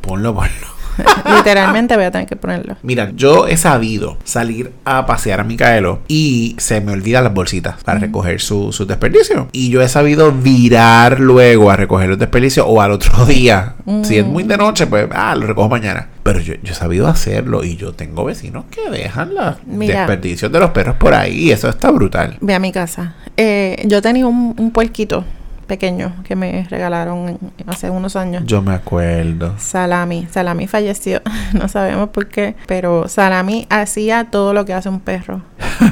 Ponlo, 0.00 0.34
ponlo. 0.34 0.71
Literalmente 1.36 1.96
voy 1.96 2.04
a 2.04 2.10
tener 2.10 2.26
que 2.26 2.36
ponerlo. 2.36 2.76
Mira, 2.82 3.12
yo 3.14 3.46
he 3.46 3.56
sabido 3.56 4.16
salir 4.24 4.72
a 4.84 5.06
pasear 5.06 5.40
a 5.40 5.44
Micaelo 5.44 6.00
y 6.08 6.54
se 6.58 6.80
me 6.80 6.92
olvidan 6.92 7.24
las 7.24 7.34
bolsitas 7.34 7.82
para 7.82 7.98
recoger 7.98 8.40
su, 8.40 8.72
sus 8.72 8.86
desperdicios. 8.86 9.46
Y 9.52 9.70
yo 9.70 9.82
he 9.82 9.88
sabido 9.88 10.32
virar 10.32 11.20
luego 11.20 11.70
a 11.70 11.76
recoger 11.76 12.08
los 12.08 12.18
desperdicios 12.18 12.66
o 12.68 12.80
al 12.80 12.92
otro 12.92 13.24
día. 13.26 13.74
Si 14.02 14.18
es 14.18 14.26
muy 14.26 14.42
de 14.44 14.56
noche, 14.56 14.86
pues, 14.86 15.08
ah, 15.12 15.34
lo 15.34 15.46
recojo 15.46 15.68
mañana. 15.68 16.08
Pero 16.22 16.38
yo, 16.40 16.54
yo 16.62 16.72
he 16.72 16.74
sabido 16.76 17.08
hacerlo 17.08 17.64
y 17.64 17.76
yo 17.76 17.94
tengo 17.94 18.24
vecinos 18.24 18.64
que 18.70 18.88
dejan 18.90 19.34
los 19.34 19.56
desperdicios 19.66 20.52
de 20.52 20.60
los 20.60 20.70
perros 20.70 20.96
por 20.96 21.14
ahí. 21.14 21.48
y 21.48 21.50
Eso 21.50 21.68
está 21.68 21.90
brutal. 21.90 22.36
Ve 22.40 22.54
a 22.54 22.58
mi 22.60 22.70
casa. 22.70 23.16
Eh, 23.36 23.82
yo 23.86 24.00
tenía 24.02 24.26
un, 24.26 24.54
un 24.56 24.70
puerquito 24.70 25.24
pequeño 25.66 26.14
que 26.24 26.36
me 26.36 26.66
regalaron 26.68 27.28
en- 27.28 27.38
hace 27.66 27.90
unos 27.90 28.16
años. 28.16 28.42
Yo 28.46 28.62
me 28.62 28.72
acuerdo. 28.74 29.54
Salami. 29.58 30.26
Salami 30.30 30.66
falleció. 30.66 31.20
No 31.52 31.68
sabemos 31.68 32.08
por 32.10 32.28
qué. 32.28 32.54
Pero 32.66 33.08
Salami 33.08 33.66
hacía 33.68 34.28
todo 34.30 34.54
lo 34.54 34.64
que 34.64 34.72
hace 34.72 34.88
un 34.88 35.00
perro. 35.00 35.42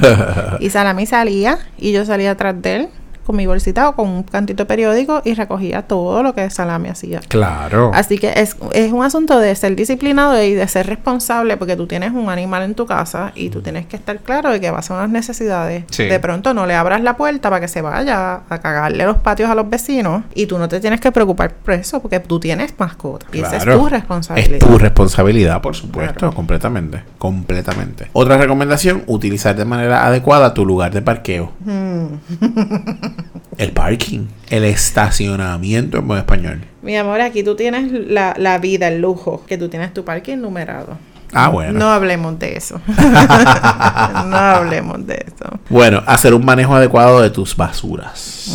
y 0.59 0.69
Salami 0.69 1.05
salía 1.05 1.59
y 1.77 1.91
yo 1.91 2.03
salía 2.05 2.31
atrás 2.31 2.55
de 2.61 2.75
él 2.75 2.89
con 3.25 3.35
mi 3.35 3.45
bolsita 3.45 3.89
o 3.89 3.95
con 3.95 4.09
un 4.09 4.23
cantito 4.23 4.67
periódico 4.67 5.21
y 5.23 5.33
recogía 5.33 5.83
todo 5.83 6.23
lo 6.23 6.33
que 6.33 6.49
Salami 6.49 6.89
hacía. 6.89 7.21
Claro. 7.27 7.91
Así 7.93 8.17
que 8.17 8.33
es, 8.35 8.55
es 8.73 8.91
un 8.91 9.03
asunto 9.03 9.39
de 9.39 9.55
ser 9.55 9.75
disciplinado 9.75 10.41
y 10.41 10.53
de 10.53 10.67
ser 10.67 10.87
responsable 10.87 11.57
porque 11.57 11.75
tú 11.75 11.87
tienes 11.87 12.11
un 12.11 12.29
animal 12.29 12.63
en 12.63 12.75
tu 12.75 12.85
casa 12.85 13.31
y 13.35 13.49
tú 13.49 13.61
tienes 13.61 13.85
que 13.85 13.95
estar 13.95 14.19
claro 14.19 14.51
de 14.51 14.59
que 14.59 14.71
va 14.71 14.79
a 14.79 14.81
ser 14.81 14.97
unas 14.97 15.09
necesidades. 15.09 15.85
Sí. 15.89 16.05
De 16.05 16.19
pronto 16.19 16.53
no 16.53 16.65
le 16.65 16.75
abras 16.75 17.01
la 17.01 17.17
puerta 17.17 17.49
para 17.49 17.61
que 17.61 17.67
se 17.67 17.81
vaya 17.81 18.41
a 18.49 18.57
cagarle 18.59 19.05
los 19.05 19.17
patios 19.17 19.49
a 19.49 19.55
los 19.55 19.69
vecinos 19.69 20.23
y 20.33 20.45
tú 20.45 20.57
no 20.57 20.67
te 20.67 20.79
tienes 20.79 20.99
que 20.99 21.11
preocupar 21.11 21.53
por 21.53 21.73
eso 21.73 22.01
porque 22.01 22.19
tú 22.19 22.39
tienes 22.39 22.73
mascota 22.77 23.25
y 23.31 23.39
esa 23.39 23.57
es 23.57 23.65
tu 23.65 23.87
responsabilidad. 23.87 24.53
Es 24.53 24.59
tu 24.59 24.77
responsabilidad, 24.77 25.61
por 25.61 25.75
supuesto, 25.75 26.31
completamente. 26.33 27.03
Completamente. 27.17 28.07
Otra 28.13 28.37
recomendación, 28.37 29.03
utilizar 29.07 29.55
de 29.55 29.65
manera 29.65 30.05
adecuada 30.05 30.53
tu 30.53 30.65
lugar 30.65 30.93
de 30.93 31.01
parqueo. 31.01 31.51
El 33.57 33.71
parking. 33.71 34.27
El 34.49 34.63
estacionamiento 34.63 35.97
en 35.97 36.07
buen 36.07 36.19
español. 36.19 36.61
Mi 36.81 36.95
amor, 36.97 37.21
aquí 37.21 37.43
tú 37.43 37.55
tienes 37.55 37.91
la, 37.91 38.35
la 38.37 38.57
vida, 38.57 38.87
el 38.87 39.01
lujo, 39.01 39.43
que 39.47 39.57
tú 39.57 39.69
tienes 39.69 39.93
tu 39.93 40.03
parking 40.03 40.37
numerado. 40.37 40.97
Ah, 41.33 41.49
bueno. 41.49 41.79
No 41.79 41.89
hablemos 41.89 42.37
de 42.39 42.57
eso. 42.57 42.81
no 42.87 44.37
hablemos 44.37 45.05
de 45.07 45.25
eso. 45.25 45.59
Bueno, 45.69 46.03
hacer 46.05 46.33
un 46.33 46.43
manejo 46.43 46.75
adecuado 46.75 47.21
de 47.21 47.29
tus 47.29 47.55
basuras. 47.55 48.51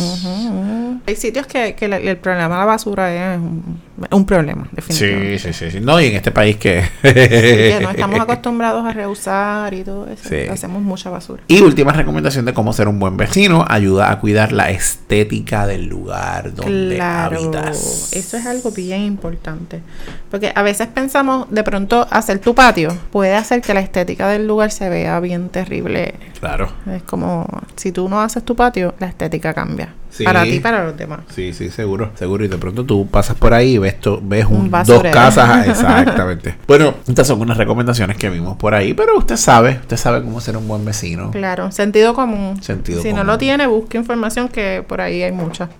Hay 1.07 1.15
sitios 1.15 1.47
que, 1.47 1.73
que 1.75 1.85
el 1.85 2.17
problema 2.17 2.49
de 2.49 2.59
la 2.59 2.65
basura 2.65 3.33
es 3.33 3.39
un, 3.39 3.81
un 4.11 4.25
problema, 4.25 4.67
definitivamente. 4.71 5.39
Sí, 5.39 5.53
sí, 5.53 5.65
sí, 5.65 5.71
sí. 5.71 5.79
No, 5.79 5.99
y 5.99 6.05
en 6.07 6.15
este 6.15 6.31
país 6.31 6.57
que... 6.57 6.83
Que 7.01 7.79
no 7.81 7.89
estamos 7.91 8.19
acostumbrados 8.19 8.85
a 8.85 8.93
reusar 8.93 9.73
y 9.73 9.83
todo 9.83 10.07
eso. 10.07 10.27
Sí. 10.29 10.47
Hacemos 10.49 10.81
mucha 10.81 11.09
basura. 11.09 11.43
Y 11.47 11.61
última 11.61 11.91
recomendación 11.93 12.45
de 12.45 12.53
cómo 12.53 12.73
ser 12.73 12.87
un 12.87 12.99
buen 12.99 13.17
vecino, 13.17 13.65
ayuda 13.67 14.11
a 14.11 14.19
cuidar 14.19 14.51
la 14.51 14.69
estética 14.69 15.65
del 15.65 15.85
lugar 15.87 16.53
donde 16.53 16.95
Claro, 16.95 17.37
habitas. 17.37 18.13
eso 18.13 18.37
es 18.37 18.45
algo 18.45 18.71
bien 18.71 19.01
importante. 19.01 19.81
Porque 20.29 20.51
a 20.53 20.61
veces 20.61 20.87
pensamos, 20.87 21.47
de 21.49 21.63
pronto, 21.63 22.07
hacer 22.11 22.39
tu 22.39 22.53
patio 22.53 22.95
puede 23.11 23.35
hacer 23.35 23.61
que 23.61 23.73
la 23.73 23.79
estética 23.79 24.27
del 24.27 24.47
lugar 24.47 24.71
se 24.71 24.89
vea 24.89 25.19
bien 25.19 25.49
terrible. 25.49 26.15
Claro. 26.39 26.71
Es 26.93 27.03
como, 27.03 27.47
si 27.75 27.91
tú 27.91 28.07
no 28.09 28.21
haces 28.21 28.43
tu 28.43 28.55
patio, 28.55 28.93
la 28.99 29.07
estética 29.07 29.53
cambia. 29.53 29.93
Sí. 30.09 30.23
Para 30.23 30.43
ti 30.43 30.53
y 30.55 30.59
para 30.59 30.83
los 30.85 30.97
demás. 30.97 31.19
Sí, 31.33 31.53
sí, 31.53 31.69
seguro, 31.69 32.11
seguro. 32.15 32.43
Y 32.45 32.47
de 32.47 32.57
pronto 32.57 32.83
tú 32.85 33.07
pasas 33.07 33.35
por 33.35 33.53
ahí 33.53 33.75
y 33.75 33.77
ves, 33.77 33.99
to- 33.99 34.19
ves 34.23 34.45
un, 34.45 34.61
Un 34.61 34.71
dos 34.85 35.03
casas. 35.11 35.67
Exactamente. 35.67 36.55
bueno, 36.67 36.95
estas 37.07 37.27
son 37.27 37.41
unas 37.41 37.57
recomendaciones 37.57 38.17
que 38.17 38.29
vimos 38.29 38.57
por 38.57 38.73
ahí, 38.73 38.93
pero 38.93 39.17
usted 39.17 39.35
sabe, 39.37 39.77
usted 39.81 39.97
sabe 39.97 40.23
cómo 40.23 40.41
ser 40.41 40.57
un 40.57 40.67
buen 40.67 40.83
vecino. 40.85 41.31
Claro, 41.31 41.71
sentido 41.71 42.13
común. 42.13 42.61
Sentido 42.63 43.01
si 43.01 43.13
no 43.13 43.23
lo 43.23 43.37
tiene, 43.37 43.67
busque 43.67 43.97
información 43.97 44.47
que 44.49 44.83
por 44.87 45.01
ahí 45.01 45.21
hay 45.23 45.31
mucha. 45.31 45.69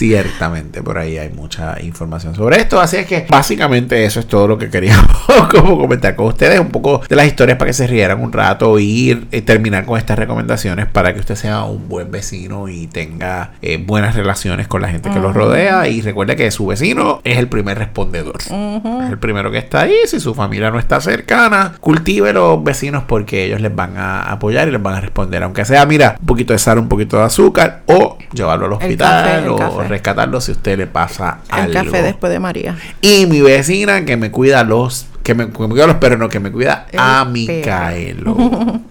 Ciertamente, 0.00 0.82
por 0.82 0.96
ahí 0.96 1.18
hay 1.18 1.28
mucha 1.30 1.80
información 1.82 2.34
sobre 2.34 2.58
esto. 2.58 2.80
Así 2.80 2.96
es 2.96 3.06
que 3.06 3.26
básicamente 3.28 4.04
eso 4.04 4.20
es 4.20 4.26
todo 4.26 4.48
lo 4.48 4.56
que 4.56 4.70
queríamos 4.70 5.06
como 5.50 5.78
comentar 5.78 6.16
con 6.16 6.26
ustedes. 6.26 6.58
Un 6.58 6.70
poco 6.70 7.02
de 7.06 7.16
las 7.16 7.26
historias 7.26 7.58
para 7.58 7.68
que 7.68 7.74
se 7.74 7.86
rieran 7.86 8.20
un 8.22 8.32
rato 8.32 8.78
y 8.78 8.84
ir, 8.84 9.26
eh, 9.30 9.42
terminar 9.42 9.84
con 9.84 9.98
estas 9.98 10.18
recomendaciones 10.18 10.86
para 10.86 11.12
que 11.12 11.20
usted 11.20 11.34
sea 11.34 11.64
un 11.64 11.88
buen 11.88 12.10
vecino 12.10 12.68
y 12.68 12.86
tenga 13.00 13.52
eh, 13.62 13.82
buenas 13.82 14.14
relaciones 14.14 14.68
con 14.68 14.82
la 14.82 14.88
gente 14.88 15.08
que 15.10 15.18
los 15.20 15.34
rodea. 15.34 15.88
Y 15.88 16.02
recuerde 16.02 16.36
que 16.36 16.50
su 16.50 16.66
vecino 16.66 17.20
es 17.24 17.38
el 17.38 17.48
primer 17.48 17.78
respondedor. 17.78 18.36
Es 18.40 19.10
el 19.10 19.18
primero 19.18 19.50
que 19.50 19.56
está 19.58 19.82
ahí. 19.82 19.94
Si 20.06 20.20
su 20.20 20.34
familia 20.34 20.70
no 20.70 20.78
está 20.78 21.00
cercana, 21.00 21.72
cultive 21.80 22.32
los 22.34 22.62
vecinos 22.62 23.04
porque 23.06 23.46
ellos 23.46 23.62
les 23.62 23.74
van 23.74 23.96
a 23.96 24.22
apoyar 24.30 24.68
y 24.68 24.72
les 24.72 24.82
van 24.82 24.96
a 24.96 25.00
responder. 25.00 25.42
Aunque 25.42 25.64
sea, 25.64 25.86
mira, 25.86 26.16
un 26.20 26.26
poquito 26.26 26.52
de 26.52 26.58
sal, 26.58 26.78
un 26.78 26.88
poquito 26.88 27.16
de 27.16 27.24
azúcar 27.24 27.82
o 27.86 28.18
llevarlo 28.34 28.66
al 28.66 28.72
El 28.72 28.78
hospital 28.78 29.24
café, 29.24 29.44
el 29.44 29.48
o 29.48 29.82
rescatarlo 29.88 30.40
si 30.42 30.52
usted 30.52 30.76
le 30.76 30.86
pasa 30.86 31.38
El 31.48 31.76
algo. 31.76 31.90
café 31.90 32.02
después 32.02 32.30
de 32.30 32.38
María. 32.38 32.76
Y 33.00 33.24
mi 33.26 33.40
vecina 33.40 34.04
que 34.04 34.18
me 34.18 34.30
cuida 34.30 34.62
los 34.62 35.06
que 35.22 35.34
me, 35.34 35.50
que 35.50 35.58
me 35.62 35.68
cuida 35.68 35.86
los 35.86 35.96
perros, 35.96 36.18
no, 36.18 36.28
que 36.28 36.40
me 36.40 36.52
cuida 36.52 36.86
El 36.92 36.98
a. 37.00 37.24
Micaelo. 37.24 38.34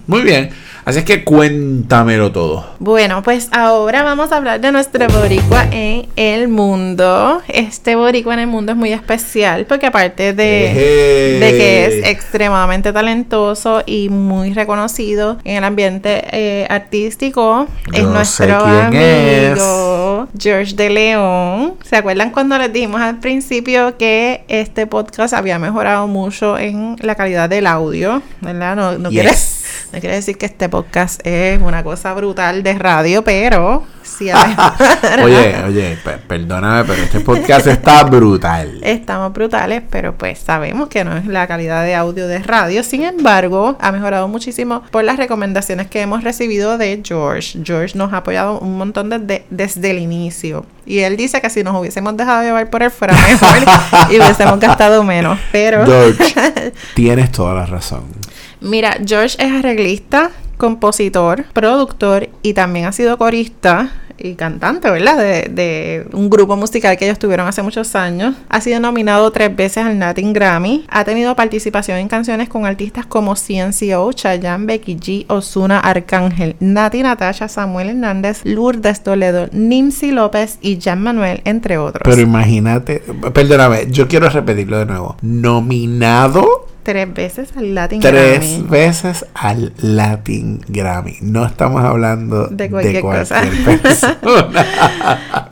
Muy 0.07 0.21
bien. 0.21 0.49
Así 0.85 0.99
es 0.99 1.05
que 1.05 1.23
cuéntamelo 1.23 2.31
todo. 2.31 2.65
Bueno, 2.79 3.21
pues 3.23 3.49
ahora 3.51 4.03
vamos 4.03 4.31
a 4.31 4.37
hablar 4.37 4.59
de 4.61 4.71
nuestro 4.71 5.07
boricua 5.07 5.67
en 5.71 6.07
el 6.15 6.47
mundo. 6.47 7.41
Este 7.47 7.95
boricua 7.95 8.33
en 8.33 8.39
el 8.41 8.47
mundo 8.47 8.71
es 8.71 8.77
muy 8.77 8.93
especial 8.93 9.65
porque 9.65 9.87
aparte 9.87 10.33
de, 10.33 11.37
de 11.39 11.57
que 11.57 11.85
es 11.85 12.07
extremadamente 12.07 12.93
talentoso 12.93 13.83
y 13.85 14.09
muy 14.09 14.53
reconocido 14.53 15.37
en 15.43 15.57
el 15.57 15.63
ambiente 15.63 16.23
eh, 16.31 16.67
artístico, 16.69 17.67
es 17.93 18.03
nuestro 18.03 18.45
es. 18.47 19.61
amigo 19.61 20.27
George 20.37 20.75
de 20.75 20.89
León. 20.89 21.73
¿Se 21.83 21.97
acuerdan 21.97 22.31
cuando 22.31 22.57
les 22.57 22.71
dijimos 22.71 23.01
al 23.01 23.19
principio 23.19 23.97
que 23.97 24.43
este 24.47 24.87
podcast 24.87 25.33
había 25.33 25.59
mejorado 25.59 26.07
mucho 26.07 26.57
en 26.57 26.95
la 26.99 27.15
calidad 27.15 27.49
del 27.49 27.67
audio? 27.67 28.21
¿Verdad? 28.41 28.75
No, 28.75 28.97
no, 28.97 29.09
quiere, 29.09 29.31
no 29.91 29.99
quiere 29.99 30.15
decir 30.15 30.37
que 30.37 30.45
este 30.45 30.69
podcast 30.69 31.19
es 31.25 31.61
una 31.61 31.83
cosa 31.83 32.13
brutal 32.13 32.63
de 32.63 32.73
radio, 32.73 33.23
pero 33.23 33.85
sí 34.17 34.29
Oye, 35.23 35.55
oye, 35.65 35.97
perdóname, 36.27 36.83
pero 36.85 37.03
este 37.03 37.19
podcast 37.19 37.67
está 37.67 38.03
brutal. 38.03 38.79
Estamos 38.81 39.31
brutales, 39.33 39.83
pero 39.89 40.15
pues 40.15 40.39
sabemos 40.39 40.89
que 40.89 41.03
no 41.03 41.15
es 41.15 41.25
la 41.25 41.47
calidad 41.47 41.83
de 41.83 41.95
audio 41.95 42.27
de 42.27 42.39
radio. 42.39 42.83
Sin 42.83 43.03
embargo, 43.03 43.77
ha 43.79 43.91
mejorado 43.91 44.27
muchísimo 44.27 44.83
por 44.91 45.03
las 45.03 45.17
recomendaciones 45.17 45.87
que 45.87 46.01
hemos 46.01 46.23
recibido 46.23 46.77
de 46.77 47.01
George. 47.03 47.59
George 47.63 47.97
nos 47.97 48.13
ha 48.13 48.17
apoyado 48.17 48.59
un 48.59 48.77
montón 48.77 49.09
desde, 49.09 49.45
desde 49.49 49.91
el 49.91 49.99
inicio. 49.99 50.65
Y 50.85 50.99
él 50.99 51.17
dice 51.17 51.39
que 51.39 51.49
si 51.49 51.63
nos 51.63 51.79
hubiésemos 51.79 52.17
dejado 52.17 52.43
llevar 52.43 52.69
por 52.69 52.81
él 52.81 52.91
fuera 52.91 53.13
mejor 53.13 53.57
y 54.09 54.17
hubiésemos 54.19 54.59
gastado 54.59 55.03
menos. 55.03 55.39
Pero. 55.51 55.85
George, 55.85 56.73
tienes 56.95 57.31
toda 57.31 57.53
la 57.53 57.65
razón. 57.65 58.03
Mira, 58.61 58.97
George 59.05 59.37
es 59.39 59.51
arreglista, 59.51 60.31
compositor, 60.59 61.45
productor 61.53 62.29
y 62.43 62.53
también 62.53 62.85
ha 62.85 62.91
sido 62.91 63.17
corista 63.17 63.91
y 64.17 64.35
cantante, 64.35 64.91
¿verdad? 64.91 65.17
De, 65.17 66.05
un 66.11 66.29
grupo 66.29 66.57
musical 66.57 66.97
que 66.97 67.05
ellos 67.05 67.17
tuvieron 67.17 67.47
hace 67.47 67.63
muchos 67.63 67.95
años. 67.95 68.35
Ha 68.49 68.59
sido 68.59 68.81
nominado 68.81 69.31
tres 69.31 69.55
veces 69.55 69.85
al 69.85 69.97
Latin 69.97 70.33
Grammy. 70.33 70.85
Ha 70.89 71.05
tenido 71.05 71.33
participación 71.35 71.97
en 71.97 72.09
canciones 72.09 72.49
con 72.49 72.65
artistas 72.65 73.05
como 73.05 73.35
CNCO, 73.35 74.11
Chayanne, 74.11 74.65
Becky 74.65 74.97
G, 74.97 75.25
Osuna, 75.29 75.79
Arcángel, 75.79 76.57
Nati 76.59 77.01
Natasha, 77.01 77.47
Samuel 77.47 77.89
Hernández, 77.89 78.41
Lourdes 78.43 79.01
Toledo, 79.01 79.47
Nimsi 79.53 80.11
López 80.11 80.57
y 80.61 80.79
Jan 80.81 81.01
Manuel, 81.01 81.41
entre 81.45 81.77
otros. 81.77 82.03
Pero 82.03 82.21
imagínate, 82.21 83.01
perdóname, 83.33 83.87
yo 83.89 84.09
quiero 84.09 84.29
repetirlo 84.29 84.79
de 84.79 84.85
nuevo. 84.85 85.15
Nominado 85.21 86.68
tres 86.89 87.13
veces 87.13 87.49
al 87.55 87.75
Latin 87.75 87.99
Grammy. 87.99 88.17
Tres 88.17 88.67
veces 88.67 89.25
al 89.35 89.73
Latin 89.77 90.59
Grammy. 90.67 91.17
No 91.21 91.45
estamos 91.45 91.83
hablando 91.83 92.47
de 92.47 92.67
cualquier, 92.67 93.01
cosa. 93.01 93.43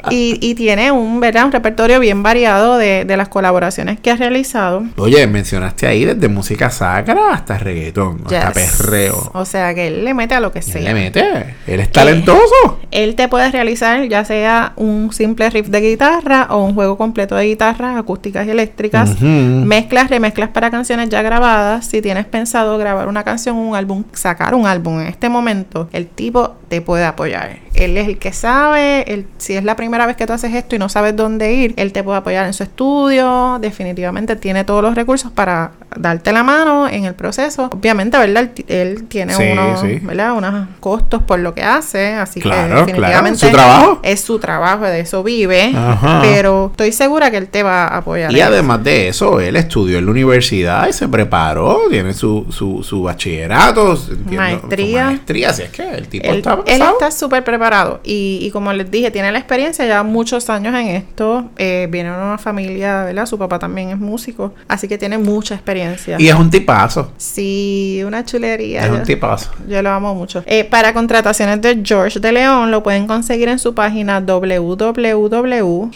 y, 0.09 0.39
y, 0.41 0.55
tiene 0.55 0.91
un, 0.91 1.19
¿verdad? 1.19 1.45
un 1.45 1.51
repertorio 1.51 1.99
bien 1.99 2.23
variado 2.23 2.79
de, 2.79 3.05
de, 3.05 3.17
las 3.17 3.29
colaboraciones 3.29 3.99
que 3.99 4.09
ha 4.09 4.15
realizado. 4.15 4.83
Oye, 4.95 5.27
mencionaste 5.27 5.85
ahí 5.85 6.05
desde 6.05 6.27
música 6.27 6.71
sacra 6.71 7.33
hasta 7.33 7.59
reggaetón, 7.59 8.23
hasta 8.25 8.51
perreo. 8.53 9.29
O 9.35 9.45
sea 9.45 9.75
que 9.75 9.87
él 9.87 10.05
le 10.05 10.15
mete 10.15 10.33
a 10.33 10.39
lo 10.39 10.51
que 10.51 10.63
sea. 10.63 10.79
Él 10.79 10.85
le 10.85 10.93
mete. 10.95 11.55
Él 11.67 11.79
es 11.79 11.91
talentoso. 11.91 12.79
él 12.89 13.13
te 13.13 13.27
puede 13.27 13.51
realizar 13.51 14.07
ya 14.07 14.25
sea 14.25 14.73
un 14.75 15.13
simple 15.13 15.51
riff 15.51 15.67
de 15.67 15.81
guitarra 15.81 16.47
o 16.49 16.63
un 16.63 16.73
juego 16.73 16.97
completo 16.97 17.35
de 17.35 17.45
guitarras 17.45 17.95
acústicas 17.95 18.47
y 18.47 18.49
eléctricas. 18.49 19.21
Mezclas, 19.21 20.09
remezclas 20.09 20.49
para 20.49 20.71
canciones 20.71 21.09
ya 21.09 21.21
grabadas, 21.27 21.85
si 21.85 22.01
tienes 22.01 22.25
pensado 22.25 22.77
grabar 22.77 23.07
una 23.07 23.23
canción, 23.23 23.57
un 23.57 23.75
álbum, 23.75 24.03
sacar 24.13 24.55
un 24.55 24.65
álbum 24.65 25.01
en 25.01 25.07
este 25.07 25.29
momento, 25.29 25.89
el 25.91 26.07
tipo 26.07 26.55
te 26.69 26.81
puede 26.81 27.05
apoyar. 27.05 27.59
Él 27.73 27.97
es 27.97 28.07
el 28.07 28.17
que 28.17 28.33
sabe, 28.33 29.03
él, 29.13 29.27
si 29.37 29.55
es 29.55 29.63
la 29.63 29.75
primera 29.75 30.05
vez 30.05 30.15
que 30.15 30.25
tú 30.25 30.33
haces 30.33 30.53
esto 30.53 30.75
y 30.75 30.79
no 30.79 30.89
sabes 30.89 31.15
dónde 31.15 31.53
ir, 31.53 31.73
él 31.77 31.91
te 31.91 32.03
puede 32.03 32.17
apoyar 32.17 32.45
en 32.45 32.53
su 32.53 32.63
estudio, 32.63 33.59
definitivamente 33.59 34.35
tiene 34.35 34.63
todos 34.63 34.81
los 34.81 34.95
recursos 34.95 35.31
para 35.31 35.71
darte 35.95 36.31
la 36.31 36.43
mano 36.43 36.87
en 36.87 37.05
el 37.05 37.13
proceso. 37.13 37.69
Obviamente, 37.73 38.17
¿verdad? 38.17 38.49
Él, 38.67 39.05
tiene 39.07 39.35
unos, 39.35 39.81
¿verdad? 40.03 40.33
unos 40.33 40.67
costos 40.79 41.23
por 41.23 41.39
lo 41.39 41.53
que 41.53 41.63
hace, 41.63 42.13
así 42.13 42.41
que 42.41 42.49
definitivamente 42.49 43.39
¿Su 43.39 43.51
trabajo? 43.51 43.99
es 44.03 44.21
su 44.21 44.39
trabajo, 44.39 44.85
de 44.85 44.99
eso 45.01 45.23
vive, 45.23 45.73
pero 46.21 46.67
estoy 46.71 46.91
segura 46.91 47.31
que 47.31 47.37
él 47.37 47.47
te 47.47 47.63
va 47.63 47.85
a 47.85 47.97
apoyar. 47.97 48.31
Y 48.31 48.41
además 48.41 48.83
de 48.83 49.07
eso, 49.09 49.39
él 49.39 49.55
estudió 49.55 49.97
en 49.99 50.05
la 50.05 50.11
universidad 50.11 50.87
y 50.87 50.93
se 50.93 51.07
preparó, 51.07 51.81
tiene 51.89 52.13
su, 52.13 52.45
su, 52.49 52.83
su 52.83 53.03
bachillerato, 53.03 53.97
maestría. 54.25 55.05
maestría, 55.05 55.49
así 55.49 55.63
es 55.63 55.69
que 55.69 55.89
el 55.89 56.07
tipo 56.07 56.27
él, 56.27 56.37
está 56.37 56.59
Él 56.65 56.81
está 56.81 57.11
súper 57.11 57.43
preparado 57.43 58.01
y, 58.03 58.39
y, 58.41 58.51
como 58.51 58.73
les 58.73 58.89
dije, 58.91 59.11
tiene 59.11 59.31
la 59.31 59.39
experiencia 59.39 59.85
ya 59.85 60.03
muchos 60.03 60.49
años 60.49 60.73
en 60.75 60.87
esto, 60.87 61.49
eh, 61.57 61.87
viene 61.89 62.09
de 62.09 62.15
una 62.15 62.37
familia, 62.37 63.03
¿verdad? 63.05 63.25
Su 63.25 63.37
papá 63.37 63.59
también 63.59 63.89
es 63.89 63.97
músico, 63.97 64.53
así 64.67 64.87
que 64.87 64.97
tiene 64.97 65.17
mucha 65.17 65.55
experiencia. 65.55 65.76
Y 66.17 66.27
es 66.27 66.35
un 66.35 66.49
tipazo. 66.49 67.11
Sí, 67.17 68.01
una 68.05 68.25
chulería. 68.25 68.85
Es 68.85 68.91
un 68.91 69.03
tipazo. 69.03 69.51
Yo 69.67 69.81
lo 69.81 69.89
amo 69.91 70.15
mucho. 70.15 70.43
Eh, 70.45 70.63
para 70.63 70.93
contrataciones 70.93 71.61
de 71.61 71.81
George 71.83 72.19
de 72.19 72.31
León 72.31 72.71
lo 72.71 72.83
pueden 72.83 73.07
conseguir 73.07 73.49
en 73.49 73.59
su 73.59 73.73
página 73.73 74.19
www.george 74.19 75.87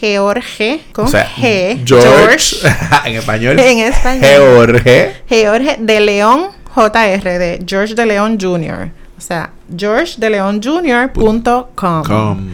con 0.92 1.06
G, 1.06 1.82
George, 1.86 2.56
en 3.04 3.16
español. 3.16 3.58
En 3.58 3.78
español. 3.78 4.80
George. 4.82 5.14
George 5.28 5.76
de 5.80 6.00
León 6.00 6.46
JR 6.74 7.38
de 7.38 7.62
George 7.66 7.94
de 7.94 8.06
León 8.06 8.38
Jr. 8.40 8.90
O 9.16 9.20
sea, 9.20 9.50
georgedeleonjr.com. 9.76 12.48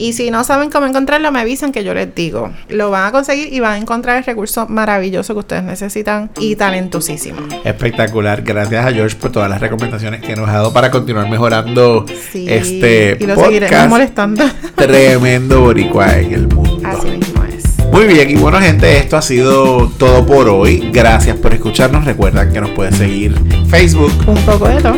Y 0.00 0.14
si 0.14 0.30
no 0.30 0.44
saben 0.44 0.70
cómo 0.70 0.86
encontrarlo, 0.86 1.30
me 1.30 1.40
avisan 1.40 1.72
que 1.72 1.84
yo 1.84 1.92
les 1.92 2.14
digo. 2.14 2.50
Lo 2.70 2.90
van 2.90 3.08
a 3.08 3.12
conseguir 3.12 3.52
y 3.52 3.60
van 3.60 3.72
a 3.74 3.76
encontrar 3.76 4.16
el 4.16 4.24
recurso 4.24 4.66
maravilloso 4.66 5.34
que 5.34 5.40
ustedes 5.40 5.62
necesitan 5.62 6.30
y 6.38 6.56
talentosísimo. 6.56 7.42
Espectacular. 7.64 8.40
Gracias 8.40 8.86
a 8.86 8.92
George 8.92 9.16
por 9.16 9.30
todas 9.30 9.50
las 9.50 9.60
recomendaciones 9.60 10.22
que 10.22 10.34
nos 10.34 10.48
ha 10.48 10.52
dado 10.52 10.72
para 10.72 10.90
continuar 10.90 11.28
mejorando 11.28 12.06
este 12.32 13.18
y 13.20 13.26
lo 13.26 13.36
seguiremos 13.36 13.88
molestando. 13.90 14.44
Tremendo 14.74 15.60
boricua 15.60 16.18
en 16.18 16.32
el 16.32 16.48
mundo. 16.48 16.80
Así 16.82 17.08
mismo 17.10 17.44
es. 17.44 17.78
Muy 17.92 18.06
bien, 18.06 18.30
y 18.30 18.36
bueno 18.36 18.58
gente, 18.58 18.96
esto 18.96 19.18
ha 19.18 19.22
sido 19.22 19.92
todo 19.98 20.24
por 20.24 20.48
hoy. 20.48 20.88
Gracias 20.94 21.36
por 21.36 21.52
escucharnos. 21.52 22.06
Recuerdan 22.06 22.50
que 22.50 22.60
nos 22.62 22.70
pueden 22.70 22.94
seguir 22.94 23.34
en 23.50 23.66
Facebook. 23.68 24.12
Un 24.26 24.38
poco 24.46 24.66
de 24.66 24.80
todo. 24.80 24.96